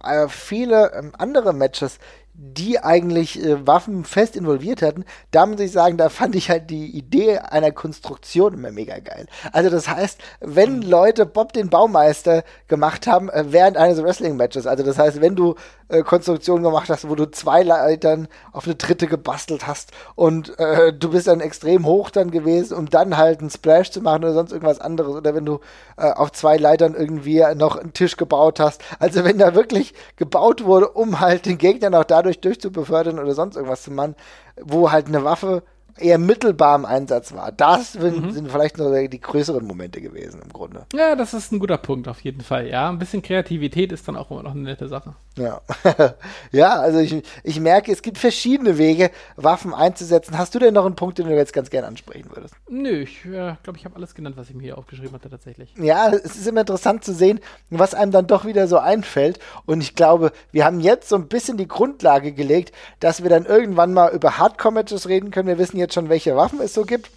äh, 0.04 0.28
viele 0.28 0.92
ähm, 0.94 1.14
andere 1.18 1.54
Matches, 1.54 2.00
die 2.44 2.80
eigentlich 2.80 3.44
äh, 3.44 3.68
Waffen 3.68 4.04
fest 4.04 4.36
involviert 4.36 4.82
hatten, 4.82 5.06
da 5.30 5.46
muss 5.46 5.60
ich 5.60 5.72
sagen, 5.72 5.98
da 5.98 6.10
fand 6.10 6.36
ich 6.36 6.50
halt 6.50 6.72
die 6.72 6.88
Idee 6.90 7.38
einer 7.38 7.72
Konstruktion 7.72 8.56
immer 8.56 8.72
mega 8.72 8.98
geil. 8.98 9.28
Also 9.52 9.70
das 9.70 9.88
heißt, 9.88 10.20
wenn 10.40 10.78
mhm. 10.78 10.82
Leute 10.82 11.28
Bob 11.28 11.54
den 11.54 11.70
Baumeister 11.70 12.44
gemacht 12.68 13.06
haben 13.06 13.30
äh, 13.30 13.46
während 13.50 13.78
eines 13.78 14.02
Wrestling-Matches, 14.02 14.66
also 14.66 14.84
das 14.84 14.98
heißt, 14.98 15.22
wenn 15.22 15.36
du 15.36 15.54
äh, 15.92 16.02
Konstruktion 16.02 16.64
gemacht 16.64 16.90
hast, 16.90 17.08
wo 17.08 17.16
du 17.16 17.30
zwei 17.30 17.62
Leitern 17.62 18.28
auf 18.54 18.66
eine 18.66 18.76
dritte 18.76 19.08
gebastelt 19.08 19.68
hast 19.68 19.92
und 20.16 20.58
äh, 20.58 20.94
du 20.94 21.12
bist 21.12 21.28
dann 21.28 21.42
extrem 21.42 21.86
hoch 21.86 22.10
dann 22.10 22.32
gewesen, 22.32 22.76
um 22.76 22.90
dann 22.90 23.18
halt 23.18 23.42
einen 23.42 23.50
Splash 23.50 23.92
zu 23.92 24.02
machen 24.02 24.24
oder 24.24 24.34
sonst 24.34 24.52
irgendwas 24.52 24.80
anderes 24.80 25.16
oder 25.16 25.36
wenn 25.36 25.46
du 25.46 25.60
äh, 25.98 26.10
auf 26.12 26.32
zwei 26.32 26.58
Leitern 26.58 26.96
irgendwie 26.96 27.44
noch 27.56 27.76
einen 27.76 27.94
Tisch 27.94 28.18
gebaut 28.18 28.60
hast. 28.60 28.82
Also 29.00 29.24
wenn 29.26 29.38
da 29.38 29.54
wirklich 29.54 29.94
gebaut 30.16 30.64
wurde, 30.64 30.90
um 30.90 31.20
halt 31.20 31.46
den 31.46 31.58
Gegner 31.58 31.90
noch 31.90 32.06
dadurch 32.06 32.31
durchzubefördern 32.40 33.20
oder 33.20 33.34
sonst 33.34 33.56
irgendwas 33.56 33.84
zu 33.84 33.92
machen, 33.92 34.16
wo 34.62 34.92
halt 34.92 35.08
eine 35.08 35.24
Waffe 35.24 35.64
eher 35.98 36.18
mittelbar 36.18 36.76
im 36.76 36.86
Einsatz 36.86 37.34
war. 37.34 37.52
Das 37.52 37.96
mhm. 37.96 38.32
sind 38.32 38.52
vielleicht 38.52 38.78
noch 38.78 38.92
die 38.92 39.22
größeren 39.22 39.66
Momente 39.66 40.02
gewesen 40.02 40.42
im 40.44 40.52
Grunde. 40.52 40.86
Ja, 40.94 41.16
das 41.16 41.34
ist 41.34 41.52
ein 41.52 41.60
guter 41.60 41.78
Punkt 41.78 42.08
auf 42.08 42.22
jeden 42.22 42.42
Fall. 42.42 42.68
Ja, 42.68 42.90
ein 42.90 43.00
bisschen 43.00 43.22
Kreativität 43.22 43.92
ist 43.92 44.08
dann 44.08 44.16
auch 44.16 44.32
immer 44.32 44.44
noch 44.44 44.52
eine 44.52 44.64
nette 44.64 44.88
Sache. 44.88 45.16
Ja, 45.38 45.62
ja 46.52 46.74
also 46.74 47.00
ich, 47.00 47.24
ich 47.44 47.60
merke, 47.60 47.92
es 47.92 48.02
gibt 48.02 48.18
verschiedene 48.18 48.78
Wege, 48.78 49.12
Waffen 49.38 49.74
einzusetzen. 49.74 50.38
Hast 50.38 50.54
du 50.54 50.60
denn 50.60 50.74
noch 50.74 50.86
einen 50.86 50.96
Punkt, 50.96 51.20
den 51.20 51.28
du 51.28 51.36
jetzt 51.36 51.54
ganz 51.54 51.70
gerne 51.70 51.88
ansprechen 51.88 52.30
würdest? 52.34 52.54
Nö, 52.70 53.02
ich 53.02 53.26
äh, 53.26 53.56
glaube, 53.64 53.78
ich 53.78 53.86
habe 53.86 53.96
alles 53.96 54.14
genannt, 54.14 54.36
was 54.38 54.50
ich 54.50 54.56
mir 54.56 54.64
hier 54.64 54.78
aufgeschrieben 54.78 55.14
hatte 55.14 55.30
tatsächlich. 55.30 55.74
Ja, 55.78 56.10
es 56.10 56.36
ist 56.36 56.48
immer 56.48 56.62
interessant 56.62 57.04
zu 57.04 57.14
sehen, 57.14 57.40
was 57.70 57.94
einem 57.94 58.12
dann 58.12 58.28
doch 58.28 58.46
wieder 58.46 58.68
so 58.68 58.78
einfällt. 58.78 59.40
Und 59.66 59.82
ich 59.82 59.96
glaube, 59.96 60.32
wir 60.52 60.66
haben 60.66 60.80
jetzt 60.80 61.08
so 61.08 61.16
ein 61.16 61.28
bisschen 61.28 61.58
die 61.58 61.68
Grundlage 61.68 62.34
gelegt, 62.34 62.74
dass 63.00 63.24
wir 63.24 63.30
dann 63.30 63.46
irgendwann 63.46 63.94
mal 63.94 64.14
über 64.14 64.38
Hardcore-Matches 64.38 65.08
reden 65.08 65.32
können. 65.32 65.48
Wir 65.48 65.58
wissen 65.58 65.78
jetzt 65.82 65.94
schon, 65.94 66.10
welche 66.10 66.36
Waffen 66.36 66.62
es 66.62 66.74
so 66.74 66.84
gibt. 66.84 67.10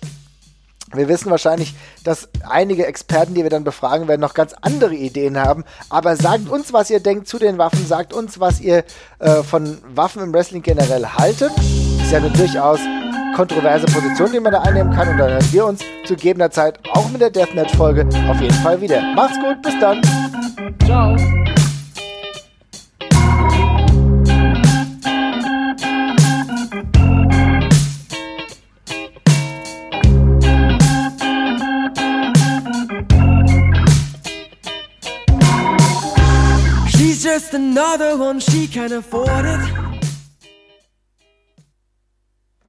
Wir 0.92 1.08
wissen 1.08 1.30
wahrscheinlich, 1.30 1.74
dass 2.04 2.28
einige 2.48 2.86
Experten, 2.86 3.34
die 3.34 3.42
wir 3.42 3.50
dann 3.50 3.64
befragen 3.64 4.06
werden, 4.06 4.20
noch 4.20 4.34
ganz 4.34 4.54
andere 4.60 4.94
Ideen 4.94 5.38
haben. 5.38 5.64
Aber 5.90 6.16
sagt 6.16 6.48
uns, 6.48 6.72
was 6.72 6.90
ihr 6.90 7.00
denkt 7.00 7.26
zu 7.26 7.38
den 7.38 7.58
Waffen. 7.58 7.86
Sagt 7.86 8.12
uns, 8.12 8.38
was 8.38 8.60
ihr 8.60 8.84
äh, 9.18 9.42
von 9.42 9.78
Waffen 9.94 10.22
im 10.22 10.32
Wrestling 10.32 10.62
generell 10.62 11.06
haltet. 11.06 11.50
Ist 12.02 12.12
ja 12.12 12.18
eine 12.18 12.30
durchaus 12.30 12.80
kontroverse 13.34 13.86
Position, 13.86 14.30
die 14.32 14.40
man 14.40 14.52
da 14.52 14.60
einnehmen 14.60 14.92
kann. 14.94 15.08
Und 15.08 15.18
dann 15.18 15.32
hören 15.32 15.52
wir 15.52 15.66
uns 15.66 15.80
zu 16.04 16.14
gegebener 16.14 16.50
Zeit 16.50 16.78
auch 16.92 17.08
mit 17.10 17.20
der 17.20 17.30
Deathmatch-Folge 17.30 18.08
auf 18.28 18.40
jeden 18.40 18.54
Fall 18.54 18.80
wieder. 18.80 19.00
Macht's 19.14 19.38
gut, 19.40 19.60
bis 19.62 19.78
dann. 19.80 20.00
Ciao. 20.84 21.16
Another 37.54 38.16
one 38.16 38.40
she 38.40 38.66
can 38.66 38.92
afford 38.92 39.44
it. 39.44 39.93